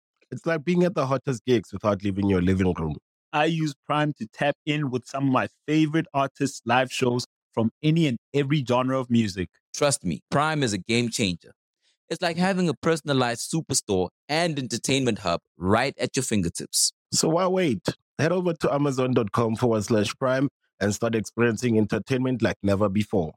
It's 0.31 0.45
like 0.45 0.63
being 0.63 0.83
at 0.83 0.95
the 0.95 1.05
hottest 1.05 1.43
gigs 1.45 1.73
without 1.73 2.03
leaving 2.03 2.29
your 2.29 2.41
living 2.41 2.73
room. 2.73 2.95
I 3.33 3.45
use 3.45 3.73
Prime 3.85 4.13
to 4.13 4.27
tap 4.27 4.55
in 4.65 4.89
with 4.89 5.05
some 5.05 5.27
of 5.27 5.33
my 5.33 5.47
favorite 5.67 6.07
artists' 6.13 6.61
live 6.65 6.91
shows 6.91 7.25
from 7.53 7.71
any 7.83 8.07
and 8.07 8.17
every 8.33 8.63
genre 8.63 8.99
of 8.99 9.09
music. 9.09 9.49
Trust 9.73 10.05
me, 10.05 10.21
Prime 10.29 10.63
is 10.63 10.73
a 10.73 10.77
game 10.77 11.09
changer. 11.09 11.51
It's 12.09 12.21
like 12.21 12.37
having 12.37 12.67
a 12.67 12.73
personalized 12.73 13.51
superstore 13.51 14.09
and 14.27 14.57
entertainment 14.57 15.19
hub 15.19 15.39
right 15.57 15.93
at 15.97 16.15
your 16.15 16.23
fingertips. 16.23 16.91
So 17.11 17.29
why 17.29 17.47
wait? 17.47 17.87
Head 18.19 18.31
over 18.31 18.53
to 18.53 18.73
amazon.com 18.73 19.55
forward 19.55 19.83
slash 19.83 20.13
prime 20.15 20.49
and 20.79 20.93
start 20.93 21.15
experiencing 21.15 21.77
entertainment 21.77 22.41
like 22.41 22.57
never 22.63 22.89
before. 22.89 23.33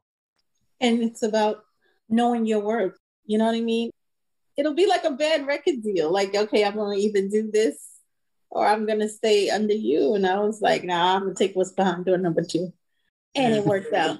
And 0.81 1.01
it's 1.01 1.23
about 1.23 1.63
knowing 2.09 2.45
your 2.45 2.59
worth. 2.59 2.97
You 3.25 3.37
know 3.37 3.45
what 3.45 3.55
I 3.55 3.61
mean? 3.61 3.91
It'll 4.57 4.73
be 4.73 4.87
like 4.87 5.03
a 5.03 5.11
bad 5.11 5.45
record 5.45 5.83
deal. 5.83 6.11
Like, 6.11 6.35
okay, 6.35 6.63
I'm 6.63 6.73
to 6.73 6.91
either 6.93 7.27
do 7.27 7.49
this 7.51 7.77
or 8.49 8.65
I'm 8.65 8.85
going 8.85 8.99
to 8.99 9.09
stay 9.09 9.49
under 9.49 9.73
you. 9.73 10.15
And 10.15 10.25
I 10.25 10.39
was 10.39 10.61
like, 10.61 10.83
nah, 10.83 11.15
I'm 11.15 11.23
going 11.23 11.35
to 11.35 11.43
take 11.43 11.55
what's 11.55 11.73
behind 11.73 12.05
door 12.05 12.17
number 12.17 12.43
two. 12.43 12.71
And 13.35 13.53
it 13.53 13.65
worked 13.65 13.93
out. 13.93 14.19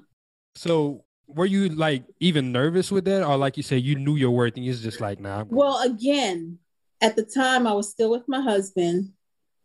So 0.55 1.05
were 1.27 1.45
you 1.45 1.69
like 1.69 2.03
even 2.19 2.51
nervous 2.51 2.91
with 2.91 3.05
that? 3.05 3.25
Or 3.25 3.37
like 3.37 3.57
you 3.57 3.63
said, 3.63 3.81
you 3.81 3.95
knew 3.95 4.15
your 4.15 4.31
worth 4.31 4.57
and 4.57 4.65
it's 4.65 4.81
just 4.81 5.01
like, 5.01 5.19
nah, 5.19 5.45
Well, 5.47 5.81
again, 5.81 6.59
at 7.01 7.15
the 7.15 7.23
time, 7.23 7.65
I 7.67 7.73
was 7.73 7.89
still 7.89 8.11
with 8.11 8.27
my 8.27 8.41
husband 8.41 9.11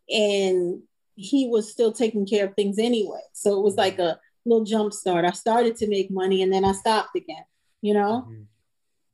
and 0.09 0.83
he 1.17 1.49
was 1.49 1.71
still 1.71 1.93
taking 1.93 2.27
care 2.27 2.47
of 2.47 2.55
things 2.55 2.79
anyway. 2.79 3.21
So 3.33 3.59
it 3.59 3.63
was 3.63 3.77
like 3.77 3.99
a 3.99 4.19
little 4.45 4.65
jump 4.65 4.93
start. 4.93 5.25
I 5.25 5.33
started 5.33 5.77
to 5.77 5.89
make 5.89 6.11
money 6.11 6.43
and 6.43 6.53
then 6.53 6.65
I 6.65 6.73
stopped 6.73 7.15
again, 7.17 7.45
you 7.83 7.95
know? 7.95 8.27
Mhm. 8.29 8.47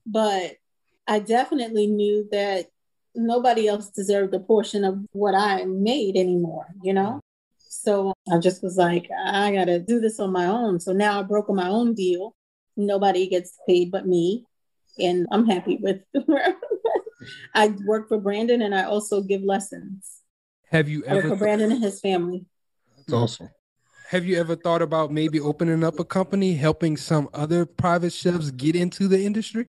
But 0.06 0.56
I 1.06 1.20
definitely 1.20 1.86
knew 1.86 2.28
that 2.32 2.66
nobody 3.14 3.68
else 3.68 3.90
deserved 3.90 4.34
a 4.34 4.40
portion 4.40 4.84
of 4.84 4.98
what 5.12 5.34
I 5.34 5.64
made 5.64 6.16
anymore, 6.16 6.66
you 6.82 6.92
know? 6.92 7.20
So 7.58 8.14
I 8.32 8.38
just 8.38 8.62
was 8.62 8.76
like, 8.76 9.08
I 9.16 9.52
got 9.52 9.66
to 9.66 9.78
do 9.78 10.00
this 10.00 10.18
on 10.18 10.32
my 10.32 10.46
own. 10.46 10.80
So 10.80 10.92
now 10.92 11.20
I 11.20 11.22
broke 11.22 11.48
my 11.50 11.68
own 11.68 11.94
deal. 11.94 12.34
Nobody 12.76 13.28
gets 13.28 13.58
paid 13.66 13.90
but 13.90 14.06
me. 14.06 14.44
And 14.98 15.26
I'm 15.30 15.46
happy 15.46 15.76
with 15.76 16.00
where 16.26 16.54
I 17.54 17.74
work 17.84 18.08
for 18.08 18.18
Brandon 18.18 18.62
and 18.62 18.74
I 18.74 18.84
also 18.84 19.22
give 19.22 19.42
lessons. 19.42 20.22
have 20.70 20.88
you 20.88 21.04
I 21.06 21.14
work 21.14 21.24
ever 21.24 21.34
for 21.34 21.36
Brandon 21.36 21.72
and 21.72 21.82
his 21.82 22.00
family. 22.00 22.46
That's 22.96 23.12
awesome. 23.12 23.50
Have 24.08 24.24
you 24.24 24.38
ever 24.38 24.54
thought 24.54 24.82
about 24.82 25.10
maybe 25.10 25.40
opening 25.40 25.82
up 25.82 25.98
a 25.98 26.04
company, 26.04 26.54
helping 26.54 26.96
some 26.96 27.28
other 27.34 27.66
private 27.66 28.12
chefs 28.12 28.52
get 28.52 28.76
into 28.76 29.08
the 29.08 29.24
industry? 29.24 29.66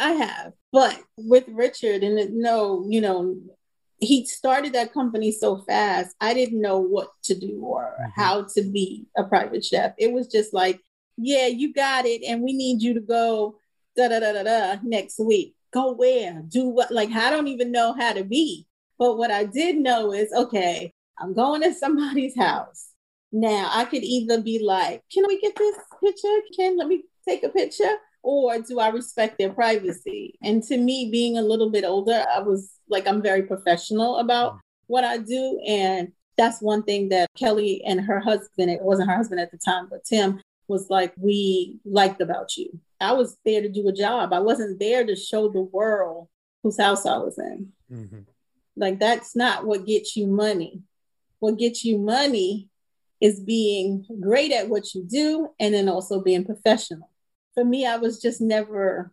I 0.00 0.12
have, 0.12 0.52
but 0.72 0.98
with 1.16 1.44
Richard 1.48 2.02
and 2.02 2.36
no, 2.36 2.84
you 2.88 3.00
know, 3.00 3.36
he 3.98 4.24
started 4.24 4.72
that 4.72 4.94
company 4.94 5.30
so 5.30 5.58
fast. 5.58 6.16
I 6.20 6.32
didn't 6.32 6.60
know 6.60 6.78
what 6.78 7.10
to 7.24 7.38
do 7.38 7.60
or 7.62 7.94
mm-hmm. 8.00 8.20
how 8.20 8.46
to 8.54 8.62
be 8.62 9.06
a 9.16 9.24
private 9.24 9.64
chef. 9.64 9.92
It 9.98 10.12
was 10.12 10.26
just 10.26 10.54
like, 10.54 10.80
yeah, 11.16 11.46
you 11.46 11.74
got 11.74 12.06
it, 12.06 12.22
and 12.26 12.42
we 12.42 12.52
need 12.52 12.82
you 12.82 12.94
to 12.94 13.00
go 13.00 13.58
da 13.96 14.08
da 14.08 14.20
da 14.20 14.32
da 14.32 14.42
da 14.42 14.76
next 14.82 15.18
week. 15.18 15.54
Go 15.72 15.92
where? 15.92 16.42
Do 16.48 16.68
what? 16.68 16.90
Like 16.90 17.10
I 17.10 17.30
don't 17.30 17.48
even 17.48 17.72
know 17.72 17.92
how 17.92 18.12
to 18.14 18.24
be. 18.24 18.66
But 18.98 19.16
what 19.16 19.30
I 19.30 19.44
did 19.44 19.76
know 19.76 20.12
is, 20.12 20.32
okay, 20.32 20.92
I'm 21.18 21.34
going 21.34 21.62
to 21.62 21.74
somebody's 21.74 22.36
house. 22.36 22.88
Now 23.32 23.70
I 23.72 23.84
could 23.84 24.02
either 24.02 24.40
be 24.40 24.62
like, 24.64 25.02
can 25.12 25.24
we 25.26 25.40
get 25.40 25.56
this 25.56 25.76
picture? 26.02 26.38
Can 26.56 26.78
let 26.78 26.88
me 26.88 27.04
take 27.28 27.44
a 27.44 27.48
picture? 27.48 27.96
Or 28.22 28.58
do 28.58 28.78
I 28.78 28.88
respect 28.88 29.38
their 29.38 29.52
privacy? 29.52 30.38
And 30.42 30.62
to 30.64 30.76
me, 30.76 31.10
being 31.10 31.38
a 31.38 31.42
little 31.42 31.70
bit 31.70 31.84
older, 31.84 32.24
I 32.34 32.40
was 32.40 32.70
like, 32.88 33.08
I'm 33.08 33.22
very 33.22 33.42
professional 33.42 34.18
about 34.18 34.58
what 34.86 35.04
I 35.04 35.18
do. 35.18 35.60
And 35.66 36.12
that's 36.36 36.60
one 36.60 36.82
thing 36.82 37.08
that 37.10 37.28
Kelly 37.36 37.82
and 37.84 38.00
her 38.00 38.20
husband, 38.20 38.70
it 38.70 38.82
wasn't 38.82 39.08
her 39.10 39.16
husband 39.16 39.40
at 39.40 39.50
the 39.50 39.58
time, 39.58 39.88
but 39.90 40.04
Tim 40.04 40.40
was 40.68 40.88
like, 40.90 41.12
we 41.16 41.78
liked 41.84 42.20
about 42.20 42.56
you. 42.56 42.78
I 43.00 43.12
was 43.12 43.36
there 43.44 43.62
to 43.62 43.68
do 43.68 43.88
a 43.88 43.92
job. 43.92 44.32
I 44.32 44.40
wasn't 44.40 44.78
there 44.78 45.04
to 45.04 45.16
show 45.16 45.48
the 45.48 45.62
world 45.62 46.28
whose 46.62 46.80
house 46.80 47.06
I 47.06 47.16
was 47.16 47.38
in. 47.38 47.72
Mm-hmm. 47.92 48.20
Like, 48.76 49.00
that's 49.00 49.34
not 49.34 49.64
what 49.64 49.86
gets 49.86 50.16
you 50.16 50.26
money. 50.26 50.82
What 51.40 51.58
gets 51.58 51.84
you 51.84 51.98
money 51.98 52.68
is 53.20 53.40
being 53.40 54.06
great 54.20 54.52
at 54.52 54.68
what 54.68 54.94
you 54.94 55.04
do 55.04 55.50
and 55.58 55.74
then 55.74 55.88
also 55.88 56.22
being 56.22 56.44
professional. 56.44 57.09
For 57.54 57.64
me, 57.64 57.86
I 57.86 57.96
was 57.96 58.20
just 58.20 58.40
never 58.40 59.12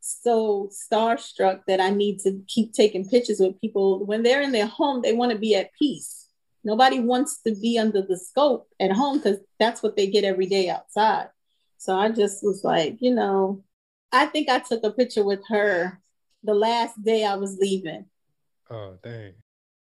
so 0.00 0.70
starstruck 0.70 1.62
that 1.66 1.80
I 1.80 1.90
need 1.90 2.20
to 2.20 2.42
keep 2.46 2.72
taking 2.72 3.08
pictures 3.08 3.40
with 3.40 3.60
people. 3.60 4.04
When 4.04 4.22
they're 4.22 4.42
in 4.42 4.52
their 4.52 4.66
home, 4.66 5.02
they 5.02 5.12
want 5.12 5.32
to 5.32 5.38
be 5.38 5.54
at 5.54 5.72
peace. 5.78 6.28
Nobody 6.62 6.98
wants 7.00 7.42
to 7.42 7.54
be 7.54 7.78
under 7.78 8.00
the 8.00 8.18
scope 8.18 8.68
at 8.80 8.92
home 8.92 9.18
because 9.18 9.38
that's 9.58 9.82
what 9.82 9.96
they 9.96 10.06
get 10.06 10.24
every 10.24 10.46
day 10.46 10.70
outside. 10.70 11.28
So 11.76 11.94
I 11.94 12.10
just 12.10 12.42
was 12.42 12.64
like, 12.64 12.96
you 13.00 13.14
know, 13.14 13.62
I 14.12 14.26
think 14.26 14.48
I 14.48 14.60
took 14.60 14.82
a 14.84 14.90
picture 14.90 15.24
with 15.24 15.40
her 15.48 16.00
the 16.42 16.54
last 16.54 17.02
day 17.02 17.24
I 17.24 17.34
was 17.34 17.58
leaving. 17.58 18.06
Oh, 18.70 18.96
dang. 19.02 19.34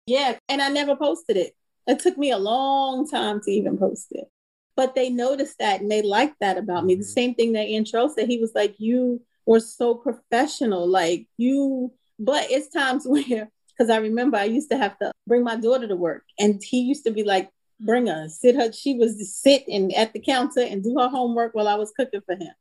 Yeah, 0.07 0.37
and 0.49 0.61
I 0.61 0.69
never 0.69 0.97
posted 0.97 1.37
it. 1.37 1.55
It 1.87 2.01
took 2.01 2.19
me 2.19 2.33
a 2.33 2.39
long 2.39 3.09
time 3.09 3.41
to 3.43 3.51
even 3.51 3.79
post 3.79 4.09
it. 4.11 4.32
But 4.77 4.95
they 4.95 5.11
noticed 5.11 5.59
that 5.59 5.81
and 5.81 5.91
they 5.91 6.03
liked 6.03 6.37
that 6.41 6.57
about 6.57 6.85
me. 6.85 6.95
The 6.95 7.03
mm-hmm. 7.03 7.11
same 7.11 7.35
thing 7.35 7.53
that 7.53 7.69
Antrell 7.69 8.11
said. 8.11 8.29
He 8.29 8.39
was 8.39 8.55
like, 8.55 8.75
You 8.79 9.21
were 9.47 9.61
so 9.61 9.95
professional. 9.95 10.87
Like 10.87 11.27
you, 11.37 11.93
but 12.19 12.51
it's 12.51 12.69
times 12.69 13.05
where, 13.07 13.51
because 13.69 13.91
I 13.91 13.99
remember 13.99 14.37
I 14.37 14.45
used 14.45 14.71
to 14.71 14.79
have 14.79 14.99
to 14.99 15.13
bring 15.27 15.45
my 15.45 15.57
daughter 15.57 15.89
to 15.89 15.97
work 15.97 16.25
and 16.39 16.63
he 16.63 16.81
used 16.81 17.05
to 17.05 17.11
be 17.11 17.25
like, 17.25 17.51
Bring 17.81 18.07
her, 18.07 18.29
sit 18.29 18.55
her. 18.55 18.73
She 18.73 18.95
was 18.95 19.37
sit 19.37 19.65
and 19.69 19.93
at 19.95 20.13
the 20.13 20.21
counter 20.21 20.61
and 20.61 20.83
do 20.83 20.97
her 20.99 21.09
homework 21.09 21.55
while 21.55 21.69
I 21.69 21.75
was 21.75 21.93
cooking 21.97 22.23
for 22.25 22.37
him 22.37 22.53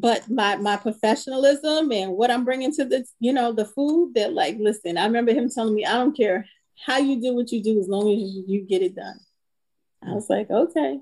but 0.00 0.28
my 0.30 0.56
my 0.56 0.76
professionalism 0.76 1.90
and 1.90 2.12
what 2.12 2.30
I'm 2.30 2.44
bringing 2.44 2.72
to 2.74 2.84
the 2.84 3.04
you 3.20 3.32
know 3.32 3.52
the 3.52 3.64
food 3.64 4.12
that 4.14 4.32
like 4.32 4.56
listen 4.58 4.98
I 4.98 5.04
remember 5.06 5.32
him 5.32 5.50
telling 5.50 5.74
me 5.74 5.84
I 5.84 5.94
don't 5.94 6.16
care 6.16 6.46
how 6.86 6.98
you 6.98 7.20
do 7.20 7.34
what 7.34 7.50
you 7.50 7.62
do 7.62 7.80
as 7.80 7.88
long 7.88 8.08
as 8.12 8.18
you 8.20 8.62
get 8.62 8.82
it 8.82 8.94
done 8.94 9.18
I 10.06 10.12
was 10.12 10.30
like 10.30 10.50
okay 10.50 11.00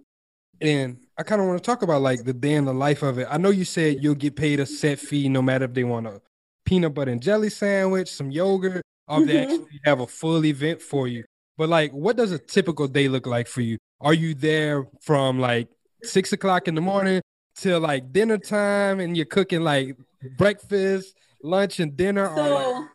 and 0.61 0.99
I 1.19 1.23
kind 1.23 1.41
of 1.41 1.47
want 1.47 1.59
to 1.59 1.65
talk 1.65 1.83
about 1.83 2.03
like 2.03 2.25
the 2.25 2.33
day 2.33 2.55
in 2.55 2.65
the 2.65 2.75
life 2.75 3.03
of 3.03 3.19
it. 3.19 3.29
I 3.31 3.39
know 3.39 3.51
you 3.51 3.65
said 3.65 3.99
you'll 4.01 4.15
get 4.15 4.37
paid 4.37 4.61
a 4.61 4.67
set 4.67 4.99
fee 4.99 5.29
no 5.29 5.43
matter 5.43 5.65
if 5.65 5.75
they 5.75 5.85
want 5.85 6.07
a 6.07 6.21
peanut 6.65 6.95
butter 6.95 7.13
and 7.13 7.23
jelly 7.23 7.51
sandwich 7.51 8.09
some 8.09 8.31
yogurt 8.31 8.83
or 9.09 9.21
if 9.21 9.27
they 9.27 9.35
mm-hmm. 9.35 9.53
actually 9.53 9.81
have 9.85 10.01
a 10.01 10.07
full 10.07 10.45
event 10.45 10.83
for 10.83 11.09
you. 11.09 11.25
But 11.57 11.69
like 11.69 11.93
what 11.93 12.17
does 12.17 12.33
a 12.33 12.39
typical 12.39 12.89
day 12.89 13.09
look 13.09 13.27
like 13.27 13.49
for 13.49 13.61
you? 13.61 13.79
Are 14.01 14.15
you 14.15 14.35
there 14.35 14.87
from 15.01 15.39
like 15.39 15.69
six 16.03 16.33
o'clock 16.33 16.69
in 16.69 16.75
the 16.75 16.81
morning 16.81 17.23
till 17.57 17.81
like 17.81 18.13
dinner 18.13 18.39
time 18.39 19.01
and 19.01 19.17
you're 19.17 19.27
cooking 19.27 19.63
like 19.63 19.97
breakfast, 20.37 21.15
lunch, 21.43 21.81
and 21.81 21.97
dinner? 21.97 22.29
or 22.29 22.51
like, 22.51 22.89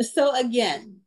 so 0.00 0.14
so 0.14 0.36
again 0.36 1.00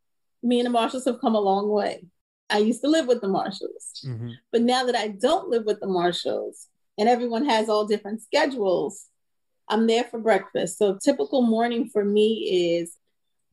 me 0.44 0.60
and 0.60 0.66
the 0.66 0.70
Marshalls 0.70 1.06
have 1.06 1.20
come 1.22 1.36
a 1.36 1.40
long 1.40 1.70
way 1.70 2.04
I 2.52 2.60
used 2.60 2.82
to 2.82 2.90
live 2.90 3.08
with 3.08 3.22
the 3.22 3.28
Marshalls 3.28 4.02
Mhm. 4.06 4.34
But 4.52 4.62
now 4.62 4.84
that 4.86 4.96
I 4.96 5.08
don't 5.10 5.50
live 5.50 5.66
with 5.66 5.80
the 5.80 5.88
Marshalls 5.88 6.68
and 6.98 7.08
everyone 7.08 7.46
has 7.46 7.70
all 7.70 7.86
different 7.86 8.22
schedules, 8.22 9.08
I'm 9.70 9.88
there 9.88 10.04
for 10.04 10.20
breakfast. 10.20 10.78
So 10.78 10.98
typical 10.98 11.42
morning 11.42 11.88
for 11.88 12.04
me 12.04 12.74
is 12.78 12.98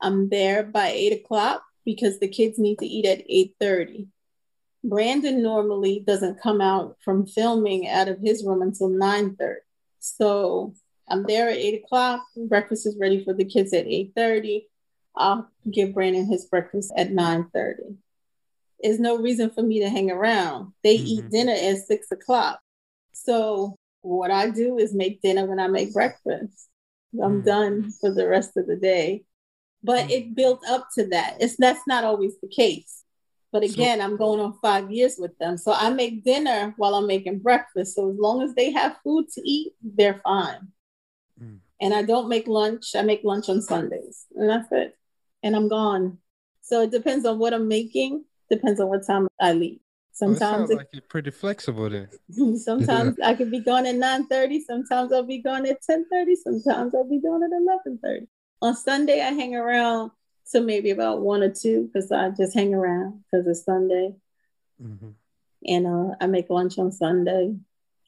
I'm 0.00 0.28
there 0.28 0.62
by 0.62 0.88
eight 0.88 1.12
o'clock 1.12 1.62
because 1.84 2.18
the 2.18 2.28
kids 2.28 2.58
need 2.58 2.78
to 2.78 2.86
eat 2.86 3.06
at 3.06 3.22
8:30. 3.28 4.08
Brandon 4.84 5.42
normally 5.42 6.00
doesn't 6.00 6.40
come 6.40 6.60
out 6.60 6.96
from 7.04 7.26
filming 7.26 7.88
out 7.88 8.08
of 8.08 8.20
his 8.20 8.44
room 8.44 8.62
until 8.62 8.88
9:30. 8.88 9.60
So 9.98 10.74
I'm 11.08 11.24
there 11.24 11.48
at 11.48 11.56
eight 11.56 11.82
o'clock. 11.82 12.22
Breakfast 12.36 12.86
is 12.86 12.96
ready 12.98 13.24
for 13.24 13.32
the 13.32 13.44
kids 13.44 13.72
at 13.72 13.86
8:30. 13.86 14.68
I'll 15.16 15.50
give 15.70 15.94
Brandon 15.94 16.26
his 16.26 16.46
breakfast 16.46 16.92
at 16.96 17.12
9:30 17.12 17.96
is 18.82 19.00
no 19.00 19.16
reason 19.18 19.50
for 19.50 19.62
me 19.62 19.80
to 19.80 19.88
hang 19.88 20.10
around. 20.10 20.72
They 20.84 20.94
eat 20.94 21.20
mm-hmm. 21.20 21.30
dinner 21.30 21.52
at 21.52 21.78
six 21.86 22.10
o'clock. 22.10 22.60
So 23.12 23.76
what 24.02 24.30
I 24.30 24.50
do 24.50 24.78
is 24.78 24.94
make 24.94 25.20
dinner 25.22 25.46
when 25.46 25.58
I 25.58 25.66
make 25.68 25.92
breakfast. 25.92 26.68
I'm 27.22 27.42
mm. 27.42 27.44
done 27.44 27.92
for 28.00 28.12
the 28.12 28.28
rest 28.28 28.56
of 28.56 28.66
the 28.66 28.76
day. 28.76 29.24
But 29.82 30.06
mm. 30.06 30.10
it 30.10 30.34
built 30.34 30.60
up 30.68 30.88
to 30.96 31.06
that. 31.08 31.38
It's 31.40 31.56
that's 31.56 31.86
not 31.86 32.04
always 32.04 32.34
the 32.40 32.48
case. 32.48 33.04
But 33.50 33.62
again, 33.62 34.00
I'm 34.00 34.16
going 34.16 34.40
on 34.40 34.58
five 34.60 34.90
years 34.90 35.16
with 35.18 35.36
them. 35.38 35.56
So 35.56 35.72
I 35.72 35.88
make 35.90 36.22
dinner 36.22 36.74
while 36.76 36.94
I'm 36.94 37.06
making 37.06 37.38
breakfast. 37.38 37.94
So 37.94 38.10
as 38.10 38.16
long 38.18 38.42
as 38.42 38.54
they 38.54 38.70
have 38.72 38.98
food 39.02 39.26
to 39.34 39.40
eat, 39.42 39.72
they're 39.82 40.20
fine. 40.22 40.68
Mm. 41.42 41.58
And 41.80 41.94
I 41.94 42.02
don't 42.02 42.28
make 42.28 42.46
lunch. 42.46 42.94
I 42.94 43.02
make 43.02 43.22
lunch 43.24 43.48
on 43.48 43.62
Sundays. 43.62 44.26
And 44.36 44.50
that's 44.50 44.68
it. 44.72 44.98
And 45.42 45.56
I'm 45.56 45.68
gone. 45.68 46.18
So 46.60 46.82
it 46.82 46.90
depends 46.90 47.24
on 47.24 47.38
what 47.38 47.54
I'm 47.54 47.68
making, 47.68 48.24
depends 48.50 48.80
on 48.80 48.88
what 48.88 49.06
time 49.06 49.28
I 49.40 49.52
leave. 49.52 49.78
well, 50.20 50.32
it 50.32 50.38
Sometimes 50.38 50.38
sounds 50.38 50.70
like 50.70 50.88
you're 50.92 51.02
pretty 51.02 51.30
flexible 51.30 51.88
then. 51.90 52.08
it, 52.28 52.58
sometimes 52.64 53.16
I 53.24 53.34
could 53.34 53.50
be 53.50 53.60
gone 53.60 53.86
at 53.86 53.94
9:30, 53.94 54.60
sometimes 54.60 55.12
I'll 55.12 55.22
be 55.22 55.38
gone 55.38 55.66
at 55.66 55.78
10:30, 55.82 56.34
sometimes 56.36 56.94
I'll 56.94 57.08
be 57.08 57.20
gone 57.20 57.42
at 57.42 57.50
11:30. 57.50 58.26
On 58.62 58.74
Sunday 58.74 59.20
I 59.20 59.30
hang 59.30 59.54
around 59.54 60.10
till 60.50 60.64
maybe 60.64 60.90
about 60.90 61.20
one 61.20 61.42
or 61.42 61.50
two 61.52 61.88
because 61.92 62.10
I 62.10 62.30
just 62.30 62.54
hang 62.54 62.74
around 62.74 63.22
because 63.30 63.46
it's 63.46 63.64
Sunday. 63.64 64.14
And 65.66 65.86
uh, 65.86 66.14
I 66.20 66.26
make 66.26 66.50
lunch 66.50 66.78
on 66.78 66.90
Sunday. 66.92 67.54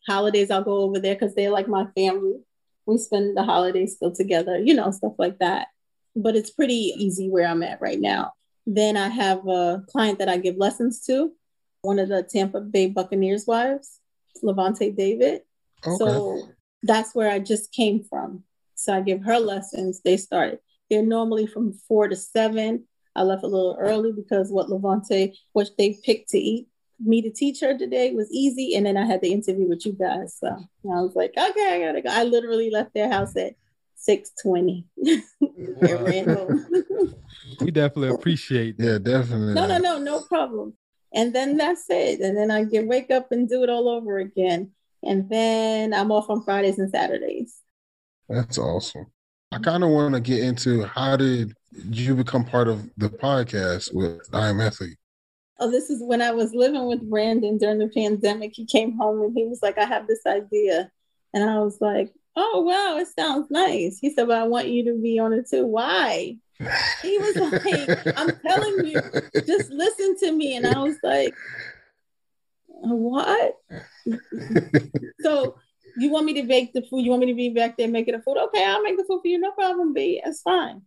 Holidays 0.08 0.50
I'll 0.50 0.64
go 0.64 0.78
over 0.78 0.98
there 0.98 1.14
because 1.14 1.34
they're 1.34 1.50
like 1.50 1.68
my 1.68 1.86
family. 1.96 2.40
We 2.86 2.98
spend 2.98 3.36
the 3.36 3.42
holidays 3.44 3.94
still 3.96 4.12
together, 4.12 4.58
you 4.58 4.74
know, 4.74 4.90
stuff 4.90 5.12
like 5.18 5.38
that. 5.38 5.68
But 6.16 6.34
it's 6.36 6.50
pretty 6.50 6.92
easy 6.96 7.28
where 7.28 7.46
I'm 7.46 7.62
at 7.62 7.80
right 7.80 8.00
now. 8.00 8.32
Then 8.66 8.96
I 8.96 9.08
have 9.08 9.46
a 9.48 9.82
client 9.88 10.18
that 10.18 10.28
I 10.28 10.38
give 10.38 10.56
lessons 10.56 11.04
to, 11.06 11.32
one 11.82 11.98
of 11.98 12.08
the 12.08 12.22
Tampa 12.22 12.60
Bay 12.60 12.88
Buccaneers 12.88 13.46
wives, 13.46 14.00
Lavonte 14.44 14.96
David. 14.96 15.42
Okay. 15.86 15.96
So 15.96 16.48
that's 16.82 17.14
where 17.14 17.30
I 17.30 17.38
just 17.38 17.72
came 17.72 18.04
from. 18.04 18.44
So 18.74 18.94
I 18.94 19.00
give 19.00 19.22
her 19.24 19.38
lessons. 19.38 20.00
They 20.04 20.16
start, 20.16 20.60
they're 20.88 21.02
normally 21.02 21.46
from 21.46 21.72
four 21.72 22.08
to 22.08 22.16
seven. 22.16 22.84
I 23.16 23.22
left 23.22 23.44
a 23.44 23.48
little 23.48 23.76
early 23.78 24.12
because 24.12 24.50
what 24.50 24.68
Lavonte, 24.68 25.34
what 25.52 25.70
they 25.76 25.98
picked 26.04 26.30
to 26.30 26.38
eat, 26.38 26.68
me 27.02 27.22
to 27.22 27.30
teach 27.30 27.60
her 27.60 27.76
today 27.76 28.12
was 28.12 28.30
easy. 28.30 28.74
And 28.76 28.86
then 28.86 28.96
I 28.96 29.06
had 29.06 29.22
the 29.22 29.32
interview 29.32 29.68
with 29.68 29.86
you 29.86 29.92
guys. 29.92 30.36
So 30.38 30.48
I 30.48 31.00
was 31.00 31.14
like, 31.16 31.32
okay, 31.36 31.74
I 31.74 31.80
gotta 31.80 32.02
go. 32.02 32.10
I 32.10 32.24
literally 32.24 32.70
left 32.70 32.94
their 32.94 33.10
house 33.10 33.34
at 33.36 33.54
620. 34.00 34.86
and 35.40 36.06
ran 36.06 36.28
home. 36.28 36.66
We 37.60 37.70
definitely 37.70 38.08
appreciate 38.14 38.78
that. 38.78 38.84
Yeah, 38.84 38.98
definitely. 38.98 39.54
No, 39.54 39.66
no, 39.66 39.78
no, 39.78 39.98
no 39.98 40.20
problem. 40.22 40.74
And 41.12 41.34
then 41.34 41.56
that's 41.56 41.84
it. 41.88 42.20
And 42.20 42.36
then 42.36 42.50
I 42.50 42.64
get 42.64 42.86
wake 42.86 43.10
up 43.10 43.32
and 43.32 43.48
do 43.48 43.62
it 43.62 43.70
all 43.70 43.88
over 43.88 44.18
again. 44.18 44.70
And 45.02 45.28
then 45.28 45.92
I'm 45.92 46.12
off 46.12 46.30
on 46.30 46.42
Fridays 46.42 46.78
and 46.78 46.90
Saturdays. 46.90 47.56
That's 48.28 48.58
awesome. 48.58 49.06
I 49.52 49.58
kind 49.58 49.82
of 49.82 49.90
want 49.90 50.14
to 50.14 50.20
get 50.20 50.40
into 50.40 50.84
how 50.84 51.16
did 51.16 51.52
you 51.90 52.14
become 52.14 52.44
part 52.44 52.68
of 52.68 52.88
the 52.96 53.08
podcast 53.08 53.92
with 53.92 54.20
I 54.32 54.48
Am 54.48 54.60
Athlete? 54.60 54.96
Oh, 55.58 55.70
this 55.70 55.90
is 55.90 56.02
when 56.02 56.22
I 56.22 56.30
was 56.30 56.54
living 56.54 56.86
with 56.86 57.08
Brandon 57.08 57.58
during 57.58 57.78
the 57.78 57.88
pandemic. 57.88 58.52
He 58.54 58.64
came 58.64 58.96
home 58.96 59.22
and 59.22 59.36
he 59.36 59.46
was 59.46 59.60
like, 59.62 59.76
I 59.76 59.84
have 59.84 60.06
this 60.06 60.24
idea. 60.26 60.90
And 61.34 61.48
I 61.48 61.58
was 61.58 61.78
like, 61.80 62.12
Oh, 62.36 62.62
wow, 62.62 62.98
it 62.98 63.08
sounds 63.08 63.50
nice. 63.50 63.98
He 63.98 64.10
said, 64.10 64.28
But 64.28 64.38
I 64.38 64.46
want 64.46 64.68
you 64.68 64.84
to 64.86 65.00
be 65.00 65.18
on 65.18 65.32
it 65.32 65.48
too. 65.48 65.66
Why? 65.66 66.36
He 67.02 67.18
was 67.18 67.36
like, 67.64 67.90
I'm 68.16 68.32
telling 68.46 68.84
you, 68.84 69.02
just 69.46 69.70
listen 69.70 70.16
to 70.20 70.32
me. 70.32 70.56
And 70.56 70.66
I 70.66 70.82
was 70.82 70.96
like, 71.02 71.34
What? 72.66 73.54
so 75.20 75.58
you 75.96 76.10
want 76.10 76.26
me 76.26 76.34
to 76.34 76.44
bake 76.44 76.72
the 76.72 76.82
food? 76.82 77.04
You 77.04 77.10
want 77.10 77.20
me 77.20 77.26
to 77.26 77.34
be 77.34 77.50
back 77.50 77.76
there 77.76 77.88
making 77.88 78.16
the 78.16 78.22
food? 78.22 78.38
Okay, 78.38 78.64
I'll 78.64 78.82
make 78.82 78.96
the 78.96 79.04
food 79.04 79.20
for 79.22 79.28
you. 79.28 79.38
No 79.38 79.52
problem, 79.52 79.92
B. 79.92 80.20
That's 80.24 80.40
fine. 80.40 80.82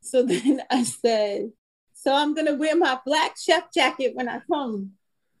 So 0.00 0.22
then 0.26 0.62
I 0.70 0.82
said, 0.82 1.52
So 1.94 2.14
I'm 2.14 2.34
gonna 2.34 2.54
wear 2.54 2.76
my 2.76 2.98
black 3.06 3.36
chef 3.38 3.72
jacket 3.72 4.12
when 4.14 4.28
I 4.28 4.40
come. 4.50 4.92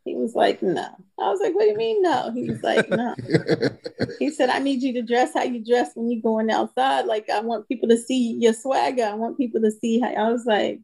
He 0.04 0.14
was 0.14 0.34
like, 0.34 0.62
No. 0.62 0.88
I 1.18 1.30
was 1.30 1.40
like, 1.40 1.54
What 1.54 1.62
do 1.62 1.70
you 1.70 1.76
mean 1.76 2.02
no? 2.02 2.30
He 2.32 2.50
was 2.50 2.62
like, 2.62 2.88
No. 2.90 3.14
he 4.18 4.30
said, 4.30 4.50
I 4.50 4.58
need 4.58 4.82
you 4.82 4.92
to 4.94 5.02
dress 5.02 5.34
how 5.34 5.42
you 5.44 5.64
dress 5.64 5.92
when 5.94 6.10
you're 6.10 6.22
going 6.22 6.50
outside. 6.50 7.06
Like 7.06 7.30
I 7.30 7.40
want 7.40 7.68
people 7.68 7.88
to 7.88 7.96
see 7.98 8.36
your 8.38 8.52
swagger. 8.52 9.04
I 9.04 9.14
want 9.14 9.38
people 9.38 9.60
to 9.62 9.70
see 9.70 10.00
how 10.00 10.08
I 10.08 10.30
was 10.30 10.44
like, 10.46 10.80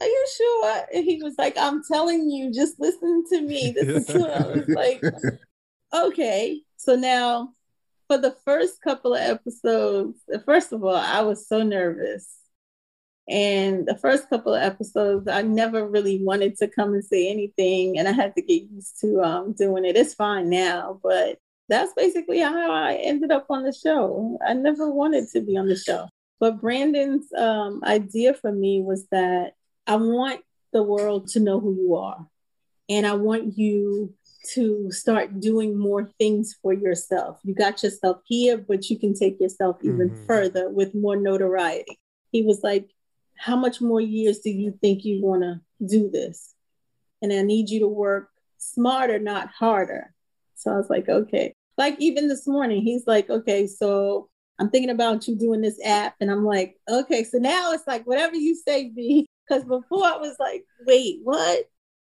Are 0.00 0.06
you 0.06 0.26
sure? 0.36 0.82
And 0.94 1.04
he 1.04 1.22
was 1.22 1.34
like, 1.38 1.56
I'm 1.58 1.82
telling 1.90 2.30
you, 2.30 2.52
just 2.52 2.80
listen 2.80 3.24
to 3.30 3.40
me. 3.42 3.72
This 3.76 4.08
is 4.08 4.14
what 4.14 4.30
I 4.30 4.46
was 4.46 4.68
like, 4.68 5.02
okay. 5.94 6.60
So 6.76 6.96
now 6.96 7.50
for 8.08 8.18
the 8.18 8.36
first 8.44 8.80
couple 8.82 9.14
of 9.14 9.20
episodes, 9.20 10.18
first 10.44 10.72
of 10.72 10.84
all, 10.84 10.96
I 10.96 11.22
was 11.22 11.48
so 11.48 11.62
nervous. 11.62 12.28
And 13.28 13.86
the 13.86 13.96
first 13.96 14.28
couple 14.28 14.54
of 14.54 14.62
episodes, 14.62 15.28
I 15.28 15.42
never 15.42 15.88
really 15.88 16.22
wanted 16.22 16.56
to 16.58 16.68
come 16.68 16.92
and 16.92 17.04
say 17.04 17.30
anything, 17.30 17.98
and 17.98 18.06
I 18.06 18.12
had 18.12 18.34
to 18.36 18.42
get 18.42 18.64
used 18.70 19.00
to 19.00 19.22
um, 19.22 19.52
doing 19.52 19.84
it. 19.86 19.96
It's 19.96 20.14
fine 20.14 20.50
now, 20.50 21.00
but 21.02 21.38
that's 21.68 21.94
basically 21.94 22.40
how 22.40 22.70
I 22.70 22.94
ended 22.94 23.30
up 23.30 23.46
on 23.48 23.62
the 23.62 23.72
show. 23.72 24.38
I 24.46 24.52
never 24.52 24.90
wanted 24.90 25.28
to 25.32 25.40
be 25.40 25.56
on 25.56 25.68
the 25.68 25.76
show. 25.76 26.08
But 26.38 26.60
Brandon's 26.60 27.32
um, 27.32 27.80
idea 27.84 28.34
for 28.34 28.52
me 28.52 28.82
was 28.82 29.06
that 29.10 29.52
I 29.86 29.96
want 29.96 30.42
the 30.74 30.82
world 30.82 31.28
to 31.28 31.40
know 31.40 31.60
who 31.60 31.74
you 31.74 31.94
are. 31.94 32.26
And 32.90 33.06
I 33.06 33.14
want 33.14 33.56
you 33.56 34.12
to 34.52 34.90
start 34.90 35.40
doing 35.40 35.78
more 35.78 36.10
things 36.18 36.54
for 36.60 36.74
yourself. 36.74 37.38
You 37.44 37.54
got 37.54 37.82
yourself 37.82 38.18
here, 38.26 38.58
but 38.58 38.90
you 38.90 38.98
can 38.98 39.14
take 39.14 39.40
yourself 39.40 39.78
even 39.82 40.10
Mhm. 40.10 40.26
further 40.26 40.68
with 40.68 40.94
more 40.94 41.16
notoriety. 41.16 41.98
He 42.30 42.42
was 42.42 42.62
like, 42.62 42.90
How 43.36 43.56
much 43.56 43.80
more 43.80 44.00
years 44.00 44.40
do 44.40 44.50
you 44.50 44.76
think 44.80 45.04
you 45.04 45.22
want 45.22 45.42
to 45.42 45.60
do 45.86 46.10
this? 46.10 46.54
And 47.22 47.32
I 47.32 47.42
need 47.42 47.68
you 47.68 47.80
to 47.80 47.88
work 47.88 48.30
smarter, 48.58 49.18
not 49.18 49.48
harder. 49.48 50.12
So 50.54 50.72
I 50.72 50.76
was 50.76 50.90
like, 50.90 51.08
Okay. 51.08 51.54
Like 51.76 51.96
even 51.98 52.28
this 52.28 52.46
morning, 52.46 52.82
he's 52.82 53.06
like, 53.06 53.30
Okay, 53.30 53.66
so 53.66 54.28
I'm 54.58 54.70
thinking 54.70 54.90
about 54.90 55.26
you 55.26 55.36
doing 55.36 55.60
this 55.60 55.80
app. 55.84 56.14
And 56.20 56.30
I'm 56.30 56.44
like, 56.44 56.76
Okay, 56.88 57.24
so 57.24 57.38
now 57.38 57.72
it's 57.72 57.86
like 57.86 58.06
whatever 58.06 58.36
you 58.36 58.54
say, 58.54 58.90
B. 58.90 59.26
Because 59.46 59.64
before 59.64 60.06
I 60.06 60.16
was 60.16 60.36
like, 60.40 60.64
Wait, 60.86 61.18
what? 61.22 61.66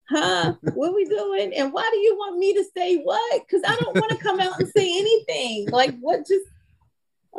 huh? 0.08 0.54
What 0.62 0.94
we 0.94 1.04
doing? 1.04 1.52
And 1.54 1.72
why 1.72 1.88
do 1.92 1.98
you 1.98 2.16
want 2.16 2.38
me 2.38 2.54
to 2.54 2.64
say 2.76 2.96
what? 2.96 3.42
Because 3.46 3.62
I 3.66 3.76
don't 3.76 3.96
want 3.96 4.10
to 4.12 4.24
come 4.24 4.40
out 4.40 4.58
and 4.58 4.68
say 4.68 4.98
anything. 4.98 5.68
Like 5.70 5.98
what 6.00 6.26
just 6.26 6.46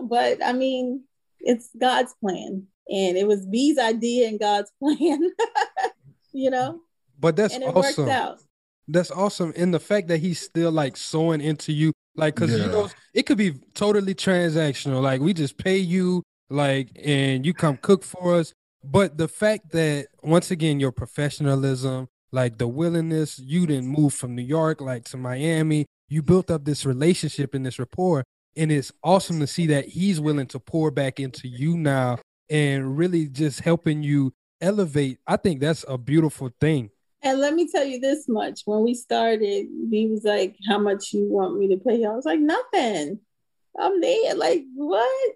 but 0.01 0.43
I 0.43 0.53
mean, 0.53 1.03
it's 1.39 1.69
God's 1.77 2.13
plan. 2.21 2.67
And 2.91 3.17
it 3.17 3.27
was 3.27 3.45
B's 3.45 3.77
idea 3.77 4.27
and 4.27 4.39
God's 4.39 4.71
plan. 4.79 5.31
you 6.33 6.49
know? 6.49 6.81
But 7.19 7.35
that's 7.35 7.53
and 7.53 7.63
it 7.63 7.75
awesome. 7.75 8.05
worked 8.05 8.15
out. 8.15 8.39
That's 8.87 9.11
awesome. 9.11 9.53
And 9.55 9.73
the 9.73 9.79
fact 9.79 10.07
that 10.07 10.17
he's 10.17 10.39
still 10.39 10.71
like 10.71 10.97
sewing 10.97 11.41
into 11.41 11.71
you, 11.71 11.93
like, 12.15 12.35
cause 12.35 12.49
Yeah. 12.51 12.65
you 12.65 12.71
know, 12.71 12.89
it 13.13 13.23
could 13.23 13.37
be 13.37 13.53
totally 13.73 14.15
transactional. 14.15 15.01
Like, 15.01 15.21
we 15.21 15.33
just 15.33 15.57
pay 15.57 15.77
you, 15.77 16.23
like, 16.49 16.89
and 17.03 17.45
you 17.45 17.53
come 17.53 17.77
cook 17.77 18.03
for 18.03 18.35
us. 18.35 18.53
But 18.83 19.17
the 19.17 19.27
fact 19.27 19.71
that, 19.73 20.07
once 20.23 20.49
again, 20.51 20.79
your 20.79 20.91
professionalism, 20.91 22.07
like 22.31 22.57
the 22.57 22.67
willingness, 22.67 23.37
you 23.39 23.67
didn't 23.67 23.87
move 23.87 24.13
from 24.13 24.35
New 24.35 24.41
York, 24.43 24.81
like 24.81 25.03
to 25.05 25.17
Miami, 25.17 25.85
you 26.07 26.21
built 26.23 26.49
up 26.49 26.65
this 26.65 26.85
relationship 26.85 27.53
and 27.53 27.65
this 27.65 27.77
rapport. 27.79 28.23
And 28.55 28.71
it's 28.71 28.91
awesome 29.03 29.39
to 29.41 29.47
see 29.47 29.67
that 29.67 29.85
he's 29.89 30.19
willing 30.19 30.47
to 30.47 30.59
pour 30.59 30.89
back 30.91 31.19
into 31.19 31.47
you 31.47 31.77
now 31.77 32.17
and 32.49 32.97
really 32.97 33.27
just 33.27 33.61
helping 33.61 34.03
you 34.03 34.33
elevate. 34.61 35.19
I 35.27 35.37
think 35.37 35.59
that's 35.61 35.85
a 35.87 35.97
beautiful 35.97 36.49
thing. 36.59 36.89
And 37.21 37.39
let 37.39 37.53
me 37.53 37.67
tell 37.69 37.83
you 37.85 37.99
this 37.99 38.27
much. 38.29 38.61
When 38.65 38.81
we 38.83 38.93
started, 38.93 39.67
he 39.91 40.07
was 40.07 40.23
like, 40.23 40.55
How 40.67 40.77
much 40.79 41.13
you 41.13 41.25
want 41.29 41.57
me 41.57 41.67
to 41.69 41.77
pay? 41.77 41.97
you?" 41.99 42.09
I 42.09 42.15
was 42.15 42.25
like, 42.25 42.39
Nothing. 42.39 43.19
I'm 43.77 44.01
there. 44.01 44.35
Like, 44.35 44.63
what? 44.75 45.35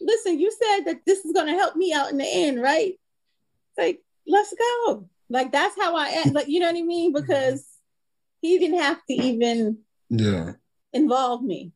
Listen, 0.00 0.38
you 0.38 0.50
said 0.50 0.84
that 0.86 1.00
this 1.06 1.24
is 1.24 1.32
gonna 1.32 1.52
help 1.54 1.76
me 1.76 1.92
out 1.92 2.10
in 2.10 2.18
the 2.18 2.26
end, 2.28 2.60
right? 2.60 2.92
It's 2.92 3.78
like, 3.78 4.00
let's 4.26 4.52
go. 4.86 5.08
Like 5.30 5.52
that's 5.52 5.76
how 5.80 5.96
I 5.96 6.08
am. 6.08 6.32
Like, 6.32 6.48
you 6.48 6.60
know 6.60 6.66
what 6.66 6.76
I 6.78 6.82
mean? 6.82 7.12
Mm-hmm. 7.14 7.22
Because 7.26 7.66
he 8.42 8.58
didn't 8.58 8.80
have 8.80 8.98
to 9.06 9.14
even 9.14 9.78
Yeah. 10.10 10.52
involve 10.92 11.42
me. 11.42 11.72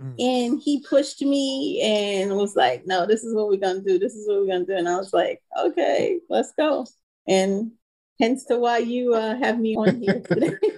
Mm. 0.00 0.14
And 0.18 0.60
he 0.60 0.84
pushed 0.88 1.22
me 1.22 1.80
and 1.82 2.36
was 2.36 2.56
like, 2.56 2.84
No, 2.86 3.06
this 3.06 3.22
is 3.22 3.34
what 3.34 3.48
we're 3.48 3.56
gonna 3.60 3.80
do. 3.80 3.98
This 3.98 4.14
is 4.14 4.26
what 4.28 4.40
we're 4.40 4.46
gonna 4.52 4.64
do. 4.66 4.74
And 4.76 4.88
I 4.88 4.96
was 4.96 5.12
like, 5.12 5.40
Okay, 5.58 6.18
let's 6.28 6.52
go. 6.58 6.84
And 7.28 7.72
hence 8.20 8.44
to 8.46 8.58
why 8.58 8.78
you 8.78 9.14
uh, 9.14 9.36
have 9.36 9.58
me 9.58 9.76
on 9.76 10.00
here 10.00 10.20
today. 10.20 10.56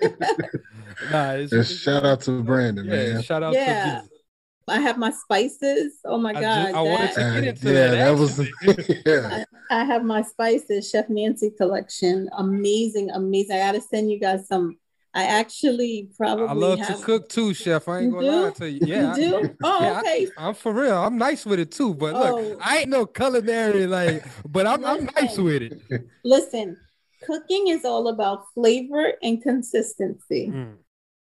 Nah, 1.11 1.33
it's, 1.33 1.51
Just 1.51 1.83
shout 1.83 2.07
out 2.07 2.23
to 2.23 2.43
Brandon, 2.43 2.87
yeah, 2.87 3.13
man. 3.13 3.23
shout 3.23 3.43
out 3.43 3.53
Yeah. 3.53 4.01
to 4.01 4.09
I 4.69 4.81
have 4.81 4.97
my 4.99 5.11
spices. 5.11 5.99
Oh 6.07 6.17
my 6.19 6.31
I 6.31 6.41
God. 6.41 6.69
ju- 6.71 6.75
I 6.77 6.81
wanted 6.81 7.09
to 7.13 7.15
get 7.21 7.45
Uh, 7.45 7.49
into 7.51 7.67
yeah, 7.67 7.87
that. 7.89 7.91
that 7.97 8.19
was 8.19 8.41
actually. 8.41 9.03
yeah. 9.07 9.45
I 9.71 9.85
have 9.85 10.05
my 10.05 10.23
spices, 10.23 10.89
Chef 10.91 11.07
Nancie 11.09 11.57
collection. 11.57 12.29
Amazing, 12.39 13.11
amazing. 13.11 13.57
I 13.57 13.61
gotta 13.61 13.81
send 13.83 14.11
you 14.11 14.19
guys 14.19 14.49
some. 14.49 14.79
I 15.17 15.25
actually 15.41 16.11
probably 16.17 16.47
I 16.47 16.53
love 16.53 16.79
have. 16.81 16.99
to 16.99 17.05
cook 17.05 17.29
too, 17.29 17.55
chef. 17.55 17.89
I 17.89 18.01
ain't 18.01 18.07
You 18.07 18.13
gonna 18.13 18.43
lie 18.45 18.51
to 18.61 18.71
you. 18.71 18.81
Yeah, 18.93 19.13
I- 19.13 19.17
you 19.17 19.31
do? 19.31 19.57
Oh, 19.65 19.81
yeah, 19.83 20.01
okay. 20.01 20.29
I'm 20.37 20.55
for 20.55 20.73
real. 20.73 20.97
I'm 21.07 21.17
nice 21.17 21.47
with 21.47 21.59
it 21.59 21.73
too. 21.73 21.95
But 21.95 22.13
look, 22.15 22.35
Oh. 22.39 22.57
I 22.63 22.79
ain't 22.81 22.91
no 22.91 23.07
culinary 23.07 23.87
like, 23.87 24.25
but 24.49 24.67
I'm 24.67 24.85
I'm 24.85 25.07
nice 25.19 25.39
with 25.39 25.63
it. 25.63 25.73
Listen, 26.25 26.77
cooking 27.25 27.69
is 27.69 27.85
all 27.85 28.09
about 28.09 28.45
flavor 28.55 29.13
and 29.23 29.43
consistency. 29.43 30.49
Mm. 30.53 30.75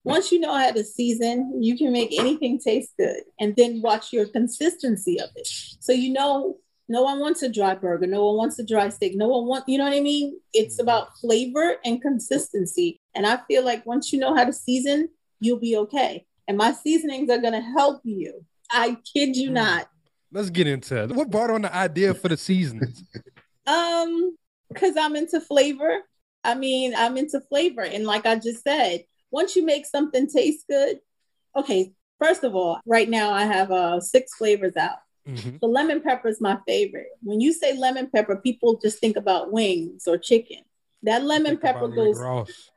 Once 0.05 0.33
you 0.33 0.41
know 0.41 0.55
how 0.55 0.71
to 0.73 0.83
season, 0.85 1.37
you 1.63 1.77
can 1.77 1.93
make 1.93 2.17
anything 2.19 2.59
taste 2.59 2.93
good, 2.99 3.23
and 3.41 3.55
then 3.57 3.83
watch 3.83 4.13
your 4.13 4.27
consistency 4.27 5.21
of 5.21 5.29
it. 5.37 5.47
So 5.81 5.93
you 5.93 6.13
know, 6.13 6.57
no 6.89 7.03
one 7.03 7.19
wants 7.21 7.43
a 7.43 7.49
dry 7.49 7.75
burger, 7.75 8.07
no 8.07 8.25
one 8.27 8.37
wants 8.37 8.59
a 8.59 8.65
dry 8.65 8.89
steak, 8.89 9.15
no 9.17 9.29
one 9.29 9.47
wants, 9.47 9.65
you 9.69 9.79
know 9.79 9.85
what 9.85 9.93
I 9.93 10.01
mean? 10.01 10.39
It's 10.53 10.77
Mm-hmm. 10.77 10.83
about 10.89 11.09
flavor 11.21 11.77
and 11.85 12.01
consistency. 12.01 13.00
And 13.15 13.27
I 13.27 13.39
feel 13.49 13.65
like 13.65 13.85
once 13.87 14.13
you 14.13 14.19
know 14.19 14.35
how 14.35 14.45
to 14.45 14.53
season, 14.53 15.09
you'll 15.41 15.59
be 15.59 15.77
okay. 15.77 16.27
And 16.47 16.57
my 16.57 16.73
seasonings 16.73 17.31
are 17.31 17.39
gonna 17.39 17.61
help 17.61 18.01
you. 18.05 18.45
I 18.71 18.97
kid 19.13 19.37
you 19.37 19.51
Mm. 19.51 19.55
not. 19.55 19.91
Let's 20.33 20.51
get 20.51 20.67
into 20.69 21.03
it. 21.03 21.11
What 21.11 21.31
brought 21.31 21.51
on 21.51 21.63
the 21.63 21.75
idea 21.75 22.15
for 22.15 22.29
the 22.29 22.37
seasonings? 22.37 23.03
Um, 23.67 24.37
because 24.69 24.97
I'm 24.97 25.17
into 25.17 25.41
flavor. 25.41 26.03
I 26.45 26.55
mean, 26.55 26.95
I'm 26.97 27.17
into 27.17 27.41
flavor. 27.41 27.83
And 27.83 28.07
like 28.07 28.27
I 28.27 28.37
just 28.37 28.63
said, 28.63 29.05
once 29.31 29.57
you 29.57 29.65
make 29.65 29.87
something 29.87 30.29
taste 30.29 30.67
good, 30.69 31.01
okay, 31.57 31.93
first 32.19 32.45
of 32.45 32.55
all, 32.55 32.81
right 32.87 33.09
now 33.09 33.33
I 33.33 33.45
have 33.45 33.71
uh 33.73 34.01
six 34.01 34.35
flavors 34.37 34.77
out. 34.77 34.99
Mhm. 35.27 35.61
The 35.61 35.67
lemon 35.67 36.01
pepper 36.01 36.29
is 36.29 36.41
my 36.41 36.59
favorite. 36.67 37.09
When 37.23 37.41
you 37.41 37.53
say 37.53 37.77
lemon 37.77 38.09
pepper, 38.11 38.37
people 38.37 38.79
just 38.81 38.99
think 39.01 39.17
about 39.17 39.53
wings 39.53 40.07
or 40.07 40.17
chicken. 40.17 40.63
That 41.03 41.25
lemon 41.25 41.59
pepper 41.59 41.89
goes, 41.89 42.19
Ross. 42.19 42.71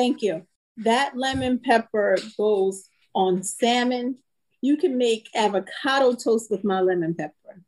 Thank 0.00 0.22
you. 0.22 0.46
That 0.78 1.16
lemon 1.16 1.60
pepper 1.62 2.16
goes 2.38 2.88
on 3.14 3.42
salmon. 3.42 4.16
You 4.62 4.76
can 4.76 4.96
make 4.96 5.28
avocado 5.34 6.14
toast 6.14 6.50
with 6.50 6.64
my 6.64 6.80
lemon 6.80 7.14
pepper. 7.14 7.62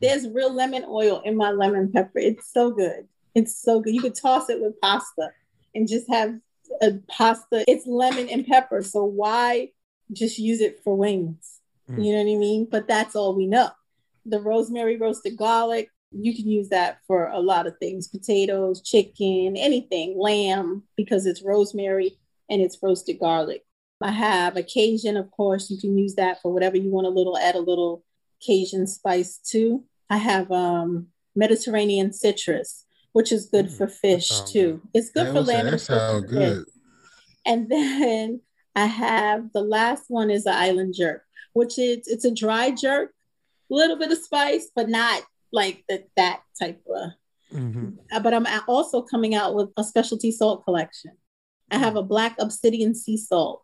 There's 0.00 0.28
real 0.28 0.52
lemon 0.52 0.84
oil 0.88 1.20
in 1.24 1.36
my 1.36 1.50
lemon 1.50 1.92
pepper. 1.92 2.18
It's 2.18 2.50
so 2.52 2.70
good. 2.70 3.06
It's 3.34 3.60
so 3.60 3.80
good. 3.80 3.94
You 3.94 4.00
could 4.00 4.14
toss 4.14 4.48
it 4.48 4.60
with 4.60 4.80
pasta 4.80 5.30
and 5.74 5.88
just 5.88 6.08
have 6.08 6.34
a 6.80 6.92
pasta. 7.08 7.64
It's 7.68 7.86
lemon 7.86 8.28
and 8.28 8.46
pepper. 8.46 8.82
So 8.82 9.04
why 9.04 9.70
just 10.12 10.38
use 10.38 10.60
it 10.60 10.80
for 10.82 10.96
wings? 10.96 11.60
Mm. 11.90 12.04
You 12.04 12.12
know 12.12 12.22
what 12.24 12.36
I 12.36 12.38
mean? 12.38 12.68
But 12.70 12.88
that's 12.88 13.14
all 13.14 13.34
we 13.34 13.46
know. 13.46 13.70
The 14.26 14.40
rosemary 14.40 14.96
roasted 14.96 15.36
garlic, 15.36 15.90
you 16.16 16.34
can 16.34 16.48
use 16.48 16.68
that 16.70 16.98
for 17.06 17.28
a 17.28 17.40
lot 17.40 17.66
of 17.66 17.76
things 17.78 18.08
potatoes, 18.08 18.80
chicken, 18.82 19.56
anything, 19.56 20.18
lamb, 20.18 20.82
because 20.96 21.26
it's 21.26 21.42
rosemary 21.42 22.18
and 22.50 22.60
it's 22.62 22.78
roasted 22.82 23.18
garlic. 23.20 23.64
I 24.00 24.10
have 24.10 24.56
a 24.56 24.62
Cajun, 24.62 25.16
of 25.16 25.30
course. 25.30 25.70
You 25.70 25.78
can 25.80 25.96
use 25.96 26.14
that 26.16 26.40
for 26.42 26.52
whatever 26.52 26.76
you 26.76 26.90
want 26.90 27.06
a 27.06 27.10
little, 27.10 27.38
add 27.38 27.54
a 27.54 27.60
little 27.60 28.04
Cajun 28.44 28.86
spice 28.86 29.38
too. 29.38 29.84
I 30.10 30.18
have 30.18 30.50
um, 30.52 31.08
Mediterranean 31.34 32.12
citrus, 32.12 32.84
which 33.12 33.32
is 33.32 33.46
good 33.46 33.66
Mm, 33.66 33.76
for 33.78 33.88
fish 33.88 34.28
sounds 34.28 34.52
too. 34.52 34.82
It's 34.92 35.10
good 35.10 35.28
That 35.28 35.32
for 35.32 35.40
lamb. 35.40 35.64
that 35.66 35.72
and 35.72 35.80
sound 35.80 36.24
fish. 36.24 36.30
good. 36.30 36.64
And 37.46 37.68
then 37.70 38.40
I 38.76 38.86
have 38.86 39.52
the 39.52 39.62
last 39.62 40.04
one 40.08 40.30
is 40.30 40.44
the 40.44 40.52
island 40.54 40.94
jerk, 40.98 41.22
which 41.52 41.78
is 41.78 42.06
it's 42.08 42.24
a 42.24 42.34
dry 42.34 42.70
jerk, 42.72 43.12
a 43.70 43.74
little 43.74 43.96
bit 43.96 44.10
of 44.12 44.18
spice, 44.18 44.70
but 44.74 44.88
not 44.88 45.22
like 45.60 45.76
the, 45.88 45.96
that 46.16 46.40
type 46.60 46.82
of. 46.98 47.12
Mhm. 47.52 47.98
Uh, 48.12 48.20
But 48.20 48.34
I'm 48.34 48.46
also 48.68 49.02
coming 49.02 49.34
out 49.34 49.54
with 49.54 49.68
a 49.76 49.84
specialty 49.84 50.30
salt 50.32 50.64
collection. 50.64 51.12
I 51.70 51.78
have 51.78 51.96
a 51.96 52.02
black 52.02 52.34
obsidian 52.38 52.94
sea 52.94 53.16
salt. 53.16 53.62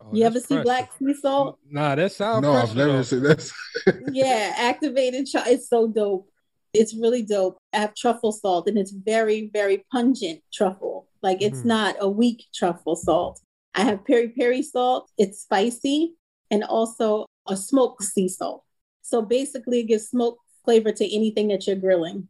Oh, 0.00 0.06
you 0.12 0.22
ever 0.24 0.38
see 0.40 0.54
fresh. 0.54 0.64
black 0.64 0.86
sea 0.98 1.14
salt? 1.14 1.58
Nah, 1.68 1.94
that 1.96 2.12
sounds 2.12 2.42
No, 2.42 2.52
I've 2.52 2.70
fresh, 2.72 2.76
never 2.76 3.02
seen 3.02 3.22
that. 3.24 3.42
yeah, 4.12 4.54
activated. 4.56 5.26
Cho- 5.26 5.42
it's 5.46 5.68
so 5.68 5.88
dope. 5.88 6.28
It's 6.72 6.94
really 6.94 7.22
dope. 7.22 7.56
I 7.72 7.78
have 7.78 7.94
truffle 7.96 8.30
salt, 8.32 8.68
and 8.68 8.78
it's 8.78 8.92
very, 8.92 9.50
very 9.52 9.78
pungent 9.90 10.40
truffle. 10.52 11.08
Like 11.22 11.42
it's 11.42 11.62
Mm. 11.62 11.72
not 11.76 11.96
a 12.00 12.08
weak 12.08 12.44
truffle 12.54 12.94
salt. 12.96 13.40
I 13.74 13.82
have 13.88 14.04
peri 14.06 14.28
peri 14.28 14.62
salt. 14.62 15.10
It's 15.18 15.40
spicy, 15.46 16.14
and 16.52 16.62
also 16.62 17.26
a 17.48 17.56
smoked 17.56 18.04
sea 18.04 18.28
salt. 18.28 18.62
So 19.02 19.16
basically, 19.22 19.80
it 19.80 19.88
gives 19.88 20.08
smoke 20.08 20.38
flavor 20.64 20.92
to 20.92 21.14
anything 21.14 21.48
that 21.48 21.66
you're 21.66 21.76
grilling. 21.76 22.28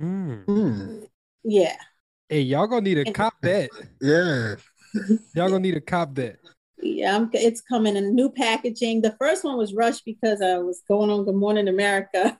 Mm. 0.00 0.44
Hmm. 0.44 1.04
Yeah. 1.44 1.76
Hey, 2.28 2.40
y'all 2.40 2.66
gonna 2.66 2.82
need 2.82 2.94
to 2.94 3.06
And- 3.06 3.14
cop 3.14 3.34
that. 3.42 3.70
Yeah. 4.00 4.56
Y'all 5.34 5.48
gonna 5.48 5.60
need 5.60 5.74
to 5.74 5.80
cop 5.80 6.14
that. 6.14 6.38
Yeah, 6.82 7.16
I'm, 7.16 7.30
it's 7.32 7.60
coming 7.62 7.96
in 7.96 8.14
new 8.14 8.30
packaging. 8.30 9.00
The 9.02 9.16
first 9.18 9.42
one 9.44 9.56
was 9.56 9.72
rushed 9.74 10.04
because 10.04 10.42
I 10.42 10.58
was 10.58 10.82
going 10.86 11.10
on 11.10 11.24
Good 11.24 11.34
Morning 11.34 11.68
America 11.68 12.38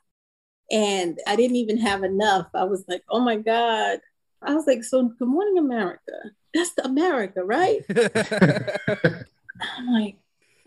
and 0.71 1.19
I 1.25 1.35
didn't 1.35 1.55
even 1.57 1.77
have 1.79 2.03
enough. 2.03 2.47
I 2.53 2.63
was 2.65 2.83
like, 2.87 3.03
oh 3.09 3.19
my 3.21 3.37
God. 3.37 3.99
I 4.41 4.53
was 4.53 4.67
like, 4.67 4.83
so 4.83 5.03
Good 5.17 5.27
Morning 5.27 5.57
America, 5.57 6.11
that's 6.53 6.73
the 6.75 6.85
America, 6.85 7.43
right? 7.43 7.81
I'm 9.77 9.87
like, 9.93 10.17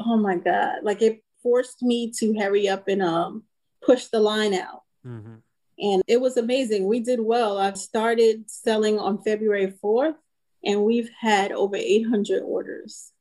oh 0.00 0.16
my 0.16 0.36
God. 0.36 0.78
Like 0.82 1.02
it 1.02 1.22
forced 1.42 1.82
me 1.82 2.10
to 2.18 2.34
hurry 2.38 2.68
up 2.68 2.88
and 2.88 3.02
um 3.02 3.44
push 3.88 4.06
the 4.08 4.20
line 4.20 4.52
out. 4.54 4.82
Mhm. 5.06 5.40
And 5.78 6.02
it 6.06 6.20
was 6.20 6.36
amazing. 6.36 6.86
We 6.86 7.00
did 7.00 7.20
well. 7.20 7.56
I 7.58 7.72
started 7.72 8.50
selling 8.50 8.98
on 8.98 9.22
February 9.22 9.72
4th 9.82 10.16
and 10.64 10.84
we've 10.84 11.08
had 11.20 11.52
over 11.52 11.76
800 11.76 12.42
orders. 12.42 13.12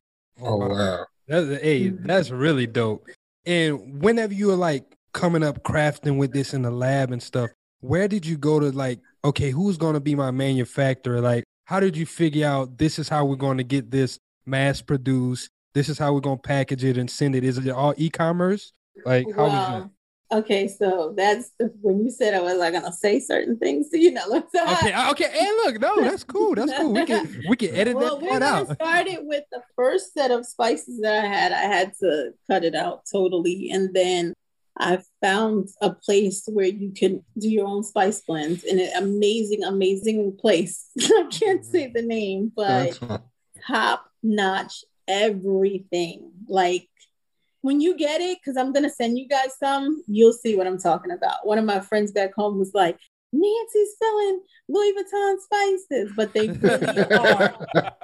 Oh 0.42 0.58
wow. 0.58 1.06
That's 1.28 1.62
hey, 1.62 1.90
Mhm. 1.92 2.06
that's 2.06 2.30
really 2.32 2.68
dope. 2.68 3.08
And 3.46 4.02
whenever 4.04 4.34
you 4.34 4.48
were 4.48 4.56
like 4.56 4.98
coming 5.14 5.44
up 5.44 5.64
crafting 5.64 6.18
with 6.18 6.34
this 6.34 6.54
in 6.54 6.64
the 6.64 6.72
lab 6.72 7.12
and 7.12 7.24
stuff, 7.24 7.50
where 7.80 8.08
did 8.08 8.26
you 8.26 8.38
go 8.38 8.60
to 8.60 8.72
like, 8.72 9.00
okay, 9.24 9.52
who's 9.52 9.78
gonna 9.78 10.00
be 10.02 10.16
my 10.16 10.32
manufacturer? 10.32 11.22
Like, 11.22 11.44
how 11.66 11.80
did 11.80 11.96
you 11.96 12.06
figure 12.06 12.46
out 12.48 12.78
this 12.78 13.00
is 13.00 13.08
how 13.08 13.24
we're 13.26 13.36
gonna 13.36 13.64
get 13.64 13.92
this 13.92 14.20
mass 14.46 14.82
produced? 14.82 15.50
This 15.74 15.90
is 15.90 15.98
how 16.00 16.14
we're 16.14 16.22
gonna 16.22 16.38
package 16.38 16.84
it 16.84 16.98
and 16.98 17.10
send 17.10 17.36
it. 17.36 17.44
Is 17.44 17.58
it 17.58 17.70
all 17.70 17.94
e-commerce? 17.98 18.74
Like, 19.06 19.28
how 19.36 19.44
was 19.44 19.54
Wow. 19.54 19.92
Okay, 20.30 20.68
so 20.68 21.14
that's 21.16 21.52
when 21.82 22.04
you 22.04 22.12
said 22.12 22.34
I 22.34 22.42
was 22.42 22.58
like 22.58 22.74
gonna 22.74 22.92
say 22.92 23.20
certain 23.20 23.58
things. 23.58 23.90
You 23.94 24.12
know, 24.14 24.24
let's 24.28 24.54
Okay, 24.54 24.92
uh, 24.92 25.12
okay. 25.12 25.32
and 25.34 25.50
look, 25.66 25.82
no, 25.82 26.02
that's 26.02 26.24
cool. 26.24 26.56
That's 26.56 26.74
cool. 26.74 26.94
We 26.94 27.06
can 27.06 27.44
we 27.48 27.56
can 27.56 27.74
edit 27.74 27.96
well, 27.96 28.18
that 28.18 28.24
we're 28.24 28.30
part 28.40 28.42
out. 28.42 28.74
start 28.76 29.08
it 29.08 29.26
with 29.26 29.46
the 29.52 29.62
first 29.76 30.14
set 30.14 30.32
of 30.32 30.46
spices 30.46 31.00
that 31.02 31.24
I 31.24 31.28
had. 31.28 31.52
I 31.54 31.62
had 31.62 31.94
to 32.02 32.32
cut 32.50 32.66
it 32.66 32.76
out 32.76 33.04
totally, 33.12 33.70
and 33.72 33.94
then 33.94 34.34
I 34.78 35.00
found 35.22 35.70
a 35.82 35.92
place 35.92 36.44
where 36.48 36.68
you 36.68 36.92
can 36.92 37.24
do 37.38 37.50
your 37.50 37.66
own 37.68 37.84
spice 37.84 38.22
blends 38.22 38.64
in 38.64 38.80
an 38.80 38.92
amazing, 38.98 39.64
amazing 39.64 40.38
place. 40.40 40.88
I 41.00 41.28
can't 41.32 41.66
say 41.66 41.88
the 41.88 42.02
name, 42.02 42.52
but 42.56 43.00
top 43.66 44.06
notch 44.22 44.84
everything. 45.08 46.32
Like 46.48 46.90
when 47.68 47.82
you 47.82 47.98
get 47.98 48.22
it, 48.22 48.38
because 48.40 48.56
I'm 48.56 48.72
gonna 48.72 48.90
send 48.90 49.20
you 49.20 49.28
guys 49.28 49.58
some, 49.60 50.02
you'll 50.08 50.32
see 50.32 50.56
what 50.56 50.68
I'm 50.68 50.80
talking 50.80 51.12
about. 51.12 51.46
One 51.46 51.58
of 51.58 51.66
my 51.66 51.82
friends 51.82 52.14
back 52.14 52.34
home 52.34 52.58
was 52.58 52.74
like, 52.74 52.98
Nancie's 53.34 53.98
selling 54.00 54.42
Louis 54.70 54.94
Vuitton 54.94 55.36
spices, 55.42 56.14
but 56.16 56.34
they 56.34 56.48
really 56.48 57.00
are. 57.12 57.68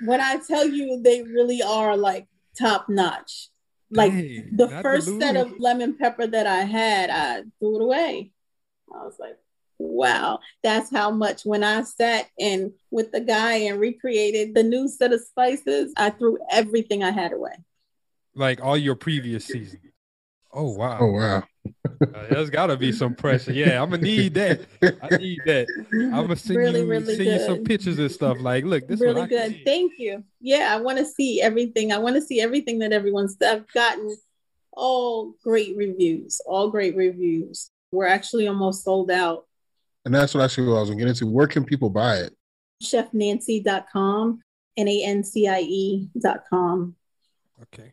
When 0.00 0.20
I 0.20 0.38
tell 0.38 0.66
you, 0.66 1.00
they 1.00 1.22
really 1.22 1.62
are 1.62 1.96
like 1.96 2.26
top 2.58 2.88
notch. 2.88 3.50
Like 3.88 4.10
Hey, 4.10 4.48
the 4.50 4.68
first 4.82 5.06
Louis. 5.06 5.20
set 5.20 5.36
of 5.36 5.60
lemon 5.60 5.96
pepper 5.96 6.26
that 6.26 6.48
I 6.48 6.62
had, 6.62 7.10
I 7.10 7.42
threw 7.60 7.76
it 7.76 7.82
away. 7.84 8.32
I 8.92 9.04
was 9.04 9.14
like, 9.20 9.38
wow, 9.78 10.40
that's 10.64 10.90
how 10.90 11.12
much 11.12 11.42
when 11.44 11.62
I 11.62 11.82
sat 11.82 12.26
and 12.38 12.72
with 12.90 13.12
the 13.12 13.20
guy 13.20 13.54
and 13.68 13.78
recreated 13.78 14.56
the 14.56 14.64
new 14.64 14.88
set 14.88 15.12
of 15.12 15.20
spices, 15.20 15.92
I 15.96 16.10
threw 16.10 16.38
everything 16.50 17.04
I 17.04 17.12
had 17.12 17.32
away. 17.32 17.54
Like 18.34 18.62
all 18.62 18.76
your 18.76 18.94
previous 18.96 19.46
seasons. 19.46 19.82
Oh 20.52 20.70
wow. 20.72 20.98
Oh 21.00 21.12
wow. 21.12 21.42
Uh, 22.00 22.26
there's 22.28 22.50
gotta 22.50 22.76
be 22.76 22.92
some 22.92 23.14
pressure. 23.14 23.52
Yeah, 23.52 23.82
I'm 23.82 23.90
gonna 23.90 24.02
need 24.02 24.34
that. 24.34 24.60
I 25.02 25.16
need 25.16 25.40
that. 25.46 25.66
I'm 25.92 26.10
gonna 26.10 26.36
send 26.36 26.58
Really, 26.58 26.80
you 26.80 26.86
really 26.86 27.16
send 27.16 27.28
you 27.28 27.38
some 27.38 27.56
good. 27.58 27.64
pictures 27.64 27.98
and 27.98 28.10
stuff. 28.10 28.38
Like, 28.40 28.64
look, 28.64 28.86
this 28.86 29.00
really 29.00 29.14
one 29.20 29.24
I 29.24 29.28
can 29.28 29.52
good. 29.52 29.64
Thank 29.64 29.92
you. 29.98 30.22
Yeah, 30.40 30.68
I 30.72 30.80
want 30.80 30.98
to 30.98 31.04
see 31.06 31.40
everything. 31.40 31.92
I 31.92 31.98
want 31.98 32.16
to 32.16 32.22
see 32.22 32.40
everything 32.40 32.80
that 32.80 32.92
everyone's 32.92 33.36
I've 33.42 33.66
gotten 33.72 34.14
all 34.72 35.34
great 35.42 35.76
reviews, 35.76 36.40
all 36.46 36.70
great 36.70 36.96
reviews. 36.96 37.70
We're 37.92 38.06
actually 38.06 38.46
almost 38.48 38.84
sold 38.84 39.10
out. 39.10 39.46
And 40.04 40.14
that's 40.14 40.34
what 40.34 40.44
actually 40.44 40.68
what 40.68 40.76
I 40.76 40.80
was 40.80 40.90
gonna 40.90 41.00
get 41.00 41.08
into. 41.08 41.26
Where 41.26 41.46
can 41.46 41.64
people 41.64 41.90
buy 41.90 42.16
it? 42.18 42.36
chefnancie.com, 42.82 44.40
N 44.76 44.88
A 44.88 45.04
N 45.04 45.24
C 45.24 45.48
I 45.48 45.60
E.com. 45.60 46.94
Okay. 47.62 47.92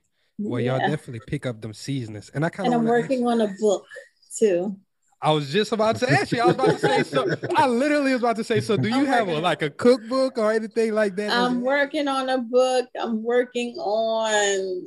Well, 0.50 0.62
y'all 0.62 0.80
definitely 0.80 1.22
pick 1.28 1.46
up 1.46 1.62
them 1.62 1.74
seasonings. 1.74 2.30
And 2.34 2.46
I 2.46 2.50
kind 2.50 2.68
of. 2.68 2.74
And 2.74 2.82
I'm 2.82 2.88
working 2.88 3.28
on 3.28 3.42
a 3.42 3.54
book 3.60 3.86
too. 4.38 4.76
I 5.24 5.32
was 5.32 5.52
just 5.52 5.72
about 5.72 5.98
to 5.98 6.12
ask 6.12 6.32
you. 6.32 6.42
I 6.42 6.46
was 6.48 6.56
about 6.56 6.70
to 6.70 6.80
say 6.80 7.04
so. 7.04 7.28
I 7.56 7.68
literally 7.68 8.14
was 8.14 8.22
about 8.22 8.38
to 8.38 8.44
say 8.44 8.60
so. 8.60 8.76
Do 8.76 8.90
you 8.90 9.02
I'm 9.02 9.06
have 9.06 9.28
a, 9.28 9.40
like 9.40 9.62
a 9.62 9.70
cookbook 9.70 10.40
or 10.40 10.52
anything 10.52 10.94
like 10.94 11.16
that? 11.18 11.32
I'm 11.32 11.62
working 11.62 12.08
on 12.08 12.30
a 12.30 12.40
book. 12.40 12.90
I'm 13.00 13.22
working 13.22 13.76
on. 13.78 14.86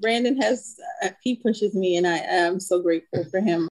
Brandon 0.00 0.40
has 0.40 0.76
uh, 1.02 1.08
he 1.22 1.34
pushes 1.34 1.74
me, 1.74 1.96
and 1.96 2.06
I 2.06 2.18
am 2.18 2.60
so 2.60 2.80
grateful 2.80 3.24
for 3.24 3.40
him. 3.40 3.68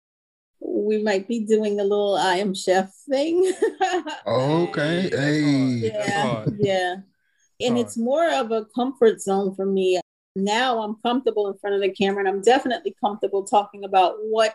We 0.59 1.01
might 1.01 1.29
be 1.29 1.45
doing 1.45 1.79
a 1.79 1.83
little 1.83 2.15
I 2.15 2.35
am 2.35 2.53
chef 2.53 2.93
thing. 3.09 3.51
Okay. 4.27 5.09
Hey. 5.09 5.91
yeah, 5.93 6.45
yeah. 6.57 6.95
And 7.61 7.77
it's 7.77 7.97
more 7.97 8.29
of 8.29 8.51
a 8.51 8.65
comfort 8.75 9.21
zone 9.21 9.55
for 9.55 9.65
me. 9.65 9.99
Now 10.35 10.81
I'm 10.81 10.95
comfortable 11.03 11.47
in 11.49 11.57
front 11.59 11.75
of 11.75 11.81
the 11.81 11.89
camera, 11.89 12.19
and 12.19 12.29
I'm 12.29 12.41
definitely 12.41 12.95
comfortable 13.03 13.43
talking 13.43 13.83
about 13.83 14.15
what 14.21 14.53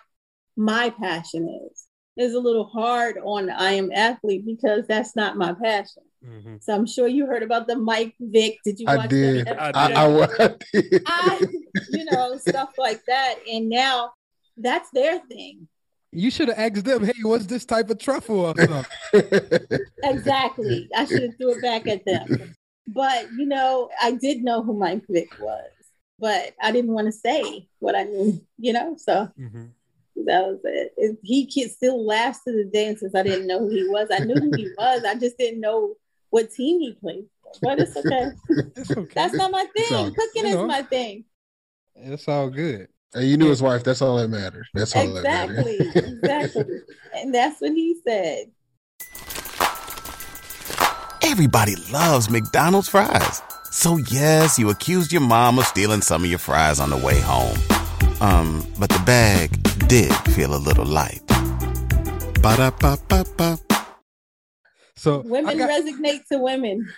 my 0.56 0.90
passion 0.90 1.48
is. 1.70 1.86
It's 2.16 2.34
a 2.34 2.38
little 2.38 2.64
hard 2.64 3.18
on 3.22 3.50
I 3.50 3.72
am 3.72 3.92
athlete 3.92 4.46
because 4.46 4.86
that's 4.86 5.14
not 5.14 5.36
my 5.36 5.52
passion. 5.52 6.02
Mhm. 6.24 6.62
So 6.62 6.74
I'm 6.74 6.86
sure 6.86 7.06
you 7.06 7.26
heard 7.26 7.42
about 7.42 7.66
the 7.66 7.76
Mike 7.76 8.14
Vick. 8.18 8.58
Did 8.64 8.80
you 8.80 8.86
I 8.88 8.96
watch 8.96 9.10
did. 9.10 9.46
that? 9.46 9.76
I, 9.76 9.92
I, 9.92 10.14
I 10.14 10.56
did. 10.72 11.02
I, 11.06 11.46
you 11.90 12.04
know, 12.06 12.38
stuff 12.38 12.70
like 12.78 13.04
that. 13.06 13.36
And 13.50 13.68
now 13.68 14.12
that's 14.56 14.88
their 14.90 15.20
thing. 15.28 15.68
You 16.12 16.30
should 16.30 16.48
have 16.48 16.58
asked 16.58 16.84
them, 16.86 17.04
hey, 17.04 17.12
what's 17.22 17.44
this 17.46 17.66
type 17.66 17.90
of 17.90 17.98
truffle? 17.98 18.54
Exactly. 20.02 20.88
I 20.94 21.04
should 21.04 21.22
have 21.22 21.36
threw 21.36 21.52
it 21.52 21.62
back 21.62 21.86
at 21.86 22.04
them. 22.04 22.54
But 22.88 23.32
you 23.32 23.46
know, 23.46 23.90
I 24.00 24.12
did 24.12 24.42
know 24.44 24.62
who 24.62 24.72
Mike 24.74 25.04
Vick 25.08 25.28
was, 25.40 25.70
but 26.18 26.54
I 26.62 26.70
didn't 26.72 26.92
want 26.92 27.06
to 27.06 27.12
say 27.12 27.68
what 27.80 27.94
I 27.96 28.04
knew, 28.04 28.40
you 28.58 28.72
know. 28.72 28.96
So 28.98 29.28
Mhm. 29.38 29.70
that 30.24 30.46
was 30.46 30.60
it. 30.64 30.94
it 30.96 31.18
he 31.22 31.46
can 31.46 31.68
still 31.68 32.04
laughs 32.04 32.42
to 32.44 32.52
the 32.52 32.64
day 32.64 32.86
and 32.88 32.98
says 32.98 33.14
I 33.14 33.22
didn't 33.22 33.46
know 33.46 33.58
who 33.60 33.68
he 33.68 33.86
was. 33.88 34.08
I 34.12 34.20
knew 34.20 34.38
who 34.40 34.52
he 34.54 34.72
was. 34.78 35.04
I 35.04 35.14
just 35.16 35.36
didn't 35.38 35.60
know 35.60 35.94
what 36.30 36.50
team 36.52 36.80
he 36.80 36.92
played 36.94 37.26
for. 37.42 37.52
But 37.62 37.80
it's 37.80 37.96
okay. 37.96 38.30
It's 38.76 38.90
okay. 38.96 39.12
That's 39.14 39.34
not 39.34 39.50
my 39.50 39.66
It's 39.74 39.92
all 39.92 40.04
thing. 40.04 40.14
Cooking 40.14 40.46
You 40.46 40.54
know. 40.54 40.62
is 40.62 40.68
my 40.68 40.82
thing. 40.82 41.24
It's 41.96 42.28
all 42.28 42.50
good. 42.50 42.88
And 43.14 43.26
you 43.26 43.36
knew 43.36 43.48
his 43.48 43.62
wife. 43.62 43.82
That's 43.84 44.02
all 44.02 44.16
that 44.18 44.28
matters. 44.28 44.68
That's 44.74 44.94
all 44.94 45.02
that 45.14 45.20
Exactly. 45.24 45.78
matters. 45.78 46.18
exactly. 46.18 46.80
And 47.14 47.34
that's 47.34 47.60
what 47.62 47.72
he 47.72 47.96
said. 48.06 48.50
Everybody 51.28 51.74
loves 51.92 52.30
McDonald's 52.30 52.88
fries. 52.88 53.42
So 53.72 53.96
yes, 53.96 54.60
you 54.60 54.70
accused 54.70 55.10
your 55.12 55.22
mom 55.22 55.58
of 55.58 55.66
stealing 55.66 56.00
some 56.00 56.22
of 56.22 56.30
your 56.30 56.38
fries 56.38 56.78
on 56.78 56.88
the 56.90 56.96
way 56.96 57.20
home. 57.20 57.58
Um, 58.20 58.64
but 58.78 58.90
the 58.90 59.02
bag 59.04 59.50
did 59.88 60.14
feel 60.34 60.54
a 60.54 60.56
little 60.56 60.84
light. 60.86 61.20
Ba-da-ba-ba-ba. 62.40 63.58
So 64.94 65.22
Women 65.22 65.58
got- 65.58 65.68
resonate 65.68 66.20
to 66.30 66.38
women. 66.38 66.88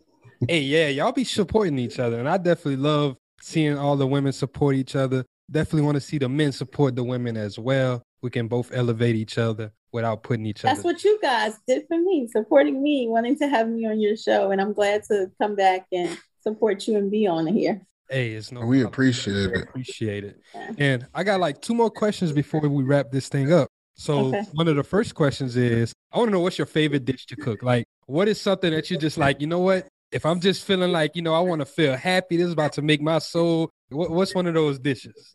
hey, 0.48 0.60
yeah, 0.60 0.88
y'all 0.88 1.12
be 1.12 1.24
supporting 1.24 1.78
each 1.78 1.98
other, 1.98 2.18
and 2.18 2.28
I 2.28 2.36
definitely 2.36 2.76
love 2.76 3.16
seeing 3.40 3.78
all 3.78 3.96
the 3.96 4.06
women 4.06 4.32
support 4.32 4.76
each 4.76 4.96
other. 4.96 5.24
Definitely 5.50 5.86
want 5.86 5.94
to 5.94 6.02
see 6.02 6.18
the 6.18 6.28
men 6.28 6.52
support 6.52 6.94
the 6.94 7.04
women 7.04 7.38
as 7.38 7.58
well. 7.58 8.02
We 8.20 8.28
can 8.28 8.48
both 8.48 8.70
elevate 8.70 9.16
each 9.16 9.38
other 9.38 9.72
without 9.92 10.22
putting 10.22 10.46
each 10.46 10.62
That's 10.62 10.80
other. 10.80 10.92
That's 10.92 11.04
what 11.04 11.04
you 11.04 11.18
guys 11.20 11.54
did 11.66 11.84
for 11.88 11.98
me, 11.98 12.28
supporting 12.28 12.82
me, 12.82 13.06
wanting 13.08 13.38
to 13.38 13.48
have 13.48 13.68
me 13.68 13.86
on 13.86 14.00
your 14.00 14.16
show. 14.16 14.50
And 14.50 14.60
I'm 14.60 14.72
glad 14.72 15.02
to 15.04 15.30
come 15.40 15.54
back 15.56 15.86
and 15.92 16.16
support 16.42 16.86
you 16.86 16.96
and 16.96 17.10
be 17.10 17.26
on 17.26 17.46
here. 17.46 17.82
Hey, 18.10 18.32
it's 18.32 18.50
no. 18.52 18.60
We 18.60 18.78
problem. 18.82 18.86
appreciate 18.86 19.34
We 19.34 19.58
it. 19.58 19.62
Appreciate 19.68 20.24
it. 20.24 20.40
And 20.78 21.06
I 21.14 21.24
got 21.24 21.40
like 21.40 21.60
two 21.60 21.74
more 21.74 21.90
questions 21.90 22.32
before 22.32 22.60
we 22.60 22.82
wrap 22.82 23.10
this 23.10 23.28
thing 23.28 23.52
up. 23.52 23.68
So 23.96 24.28
Okay. 24.28 24.44
one 24.52 24.68
of 24.68 24.76
the 24.76 24.84
first 24.84 25.14
questions 25.14 25.56
is, 25.56 25.92
I 26.12 26.18
want 26.18 26.28
to 26.28 26.32
know 26.32 26.40
what's 26.40 26.56
your 26.56 26.66
favorite 26.66 27.04
dish 27.04 27.26
to 27.26 27.36
cook. 27.36 27.62
Like, 27.62 27.84
what 28.06 28.28
is 28.28 28.40
something 28.40 28.70
that 28.70 28.90
you 28.90 28.96
just 28.96 29.18
like? 29.18 29.40
You 29.40 29.46
know 29.46 29.58
what? 29.58 29.88
If 30.10 30.24
I'm 30.24 30.40
just 30.40 30.64
feeling 30.64 30.90
like, 30.92 31.16
you 31.16 31.22
know, 31.22 31.34
I 31.34 31.40
want 31.40 31.60
to 31.60 31.66
feel 31.66 31.96
happy. 31.96 32.38
This 32.38 32.46
is 32.46 32.52
about 32.54 32.72
to 32.74 32.82
make 32.82 33.02
my 33.02 33.18
soul. 33.18 33.68
What, 33.90 34.10
what's 34.10 34.34
one 34.34 34.46
of 34.46 34.54
those 34.54 34.78
dishes 34.78 35.34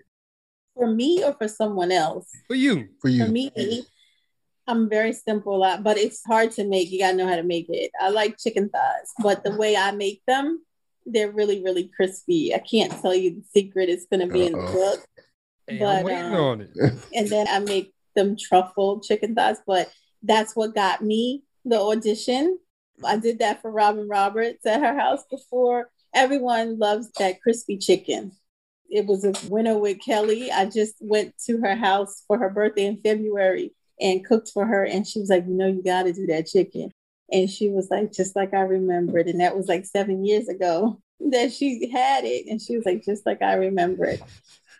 For 0.75 0.87
me 0.87 1.23
or 1.23 1.33
for 1.33 1.47
someone 1.47 1.91
else? 1.91 2.27
for 2.47 2.55
you? 2.55 2.87
For 3.01 3.09
you. 3.09 3.25
For 3.25 3.31
me, 3.31 3.51
I'm 4.67 4.89
very 4.89 5.13
simple, 5.13 5.63
uh, 5.63 5.77
but 5.77 5.97
it's 5.97 6.23
hard 6.25 6.51
to 6.51 6.65
make. 6.65 6.91
You 6.91 6.99
gotta 6.99 7.17
know 7.17 7.27
how 7.27 7.35
to 7.35 7.43
make 7.43 7.67
it. 7.69 7.91
I 7.99 8.09
like 8.09 8.37
chicken 8.39 8.69
thighs, 8.69 9.11
but 9.21 9.43
the 9.43 9.55
way 9.55 9.75
I 9.75 9.91
make 9.91 10.21
them, 10.25 10.63
they're 11.05 11.31
really, 11.31 11.61
really 11.61 11.91
crispy. 11.95 12.53
I 12.55 12.59
can't 12.59 12.91
tell 13.01 13.13
you 13.13 13.31
the 13.31 13.43
secret. 13.53 13.89
It's 13.89 14.05
gonna 14.05 14.27
be 14.27 14.45
in 14.45 14.53
the 14.53 14.59
book. 14.59 15.05
Hey, 15.67 15.79
But, 15.79 15.97
I'm 15.97 16.03
waiting 16.05 16.25
um, 16.25 16.35
on 16.35 16.61
it. 16.61 16.69
and 17.13 17.27
then 17.27 17.47
I 17.49 17.59
make 17.59 17.93
them 18.15 18.37
truffle 18.37 19.01
chicken 19.01 19.35
thighs. 19.35 19.57
But 19.67 19.91
that's 20.21 20.55
what 20.55 20.75
got 20.75 21.01
me 21.01 21.43
the 21.65 21.79
audition. 21.79 22.57
I 23.03 23.17
did 23.17 23.39
that 23.39 23.61
for 23.61 23.71
Robin 23.71 24.07
Roberts 24.07 24.65
at 24.65 24.81
her 24.81 24.97
house 24.97 25.23
before. 25.29 25.89
Everyone 26.13 26.77
loves 26.77 27.09
that 27.19 27.41
crispy 27.41 27.77
chicken. 27.77 28.31
It 28.89 29.07
was 29.07 29.25
a 29.25 29.33
winner 29.49 29.77
with 29.77 29.99
Kelly. 29.99 30.51
I 30.51 30.65
just 30.65 30.95
went 31.01 31.33
to 31.47 31.57
her 31.61 31.75
house 31.75 32.23
for 32.27 32.37
her 32.37 32.49
birthday 32.49 32.85
in 32.85 33.01
February 33.01 33.73
and 33.99 34.25
cooked 34.25 34.49
for 34.49 34.65
her. 34.65 34.83
And 34.85 35.05
she 35.07 35.19
was 35.19 35.29
like, 35.29 35.45
You 35.47 35.53
know, 35.53 35.67
you 35.67 35.83
got 35.83 36.03
to 36.03 36.13
do 36.13 36.25
that 36.27 36.47
chicken. 36.47 36.91
And 37.31 37.49
she 37.49 37.69
was 37.69 37.89
like, 37.89 38.11
Just 38.11 38.35
like 38.35 38.53
I 38.53 38.61
remembered. 38.61 39.27
And 39.27 39.39
that 39.41 39.55
was 39.55 39.67
like 39.67 39.85
seven 39.85 40.25
years 40.25 40.47
ago 40.47 40.99
that 41.31 41.51
she 41.51 41.89
had 41.89 42.23
it. 42.25 42.47
And 42.49 42.61
she 42.61 42.75
was 42.75 42.85
like, 42.85 43.03
Just 43.03 43.25
like 43.25 43.41
I 43.41 43.53
remember 43.53 44.05
it. 44.05 44.21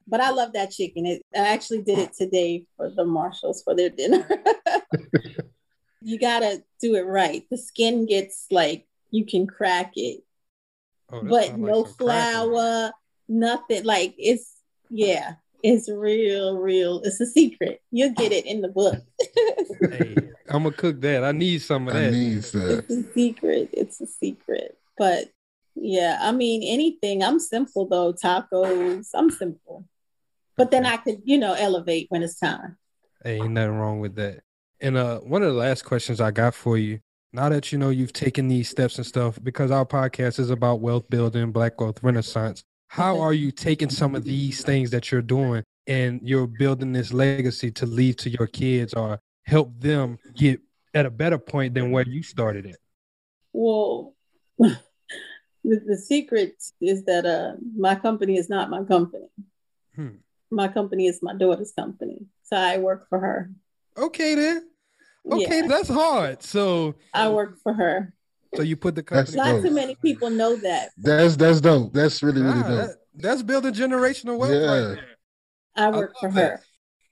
But 0.07 0.20
I 0.20 0.32
love 0.32 0.53
that 0.53 0.72
chicken. 0.72 1.05
It, 1.05 1.22
I 1.34 1.39
actually 1.39 1.82
did 1.82 1.97
it 1.97 2.14
today 2.14 2.66
for 2.76 2.89
the 2.89 3.05
Marshalls 3.05 3.64
for 3.64 3.74
their 3.74 3.89
dinner. 3.89 4.28
you 6.01 6.20
gotta 6.20 6.61
do 6.82 6.95
it 6.95 7.05
right. 7.05 7.45
The 7.49 7.57
skin 7.57 8.05
gets 8.05 8.47
like 8.51 8.86
you 9.11 9.26
can 9.26 9.47
crack 9.47 9.93
it, 9.95 10.22
Oh, 11.09 11.22
but 11.24 11.32
like 11.32 11.57
no 11.57 11.84
cracking. 11.84 11.95
flour, 11.97 12.91
nothing. 13.30 13.86
Like 13.86 14.16
it's 14.18 14.57
yeah, 14.89 15.36
it's 15.64 15.89
real, 15.89 16.57
real. 16.57 17.01
It's 17.03 17.22
a 17.22 17.26
secret. 17.26 17.82
You'll 17.89 18.14
get 18.14 18.32
it 18.34 18.45
in 18.45 18.61
the 18.61 18.68
book. 18.68 19.01
Hey, 19.82 20.16
I'm 20.49 20.64
gonna 20.64 20.72
cook 20.72 21.01
that. 21.01 21.24
I 21.24 21.32
need 21.32 21.61
some 21.61 21.88
of 21.88 21.93
that. 21.93 22.03
I 22.03 22.05
that. 22.05 22.11
need 22.11 22.43
that. 22.43 22.86
it's 22.88 22.91
a 22.91 23.14
secret. 23.14 23.70
It's 23.74 24.01
a 24.01 24.07
secret. 24.07 24.78
But 24.97 25.30
yeah, 25.76 26.20
I 26.22 26.32
mean 26.32 26.64
anything. 26.64 27.24
I'm 27.24 27.39
simple 27.39 27.88
though. 27.88 28.14
Tacos. 28.14 29.09
I'm 29.14 29.30
simple. 29.30 29.86
But 30.55 30.70
then 30.70 30.86
I 30.86 30.97
could, 30.97 31.22
you 31.24 31.39
know, 31.39 31.53
elevate 31.53 32.07
when 32.09 32.22
it's 32.22 32.39
time. 32.39 32.78
Hey, 33.24 33.38
ain't 33.38 33.51
nothing 33.51 33.78
wrong 33.78 33.99
with 33.99 34.16
that. 34.16 34.41
And 34.82 34.97
uh, 34.97 35.20
one 35.20 35.41
of 35.41 35.53
the 35.53 35.59
last 35.59 35.86
questions 35.86 36.22
I 36.22 36.32
got 36.32 36.53
for 36.53 36.78
you, 36.78 36.99
now 37.32 37.49
that 37.49 37.72
you 37.72 37.78
know 37.80 37.89
you've 37.89 38.14
taken 38.14 38.47
these 38.47 38.70
steps 38.70 38.97
and 38.97 39.05
stuff, 39.05 39.39
because 39.41 39.72
our 39.72 39.86
podcast 39.86 40.39
is 40.39 40.51
about 40.51 40.82
wealth 40.82 41.09
building, 41.09 41.51
Black 41.51 41.80
Wealth 41.80 42.03
Renaissance. 42.03 42.64
How 42.94 43.20
are 43.20 43.34
you 43.34 43.50
taking 43.50 43.89
some 43.89 44.14
of 44.14 44.24
these 44.24 44.62
things 44.62 44.91
that 44.91 45.12
you're 45.12 45.24
doing 45.24 45.64
and 45.88 46.22
you're 46.24 46.46
building 46.46 46.94
this 46.94 47.12
legacy 47.12 47.72
to 47.72 47.88
leave 47.88 48.18
to 48.18 48.30
your 48.30 48.46
kids 48.46 48.94
or 48.94 49.20
help 49.48 49.72
them 49.80 50.20
get 50.36 50.60
at 50.94 51.08
a 51.08 51.10
better 51.10 51.39
point 51.39 51.74
than 51.74 51.89
where 51.89 52.08
you 52.08 52.22
started 52.22 52.68
it? 52.68 52.78
Well, 53.52 54.14
the, 54.60 54.78
the 55.64 55.98
secret 55.98 56.54
is 56.80 57.04
that 57.06 57.26
uh, 57.26 57.54
my 57.76 57.96
company 57.96 58.38
is 58.38 58.48
not 58.48 58.70
my 58.70 58.84
company. 58.84 59.30
Hmm. 59.96 60.18
My 60.52 60.68
company 60.68 61.08
is 61.08 61.18
my 61.24 61.34
daughter's 61.34 61.72
company. 61.72 62.28
So 62.44 62.58
I 62.58 62.78
work 62.78 63.10
for 63.10 63.18
her. 63.18 63.50
Okay, 63.98 64.36
then. 64.36 64.70
Okay, 65.32 65.62
Yeah. 65.62 65.68
that's 65.68 65.89
hard. 65.89 66.44
So 66.44 66.94
I 67.12 67.28
work 67.30 67.58
for 67.64 67.74
her. 67.74 68.14
So 68.56 68.62
you 68.62 68.76
put 68.76 68.95
the 68.95 69.04
company. 69.04 69.38
Not 69.38 69.62
too 69.62 69.72
many 69.72 69.95
people 69.95 70.30
know 70.30 70.56
that. 70.58 70.91
That's 70.97 71.36
that's 71.36 71.62
dope. 71.62 71.93
That's 71.93 72.22
really 72.22 72.41
really 72.41 72.60
Nah, 72.60 72.68
dope. 72.68 72.88
that- 72.88 72.97
that's 73.16 73.43
building 73.43 73.74
generational 73.74 74.38
wealth 74.38 74.54
Yeah. 74.54 74.66
right 74.66 74.95
there. 74.95 75.06
I 75.76 75.91
work 75.91 76.16
for 76.20 76.30
her. 76.30 76.62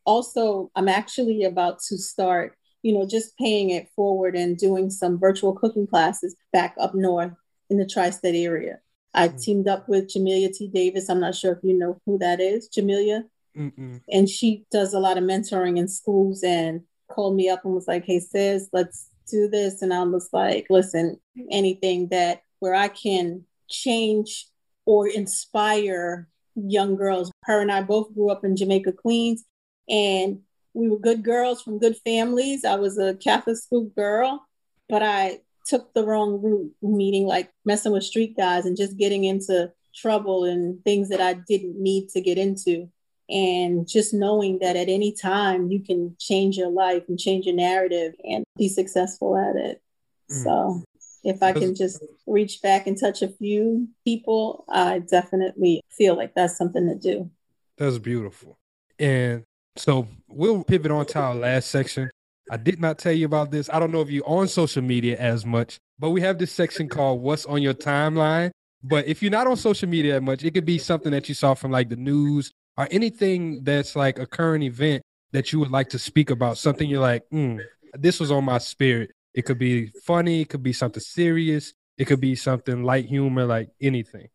Also, 0.06 0.72
I'm 0.76 0.88
actually 0.88 1.44
about 1.44 1.80
to 1.89 1.98
start, 1.98 2.56
you 2.82 2.94
know, 2.94 3.06
just 3.06 3.38
paying 3.38 3.70
it 3.70 3.88
forward 3.96 4.36
and 4.36 4.58
doing 4.58 4.89
some 4.89 5.20
virtual 5.20 5.54
cooking 5.54 5.86
classes 5.86 6.36
back 6.52 6.76
up 6.80 6.96
north 6.96 7.34
in 7.70 7.78
the 7.78 7.86
tri 7.86 8.10
state 8.10 8.36
area. 8.36 8.80
I 9.14 9.28
hmm. 9.28 9.38
teamed 9.38 9.68
up 9.68 9.88
with 9.88 10.08
Jamelia 10.08 10.52
T. 10.54 10.70
Davis. 10.70 11.10
I'm 11.10 11.20
not 11.20 11.36
sure 11.36 11.54
if 11.54 11.60
you 11.64 11.78
know 11.78 12.02
who 12.06 12.18
that 12.20 12.39
is, 12.39 12.70
Jamelia. 12.70 13.26
Mm-mm. 13.58 14.02
And 14.10 14.30
she 14.30 14.66
does 14.72 14.94
a 14.94 15.00
lot 15.00 15.18
of 15.18 15.24
mentoring 15.24 15.78
in 15.78 15.88
schools 15.88 16.42
and 16.44 16.82
called 17.10 17.36
me 17.36 17.50
up 17.50 17.66
and 17.66 17.74
was 17.74 17.88
like, 17.88 18.06
hey, 18.06 18.20
sis, 18.20 18.70
let's 18.72 19.10
do 19.30 19.47
this. 19.47 19.82
And 19.82 19.93
I 19.93 20.03
was 20.03 20.30
like, 20.32 20.67
listen, 20.69 21.19
anything 21.49 22.07
that 22.09 22.43
where 22.59 22.76
I 22.76 22.88
can 22.88 23.45
change 23.69 24.47
or 24.86 25.07
inspire 25.07 26.28
young 26.55 26.95
girls. 26.95 27.32
Her 27.43 27.61
and 27.61 27.72
I 27.72 27.82
both 27.82 28.13
grew 28.13 28.30
up 28.30 28.43
in 28.43 28.55
Jamaica, 28.55 28.93
Queens, 28.93 29.43
and 29.89 30.39
we 30.74 30.89
were 30.89 30.99
good 30.99 31.24
girls 31.24 31.61
from 31.61 31.80
good 31.80 31.97
families. 32.05 32.65
I 32.65 32.76
was 32.76 32.97
a 32.97 33.15
Catholic 33.15 33.57
school 33.57 33.86
girl, 33.95 34.45
but 34.89 35.03
I 35.03 35.39
took 35.65 35.93
the 35.93 36.05
wrong 36.05 36.41
route, 36.41 36.74
meaning 36.82 37.26
like 37.26 37.51
messing 37.65 37.91
with 37.91 38.03
street 38.03 38.36
guys 38.38 38.65
and 38.65 38.78
just 38.78 38.97
getting 38.97 39.24
into 39.24 39.72
trouble 39.95 40.45
and 40.45 40.84
things 40.84 41.09
that 41.09 41.22
I 41.22 41.34
didn't 41.34 41.82
need 41.82 42.09
to 42.09 42.22
get 42.22 42.38
into. 42.38 42.89
And 43.32 43.88
just 43.88 44.14
knowing 44.14 44.60
that 44.60 44.76
at 44.76 44.90
any 44.90 45.14
time 45.14 45.72
you 45.72 45.82
can 45.82 46.16
change 46.20 46.58
your 46.58 46.70
life 46.70 47.04
and 47.08 47.18
change 47.18 47.46
your 47.46 47.56
narrative 47.56 48.14
and 48.24 48.44
be 48.58 48.68
successful 48.68 49.38
at 49.38 49.56
it. 49.56 49.82
Mm. 50.30 50.44
So 50.44 50.84
if 51.24 51.42
I 51.42 51.54
can 51.54 51.74
just 51.74 52.04
reach 52.28 52.62
back 52.62 52.88
and 52.88 53.00
touch 53.00 53.22
a 53.22 53.30
few 53.30 53.88
people, 54.04 54.66
I 54.70 55.00
definitely 55.00 55.82
feel 55.90 56.18
like 56.18 56.34
that's 56.36 56.58
something 56.58 56.88
to 56.88 56.96
do. 56.96 57.30
That's 57.78 58.00
beautiful. 58.00 58.58
And 59.00 59.44
so 59.78 60.08
we'll 60.28 60.64
pivot 60.64 60.92
on 60.92 61.06
to 61.08 61.20
our 61.20 61.36
last 61.36 61.72
section. 61.72 62.10
I 62.50 62.58
did 62.58 62.82
not 62.82 62.98
tell 62.98 63.14
you 63.14 63.26
about 63.26 63.50
this. 63.50 63.70
I 63.72 63.80
don't 63.80 63.92
know 63.92 64.02
if 64.02 64.10
you're 64.10 64.28
on 64.28 64.48
social 64.50 64.82
media 64.82 65.18
as 65.18 65.46
much, 65.46 65.78
but 65.98 66.10
we 66.10 66.20
have 66.22 66.38
this 66.38 66.52
section 66.52 66.90
called 66.90 67.22
What's 67.22 67.46
on 67.46 67.62
Your 67.62 67.74
Timeline. 67.74 68.52
But 68.84 69.08
if 69.08 69.22
you're 69.22 69.32
not 69.32 69.48
on 69.48 69.56
social 69.56 69.88
media 69.88 70.14
that 70.14 70.22
much, 70.22 70.44
it 70.44 70.54
could 70.54 70.66
be 70.66 70.80
something 70.80 71.12
that 71.12 71.30
you 71.30 71.36
saw 71.36 71.54
from 71.54 71.72
like 71.72 71.88
the 71.88 71.96
news 71.96 72.52
or 72.78 72.88
anything 72.91 73.63
that's 73.63 73.95
like 73.95 74.19
a 74.19 74.26
current 74.26 74.63
event 74.63 75.03
that 75.32 75.51
you 75.51 75.59
would 75.59 75.72
like 75.72 75.89
to 75.89 75.99
speak 75.99 76.30
about. 76.30 76.57
Something 76.57 76.89
you're 76.89 77.01
like, 77.01 77.24
mm, 77.32 77.59
this 77.93 78.19
was 78.19 78.32
on 78.32 78.45
my 78.45 78.57
spirit. 78.57 79.11
It 79.34 79.43
could 79.43 79.59
be 79.59 79.88
funny, 80.03 80.41
it 80.41 80.49
could 80.49 80.63
be 80.63 80.74
something 80.74 81.01
serious, 81.01 81.74
it 81.97 82.05
could 82.05 82.19
be 82.19 82.36
something 82.36 82.84
light 82.84 83.05
humor, 83.05 83.45
like 83.45 83.69
anything. 83.82 84.28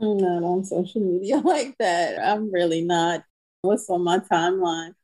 I'm 0.00 0.16
not 0.16 0.42
on 0.42 0.64
social 0.64 1.00
media 1.00 1.36
like 1.44 1.76
that. 1.78 2.18
I'm 2.18 2.50
really 2.50 2.82
not. 2.82 3.24
What's 3.62 3.88
on 3.88 4.02
my 4.02 4.18
timeline 4.18 4.94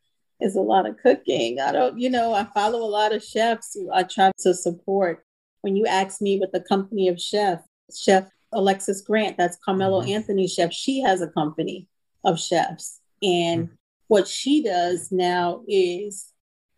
is 0.40 0.56
a 0.56 0.60
lot 0.60 0.86
of 0.86 0.96
cooking. 0.98 1.60
I 1.60 1.72
don't, 1.72 1.98
you 1.98 2.10
know, 2.10 2.32
I 2.32 2.44
follow 2.44 2.80
a 2.80 2.88
lot 2.88 3.14
of 3.14 3.22
chefs 3.22 3.74
who 3.74 3.90
I 3.92 4.02
try 4.02 4.32
to 4.40 4.54
support. 4.54 5.24
When 5.62 5.76
you 5.76 5.86
ask 5.86 6.22
me 6.22 6.38
with 6.38 6.52
the 6.52 6.60
company 6.60 7.08
of 7.08 7.20
chefs, 7.20 7.62
Chef 7.94 8.26
Alexis 8.52 9.02
Grant, 9.02 9.36
that's 9.36 9.58
Carmelo 9.62 10.02
Anthony's 10.02 10.54
chef, 10.54 10.72
she 10.72 11.00
has 11.00 11.20
a 11.20 11.28
company 11.28 11.86
of 12.24 12.38
chefs. 12.38 13.00
And 13.22 13.64
mm-hmm. 13.64 13.74
what 14.08 14.28
she 14.28 14.62
does 14.62 15.10
now 15.10 15.62
is 15.68 16.32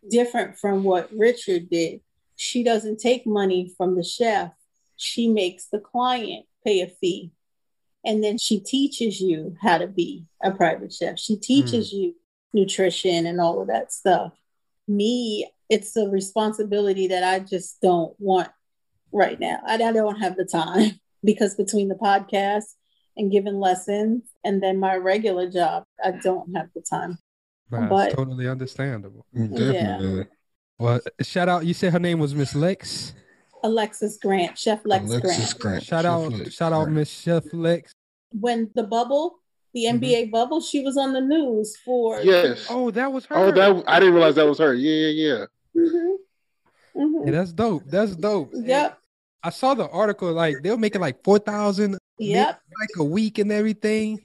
different 0.09 0.57
from 0.57 0.83
what 0.83 1.09
Richard 1.15 1.69
did. 1.69 2.01
She 2.35 2.63
doesn't 2.63 2.99
take 2.99 3.25
money 3.25 3.71
from 3.77 3.95
the 3.95 4.03
chef, 4.03 4.51
she 4.95 5.27
makes 5.27 5.67
the 5.67 5.79
client 5.79 6.45
pay 6.63 6.81
a 6.81 6.87
fee. 6.87 7.31
And 8.05 8.23
then 8.23 8.37
she 8.37 8.59
teaches 8.59 9.21
you 9.21 9.55
how 9.61 9.77
to 9.77 9.87
be 9.87 10.25
a 10.43 10.51
private 10.51 10.91
chef. 10.91 11.17
She 11.17 11.37
teaches 11.37 11.89
mm. 11.89 11.97
you 11.97 12.15
nutrition 12.53 13.25
and 13.25 13.39
all 13.39 13.61
of 13.61 13.67
that 13.67 13.93
stuff. 13.93 14.33
Me, 14.87 15.49
it's 15.69 15.95
a 15.95 16.09
responsibility 16.09 17.07
that 17.07 17.23
I 17.23 17.39
just 17.39 17.81
don't 17.81 18.13
want 18.19 18.49
right 19.13 19.39
now. 19.39 19.59
I, 19.65 19.75
I 19.75 19.91
don't 19.93 20.19
have 20.19 20.35
the 20.35 20.45
time 20.45 20.99
because 21.23 21.55
between 21.55 21.87
the 21.87 21.95
podcast 21.95 22.73
and 23.17 23.31
giving 23.31 23.59
lessons 23.59 24.23
and 24.43 24.61
then 24.61 24.79
my 24.79 24.95
regular 24.95 25.49
job, 25.49 25.83
I 26.03 26.11
don't 26.11 26.55
have 26.55 26.67
the 26.75 26.81
time. 26.81 27.17
Nah, 27.71 27.87
But- 27.87 28.07
it's 28.07 28.15
totally 28.15 28.47
understandable. 28.47 29.25
Definitely. 29.33 30.27
Well, 30.79 30.99
shout 31.21 31.49
out. 31.49 31.65
You 31.65 31.73
said 31.73 31.93
her 31.93 31.99
name 31.99 32.19
was 32.19 32.33
Miss 32.35 32.55
Lex. 32.55 33.13
Alexis 33.63 34.17
Grant, 34.21 34.57
Chef 34.57 34.81
Lex 34.85 35.05
Alexis 35.05 35.53
Grant. 35.53 35.59
Grant. 35.59 35.83
Shout 35.83 36.03
Chef 36.03 36.11
out, 36.11 36.33
Lex 36.33 36.53
shout 36.53 36.73
out, 36.73 36.89
Miss 36.89 37.09
Chef 37.09 37.43
Lex. 37.53 37.93
When 38.31 38.69
the 38.75 38.83
bubble, 38.83 39.39
the 39.73 39.85
Mm-hmm. 39.85 40.03
NBA 40.03 40.31
bubble, 40.31 40.59
she 40.59 40.83
was 40.83 40.97
on 40.97 41.13
the 41.13 41.21
news 41.21 41.77
for 41.85 42.19
Yes. 42.21 42.67
Oh, 42.69 42.91
that 42.91 43.11
was 43.13 43.25
her. 43.27 43.35
Oh, 43.37 43.51
that 43.51 43.83
I 43.87 43.99
didn't 43.99 44.15
realize 44.15 44.35
that 44.35 44.47
was 44.47 44.57
her. 44.59 44.73
Yeah, 44.73 45.07
yeah, 45.07 45.45
yeah. 45.75 45.81
Mhm. 45.81 46.15
Mhm. 46.95 47.25
Yeah, 47.25 47.31
that's 47.31 47.53
dope. 47.53 47.83
That's 47.87 48.15
dope. 48.15 48.51
Yep. 48.53 48.99
I 49.43 49.49
saw 49.49 49.73
the 49.73 49.87
article. 49.89 50.31
Like 50.33 50.61
they 50.61 50.69
were 50.69 50.77
making 50.77 51.01
like 51.01 51.23
four 51.23 51.39
thousand, 51.39 51.97
Yep. 52.31 52.61
like 52.79 52.89
a 52.99 53.03
week 53.03 53.37
and 53.37 53.51
everything. 53.51 54.19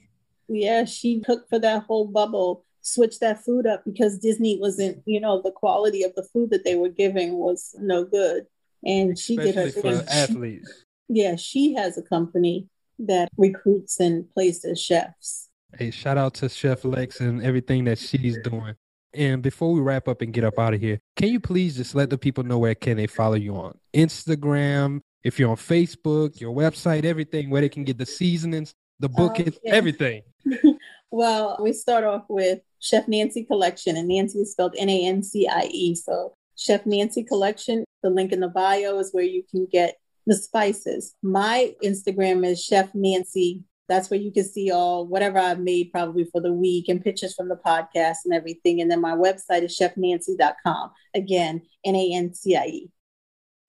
Yeah, 0.47 0.85
she 0.85 1.21
cooked 1.21 1.49
for 1.49 1.59
that 1.59 1.83
whole 1.83 2.07
bubble, 2.07 2.65
switched 2.81 3.19
that 3.21 3.43
food 3.43 3.67
up 3.67 3.83
because 3.85 4.17
Disney 4.17 4.57
wasn't, 4.59 5.01
you 5.05 5.19
know, 5.19 5.41
the 5.41 5.51
quality 5.51 6.03
of 6.03 6.13
the 6.15 6.23
food 6.23 6.49
that 6.51 6.63
they 6.63 6.75
were 6.75 6.89
giving 6.89 7.33
was 7.33 7.75
no 7.79 8.03
good. 8.03 8.45
And 8.83 9.17
she 9.17 9.35
did 9.35 9.55
her 9.55 9.71
for 9.71 9.97
thing. 9.97 10.07
athletes. 10.09 10.85
Yeah, 11.07 11.35
she 11.35 11.73
has 11.73 11.97
a 11.97 12.01
company 12.01 12.67
that 12.99 13.29
recruits 13.37 13.99
and 13.99 14.29
places 14.31 14.81
chefs. 14.81 15.49
Hey, 15.77 15.91
shout 15.91 16.17
out 16.17 16.33
to 16.35 16.49
Chef 16.49 16.83
Lex 16.83 17.19
and 17.19 17.43
everything 17.43 17.85
that 17.85 17.99
she's 17.99 18.37
doing. 18.43 18.75
And 19.13 19.41
before 19.41 19.73
we 19.73 19.81
wrap 19.81 20.07
up 20.07 20.21
and 20.21 20.33
get 20.33 20.43
up 20.43 20.59
out 20.59 20.73
of 20.73 20.79
here, 20.79 20.99
can 21.15 21.29
you 21.29 21.39
please 21.39 21.75
just 21.75 21.95
let 21.95 22.09
the 22.09 22.17
people 22.17 22.43
know 22.43 22.59
where 22.59 22.75
can 22.75 22.97
they 22.97 23.07
follow 23.07 23.35
you 23.35 23.55
on 23.55 23.77
Instagram, 23.93 25.01
if 25.23 25.39
you're 25.39 25.49
on 25.49 25.57
Facebook, 25.57 26.39
your 26.39 26.55
website, 26.55 27.05
everything, 27.05 27.49
where 27.49 27.61
they 27.61 27.69
can 27.69 27.83
get 27.83 27.97
the 27.97 28.05
seasonings, 28.05 28.73
the 28.99 29.09
oh, 29.09 29.15
bookings, 29.15 29.57
Okay. 29.57 29.75
everything. 29.75 30.21
Well, 31.11 31.57
we 31.59 31.73
start 31.73 32.03
off 32.03 32.25
with 32.29 32.59
Chef 32.79 33.07
Nancie 33.07 33.47
Collection, 33.47 33.97
and 33.97 34.09
Nancie 34.09 34.41
is 34.41 34.51
spelled 34.51 34.75
N 34.77 34.89
A 34.89 35.07
N 35.07 35.23
C 35.23 35.47
I 35.47 35.67
E. 35.71 35.95
So, 35.95 36.33
Chef 36.55 36.83
Nancie 36.83 37.27
Collection, 37.27 37.83
the 38.03 38.09
link 38.09 38.31
in 38.31 38.41
the 38.41 38.47
bio 38.47 38.99
is 38.99 39.11
where 39.11 39.23
you 39.23 39.43
can 39.49 39.65
get 39.65 39.97
the 40.27 40.35
spices. 40.35 41.15
My 41.23 41.73
Instagram 41.83 42.45
is 42.45 42.63
Chef 42.63 42.93
Nancie. 42.93 43.63
That's 43.87 44.11
where 44.11 44.19
you 44.19 44.31
can 44.31 44.43
see 44.43 44.69
all 44.69 45.07
whatever 45.07 45.39
I've 45.39 45.59
made 45.59 45.91
probably 45.91 46.25
for 46.25 46.41
the 46.41 46.53
week 46.53 46.89
and 46.89 47.03
pictures 47.03 47.33
from 47.33 47.49
the 47.49 47.55
podcast 47.55 48.17
and 48.25 48.33
everything. 48.35 48.79
And 48.81 48.91
then 48.91 49.01
my 49.01 49.13
website 49.15 49.63
is 49.63 49.75
chefnancie.com. 49.75 50.91
Again, 51.15 51.63
N 51.83 51.95
A 51.95 52.13
N 52.13 52.33
C 52.35 52.55
I 52.55 52.65
E. 52.65 52.91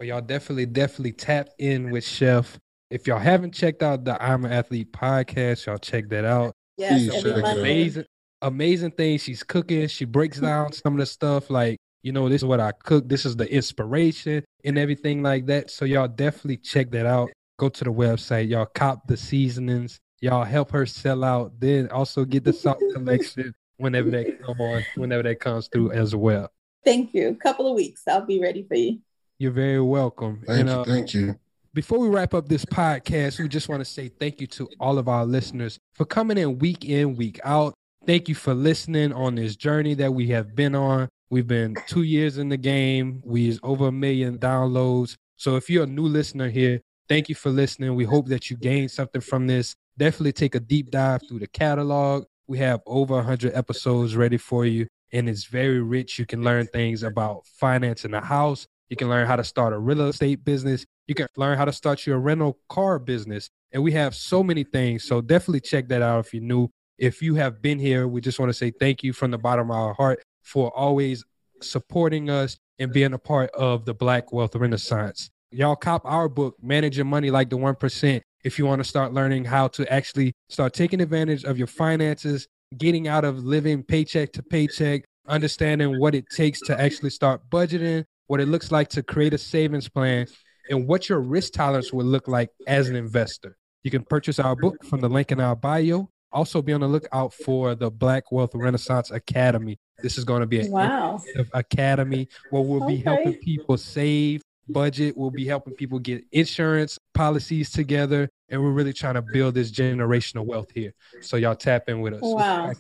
Well, 0.00 0.08
y'all 0.08 0.22
definitely, 0.22 0.64
definitely 0.64 1.12
tap 1.12 1.50
in 1.58 1.90
with 1.90 2.04
Chef. 2.04 2.58
If 2.88 3.06
y'all 3.06 3.18
haven't 3.18 3.52
checked 3.52 3.82
out 3.82 4.02
the 4.02 4.20
I 4.20 4.32
Am 4.32 4.46
Athlete 4.46 4.90
podcast, 4.92 5.66
y'all 5.66 5.76
check 5.76 6.08
that 6.08 6.24
out. 6.24 6.54
Yes, 6.78 6.92
Please 6.92 7.08
every 7.08 7.20
check 7.20 7.26
it 7.26 7.36
out. 7.36 7.42
Monday. 7.42 7.60
amazing, 7.60 8.04
amazing 8.40 8.90
things 8.92 9.22
she's 9.22 9.42
cooking. 9.42 9.86
She 9.88 10.06
breaks 10.06 10.40
down 10.40 10.72
some 10.72 10.94
of 10.94 11.00
the 11.00 11.04
stuff 11.04 11.50
like, 11.50 11.76
you 12.02 12.12
know, 12.12 12.30
this 12.30 12.40
is 12.40 12.46
what 12.46 12.60
I 12.60 12.72
cook. 12.72 13.10
This 13.10 13.26
is 13.26 13.36
the 13.36 13.52
inspiration 13.52 14.42
and 14.64 14.78
everything 14.78 15.22
like 15.22 15.44
that. 15.46 15.70
So 15.70 15.84
y'all 15.84 16.08
definitely 16.08 16.56
check 16.56 16.90
that 16.92 17.04
out. 17.04 17.28
Go 17.58 17.68
to 17.68 17.84
the 17.84 17.92
website. 17.92 18.48
Y'all 18.48 18.64
cop 18.64 19.06
the 19.06 19.18
seasonings. 19.18 20.00
Y'all 20.22 20.44
help 20.44 20.70
her 20.70 20.86
sell 20.86 21.24
out. 21.24 21.52
Then 21.60 21.90
also 21.90 22.24
get 22.24 22.44
the 22.44 22.54
salt 22.54 22.80
collection 22.94 23.52
whenever 23.76 24.10
that 24.12 24.42
come 24.42 24.62
on, 24.62 24.82
whenever 24.94 25.24
that 25.24 25.40
comes 25.40 25.68
through 25.68 25.92
as 25.92 26.16
well. 26.16 26.50
Thank 26.86 27.12
you. 27.12 27.28
A 27.28 27.34
couple 27.34 27.66
of 27.66 27.74
weeks. 27.74 28.04
I'll 28.08 28.24
be 28.24 28.40
ready 28.40 28.62
for 28.62 28.76
you. 28.76 29.00
You're 29.40 29.52
very 29.52 29.80
welcome. 29.80 30.42
Thank 30.46 30.60
And, 30.60 30.68
you, 30.68 30.74
uh, 30.74 30.84
thank 30.84 31.14
you. 31.14 31.34
Before 31.72 31.98
we 31.98 32.08
wrap 32.08 32.34
up 32.34 32.46
this 32.46 32.66
podcast, 32.66 33.38
we 33.38 33.48
just 33.48 33.70
want 33.70 33.80
to 33.80 33.86
say 33.86 34.08
thank 34.08 34.38
you 34.38 34.46
to 34.48 34.68
all 34.78 34.98
of 34.98 35.08
our 35.08 35.24
listeners 35.24 35.78
for 35.94 36.04
coming 36.04 36.36
in 36.36 36.58
week 36.58 36.84
in, 36.84 37.16
week 37.16 37.40
out. 37.42 37.72
Thank 38.06 38.28
you 38.28 38.34
for 38.34 38.52
listening 38.52 39.14
on 39.14 39.36
this 39.36 39.56
journey 39.56 39.94
that 39.94 40.12
we 40.12 40.28
have 40.28 40.54
been 40.54 40.74
on. 40.74 41.08
We've 41.30 41.46
been 41.46 41.74
two 41.86 42.02
years 42.02 42.36
in 42.36 42.50
the 42.50 42.58
game. 42.58 43.22
We 43.24 43.40
use 43.40 43.58
over 43.62 43.86
a 43.86 43.92
million 43.92 44.36
downloads. 44.36 45.16
So 45.36 45.56
if 45.56 45.70
you're 45.70 45.84
a 45.84 45.86
new 45.86 46.06
listener 46.06 46.50
here, 46.50 46.82
thank 47.08 47.30
you 47.30 47.34
for 47.34 47.48
listening. 47.48 47.94
We 47.94 48.04
hope 48.04 48.28
that 48.28 48.50
you 48.50 48.58
gained 48.58 48.90
something 48.90 49.22
from 49.22 49.46
this. 49.46 49.74
Definitely 49.96 50.32
take 50.32 50.54
a 50.54 50.60
deep 50.60 50.90
dive 50.90 51.22
through 51.26 51.38
the 51.38 51.46
catalog. 51.46 52.26
We 52.46 52.58
have 52.58 52.82
over 52.84 53.14
100 53.14 53.54
episodes 53.54 54.16
ready 54.16 54.36
for 54.36 54.66
you, 54.66 54.86
and 55.12 55.30
it's 55.30 55.44
very 55.46 55.80
rich. 55.80 56.18
You 56.18 56.26
can 56.26 56.44
learn 56.44 56.66
things 56.66 57.02
about 57.02 57.46
financing 57.46 58.12
a 58.12 58.20
house. 58.20 58.66
You 58.90 58.96
can 58.96 59.08
learn 59.08 59.26
how 59.26 59.36
to 59.36 59.44
start 59.44 59.72
a 59.72 59.78
real 59.78 60.02
estate 60.08 60.44
business. 60.44 60.84
You 61.06 61.14
can 61.14 61.28
learn 61.36 61.56
how 61.56 61.64
to 61.64 61.72
start 61.72 62.06
your 62.06 62.18
rental 62.18 62.58
car 62.68 62.98
business. 62.98 63.48
And 63.72 63.82
we 63.82 63.92
have 63.92 64.16
so 64.16 64.42
many 64.42 64.64
things. 64.64 65.04
So 65.04 65.20
definitely 65.20 65.60
check 65.60 65.88
that 65.88 66.02
out 66.02 66.26
if 66.26 66.34
you're 66.34 66.42
new. 66.42 66.68
If 66.98 67.22
you 67.22 67.36
have 67.36 67.62
been 67.62 67.78
here, 67.78 68.08
we 68.08 68.20
just 68.20 68.40
want 68.40 68.50
to 68.50 68.54
say 68.54 68.72
thank 68.72 69.02
you 69.02 69.12
from 69.12 69.30
the 69.30 69.38
bottom 69.38 69.70
of 69.70 69.76
our 69.76 69.94
heart 69.94 70.22
for 70.42 70.76
always 70.76 71.24
supporting 71.62 72.28
us 72.28 72.58
and 72.80 72.92
being 72.92 73.12
a 73.12 73.18
part 73.18 73.50
of 73.52 73.84
the 73.84 73.94
Black 73.94 74.32
Wealth 74.32 74.56
Renaissance. 74.56 75.30
Y'all 75.52 75.76
cop 75.76 76.02
our 76.04 76.28
book, 76.28 76.56
Manage 76.60 76.96
Your 76.96 77.04
Money 77.04 77.30
Like 77.30 77.48
the 77.48 77.56
1%, 77.56 78.20
if 78.44 78.58
you 78.58 78.66
want 78.66 78.80
to 78.80 78.88
start 78.88 79.12
learning 79.12 79.44
how 79.44 79.68
to 79.68 79.90
actually 79.92 80.32
start 80.48 80.72
taking 80.72 81.00
advantage 81.00 81.44
of 81.44 81.58
your 81.58 81.66
finances, 81.66 82.48
getting 82.76 83.06
out 83.06 83.24
of 83.24 83.44
living 83.44 83.82
paycheck 83.82 84.32
to 84.32 84.42
paycheck, 84.42 85.04
understanding 85.28 86.00
what 86.00 86.14
it 86.14 86.24
takes 86.30 86.60
to 86.62 86.80
actually 86.80 87.10
start 87.10 87.40
budgeting, 87.50 88.04
what 88.30 88.40
it 88.40 88.46
looks 88.46 88.70
like 88.70 88.88
to 88.88 89.02
create 89.02 89.34
a 89.34 89.38
savings 89.38 89.88
plan, 89.88 90.24
and 90.70 90.86
what 90.86 91.08
your 91.08 91.18
risk 91.18 91.52
tolerance 91.52 91.92
would 91.92 92.06
look 92.06 92.28
like 92.28 92.48
as 92.68 92.88
an 92.88 92.94
investor. 92.94 93.56
You 93.82 93.90
can 93.90 94.04
purchase 94.04 94.38
our 94.38 94.54
book 94.54 94.84
from 94.84 95.00
the 95.00 95.08
link 95.08 95.32
in 95.32 95.40
our 95.40 95.56
bio. 95.56 96.08
Also, 96.30 96.62
be 96.62 96.72
on 96.72 96.80
the 96.80 96.86
lookout 96.86 97.34
for 97.34 97.74
the 97.74 97.90
Black 97.90 98.30
Wealth 98.30 98.54
Renaissance 98.54 99.10
Academy. 99.10 99.80
This 100.00 100.16
is 100.16 100.24
going 100.24 100.42
to 100.42 100.46
be 100.46 100.60
an 100.60 100.70
Wow. 100.70 101.20
academy 101.52 102.28
where 102.50 102.62
we'll 102.62 102.86
be 102.86 102.94
Okay. 102.94 103.02
helping 103.02 103.34
people 103.34 103.76
save, 103.76 104.42
budget. 104.68 105.16
We'll 105.16 105.32
be 105.32 105.46
helping 105.46 105.74
people 105.74 105.98
get 105.98 106.22
insurance 106.30 107.00
policies 107.14 107.72
together, 107.72 108.28
and 108.48 108.62
we're 108.62 108.70
really 108.70 108.92
trying 108.92 109.14
to 109.14 109.22
build 109.22 109.54
this 109.56 109.72
generational 109.72 110.46
wealth 110.46 110.70
here. 110.72 110.92
So 111.20 111.36
y'all 111.36 111.56
tap 111.56 111.88
in 111.88 112.00
with 112.00 112.14
us. 112.14 112.20
Wow. 112.22 112.72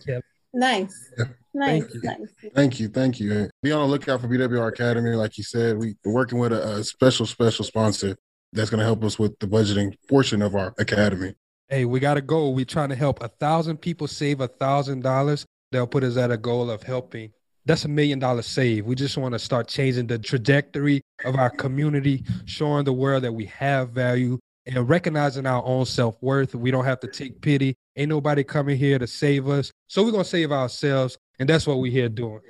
Nice. 0.54 1.10
Nice. 1.52 1.82
Thank 1.82 1.94
you. 1.94 2.00
Nice. 2.02 2.52
Thank 2.54 2.80
you, 2.80 2.88
thank 2.88 3.20
you. 3.20 3.32
And 3.32 3.50
Be 3.62 3.72
on 3.72 3.80
the 3.80 3.86
lookout 3.86 4.20
for 4.20 4.28
BWR 4.28 4.68
Academy. 4.68 5.10
Like 5.10 5.36
you 5.36 5.44
said, 5.44 5.78
we, 5.78 5.96
we're 6.04 6.12
working 6.12 6.38
with 6.38 6.52
a, 6.52 6.76
a 6.76 6.84
special, 6.84 7.26
special 7.26 7.64
sponsor 7.64 8.16
that's 8.52 8.70
going 8.70 8.78
to 8.78 8.84
help 8.84 9.04
us 9.04 9.18
with 9.18 9.38
the 9.38 9.46
budgeting 9.46 9.94
portion 10.08 10.42
of 10.42 10.54
our 10.54 10.74
academy. 10.78 11.34
Hey, 11.68 11.84
we 11.84 12.00
got 12.00 12.16
a 12.16 12.20
goal. 12.20 12.54
We're 12.54 12.64
trying 12.64 12.88
to 12.88 12.96
help 12.96 13.22
a 13.22 13.28
thousand 13.28 13.78
people 13.78 14.06
save 14.08 14.40
a 14.40 14.48
thousand 14.48 15.02
dollars. 15.02 15.46
They'll 15.72 15.86
put 15.86 16.02
us 16.02 16.16
at 16.16 16.30
a 16.32 16.36
goal 16.36 16.70
of 16.70 16.82
helping. 16.82 17.32
That's 17.64 17.84
a 17.84 17.88
million 17.88 18.18
dollar 18.18 18.42
save. 18.42 18.86
We 18.86 18.94
just 18.96 19.16
want 19.16 19.34
to 19.34 19.38
start 19.38 19.68
changing 19.68 20.08
the 20.08 20.18
trajectory 20.18 21.02
of 21.24 21.36
our 21.36 21.50
community, 21.50 22.24
showing 22.46 22.84
the 22.84 22.92
world 22.92 23.22
that 23.22 23.32
we 23.32 23.46
have 23.46 23.90
value 23.90 24.38
and 24.66 24.88
recognizing 24.88 25.46
our 25.46 25.64
own 25.64 25.86
self 25.86 26.16
worth. 26.22 26.54
We 26.54 26.70
don't 26.70 26.84
have 26.84 27.00
to 27.00 27.08
take 27.08 27.40
pity. 27.40 27.76
Ain't 27.96 28.08
nobody 28.08 28.44
coming 28.44 28.76
here 28.76 28.98
to 28.98 29.06
save 29.06 29.48
us. 29.48 29.72
So 29.88 30.04
we're 30.04 30.12
going 30.12 30.24
to 30.24 30.30
save 30.30 30.52
ourselves. 30.52 31.18
And 31.38 31.48
that's 31.48 31.66
what 31.66 31.78
we're 31.78 31.92
here 31.92 32.08
doing. 32.08 32.40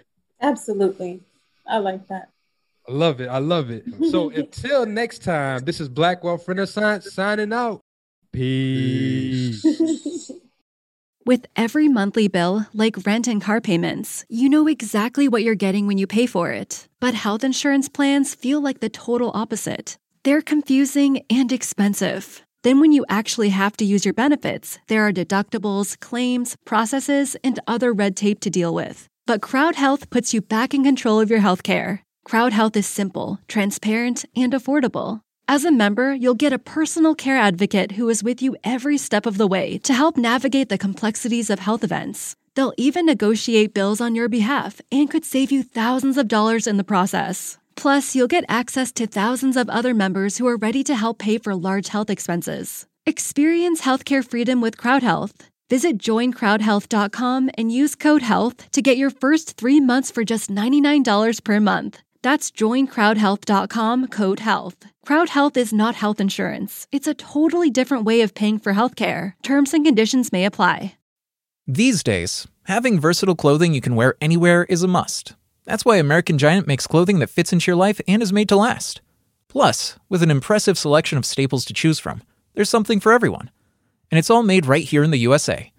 Absolutely. 0.41 1.21
I 1.67 1.79
like 1.79 2.07
that. 2.09 2.31
I 2.89 2.93
love 2.93 3.21
it. 3.21 3.29
I 3.29 3.39
love 3.39 3.71
it. 3.71 3.85
So 4.11 4.31
until 4.35 4.87
next 4.87 5.23
time, 5.23 5.65
this 5.65 5.81
is 5.81 5.89
Black 5.89 6.25
Wealth 6.25 6.47
Renaissance 6.49 7.13
signing 7.13 7.53
out. 7.53 7.81
Peace. 8.33 9.65
With 11.27 11.47
every 11.55 11.87
monthly 11.87 12.29
bill, 12.29 12.67
like 12.73 13.07
rent 13.07 13.29
and 13.29 13.43
car 13.43 13.61
payments, 13.61 14.25
you 14.29 14.49
know 14.49 14.67
exactly 14.67 15.29
what 15.29 15.43
you're 15.43 15.55
getting 15.55 15.87
when 15.87 15.99
you 15.99 16.07
pay 16.07 16.27
for 16.27 16.51
it. 16.51 16.89
But 16.99 17.15
health 17.15 17.45
insurance 17.45 17.89
plans 17.89 18.35
feel 18.35 18.61
like 18.61 18.81
the 18.81 18.89
total 18.89 19.31
opposite. 19.35 19.99
They're 20.23 20.43
confusing 20.43 21.23
and 21.31 21.51
expensive. 21.51 22.43
Then, 22.63 22.79
when 22.79 22.93
you 22.93 23.07
actually 23.09 23.49
have 23.49 23.75
to 23.79 23.87
use 23.87 24.05
your 24.05 24.13
benefits, 24.13 24.79
there 24.89 25.07
are 25.07 25.13
deductibles, 25.13 25.99
claims, 25.99 26.57
processes, 26.67 27.37
and 27.43 27.59
other 27.67 27.91
red 27.91 28.17
tape 28.17 28.41
to 28.41 28.51
deal 28.51 28.75
with. 28.75 29.09
But 29.27 29.41
Crowd 29.41 29.77
Health 29.77 30.11
puts 30.11 30.35
you 30.35 30.43
back 30.43 30.75
in 30.75 30.85
control 30.85 31.21
of 31.21 31.31
your 31.31 31.41
healthcare. 31.41 32.01
Crowd 32.23 32.53
Health 32.53 32.77
is 32.77 32.87
simple, 32.87 33.39
transparent, 33.49 34.27
and 34.37 34.53
affordable. 34.53 35.23
As 35.49 35.65
a 35.65 35.73
member, 35.73 36.13
you'll 36.13 36.35
get 36.35 36.53
a 36.53 36.59
personal 36.59 37.15
care 37.15 37.39
advocate 37.39 37.93
who 37.93 38.07
is 38.11 38.23
with 38.23 38.43
you 38.43 38.57
every 38.63 38.99
step 38.99 39.25
of 39.25 39.39
the 39.39 39.49
way 39.49 39.79
to 39.79 39.95
help 39.95 40.19
navigate 40.19 40.69
the 40.69 40.77
complexities 40.77 41.49
of 41.49 41.61
health 41.61 41.83
events. 41.83 42.37
They'll 42.57 42.75
even 42.77 43.07
negotiate 43.07 43.73
bills 43.73 44.03
on 44.03 44.15
your 44.15 44.29
behalf 44.29 44.83
and 44.93 45.11
could 45.11 45.25
save 45.25 45.51
you 45.51 45.63
thousands 45.63 46.19
of 46.19 46.29
dollars 46.29 46.67
in 46.67 46.77
the 46.77 46.85
process. 46.85 47.57
Plus, 47.81 48.15
you'll 48.15 48.37
get 48.37 48.45
access 48.47 48.93
to 48.93 49.07
thousands 49.07 49.57
of 49.57 49.71
other 49.71 49.95
members 49.95 50.37
who 50.37 50.47
are 50.47 50.59
ready 50.59 50.85
to 50.85 50.95
help 50.95 51.19
pay 51.19 51.39
for 51.39 51.55
large 51.57 51.89
health 51.89 52.11
expenses. 52.11 52.87
Experience 53.07 53.81
healthcare 53.81 54.23
freedom 54.23 54.61
with 54.61 54.77
CrowdHealth. 54.77 55.49
Visit 55.71 55.97
joincrowdhealth.com 55.97 57.51
and 57.57 57.73
use 57.73 57.95
code 57.95 58.21
HEALTH 58.21 58.71
to 58.73 58.83
get 58.83 58.99
your 58.99 59.09
first 59.09 59.57
three 59.57 59.81
months 59.81 60.11
for 60.11 60.25
just 60.25 60.51
$99 60.51 61.43
per 61.43 61.59
month. 61.59 62.03
That's 62.21 62.51
joincrowdhealth.com 62.51 64.09
code 64.09 64.41
HEALTH. 64.41 64.85
CrowdHealth 65.07 65.57
is 65.57 65.73
not 65.73 65.95
health 65.95 66.21
insurance. 66.21 66.87
It's 66.93 67.09
a 67.09 67.15
totally 67.15 67.71
different 67.71 68.05
way 68.05 68.21
of 68.21 68.35
paying 68.35 68.59
for 68.59 68.75
healthcare. 68.75 69.33
Terms 69.43 69.73
and 69.73 69.87
conditions 69.87 70.33
may 70.33 70.45
apply. 70.45 70.99
These 71.67 72.03
days, 72.03 72.47
having 72.65 73.01
versatile 73.01 73.37
clothing 73.37 73.73
you 73.73 73.81
can 73.81 73.95
wear 73.95 74.17
anywhere 74.21 74.65
is 74.65 74.83
a 74.83 74.89
must. 74.89 75.35
That's 75.71 75.85
why 75.85 75.99
American 75.99 76.37
Giant 76.37 76.67
makes 76.67 76.89
clothing 76.89 77.21
that 77.21 77.31
fits 77.31 77.53
into 77.53 77.71
your 77.71 77.77
life 77.77 78.01
and 78.09 78.25
is 78.25 78.33
made 78.33 78.49
to 78.49 78.57
last. 78.57 79.01
Plus, 79.47 79.97
with 80.09 80.21
an 80.21 80.29
impressive 80.29 80.77
selection 80.77 81.17
of 81.17 81.25
staples 81.25 81.65
to 81.67 81.73
choose 81.73 82.01
from, 82.01 82.25
there's 82.55 82.69
something 82.69 82.99
for 82.99 83.13
everyone. 83.13 83.53
And 84.11 84.19
it's 84.19 84.31
all 84.31 84.43
made 84.43 84.67
right 84.67 84.83
here 84.83 85.05
in 85.05 85.13
the 85.13 85.19
USA. 85.19 85.73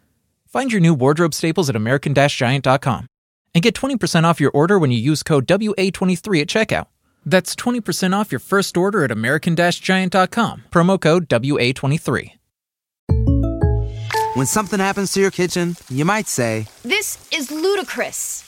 Find 0.47 0.71
your 0.71 0.79
new 0.79 0.93
wardrobe 0.93 1.33
staples 1.33 1.69
at 1.69 1.75
American 1.75 2.13
Giant.com 2.15 3.05
and 3.53 3.61
get 3.61 3.75
20% 3.75 4.23
off 4.23 4.39
your 4.39 4.51
order 4.51 4.79
when 4.79 4.91
you 4.91 4.97
use 4.97 5.23
code 5.23 5.45
WA23 5.45 6.39
at 6.39 6.47
checkout. 6.47 6.85
That's 7.25 7.53
20% 7.53 8.13
off 8.13 8.31
your 8.31 8.39
first 8.39 8.77
order 8.77 9.03
at 9.03 9.11
American 9.11 9.57
Giant.com, 9.57 10.63
promo 10.71 11.01
code 11.01 11.27
WA23. 11.27 12.31
When 14.35 14.45
something 14.45 14.79
happens 14.79 15.11
to 15.11 15.19
your 15.19 15.31
kitchen, 15.31 15.75
you 15.89 16.05
might 16.05 16.29
say, 16.29 16.67
This 16.83 17.27
is 17.33 17.51
ludicrous. 17.51 18.47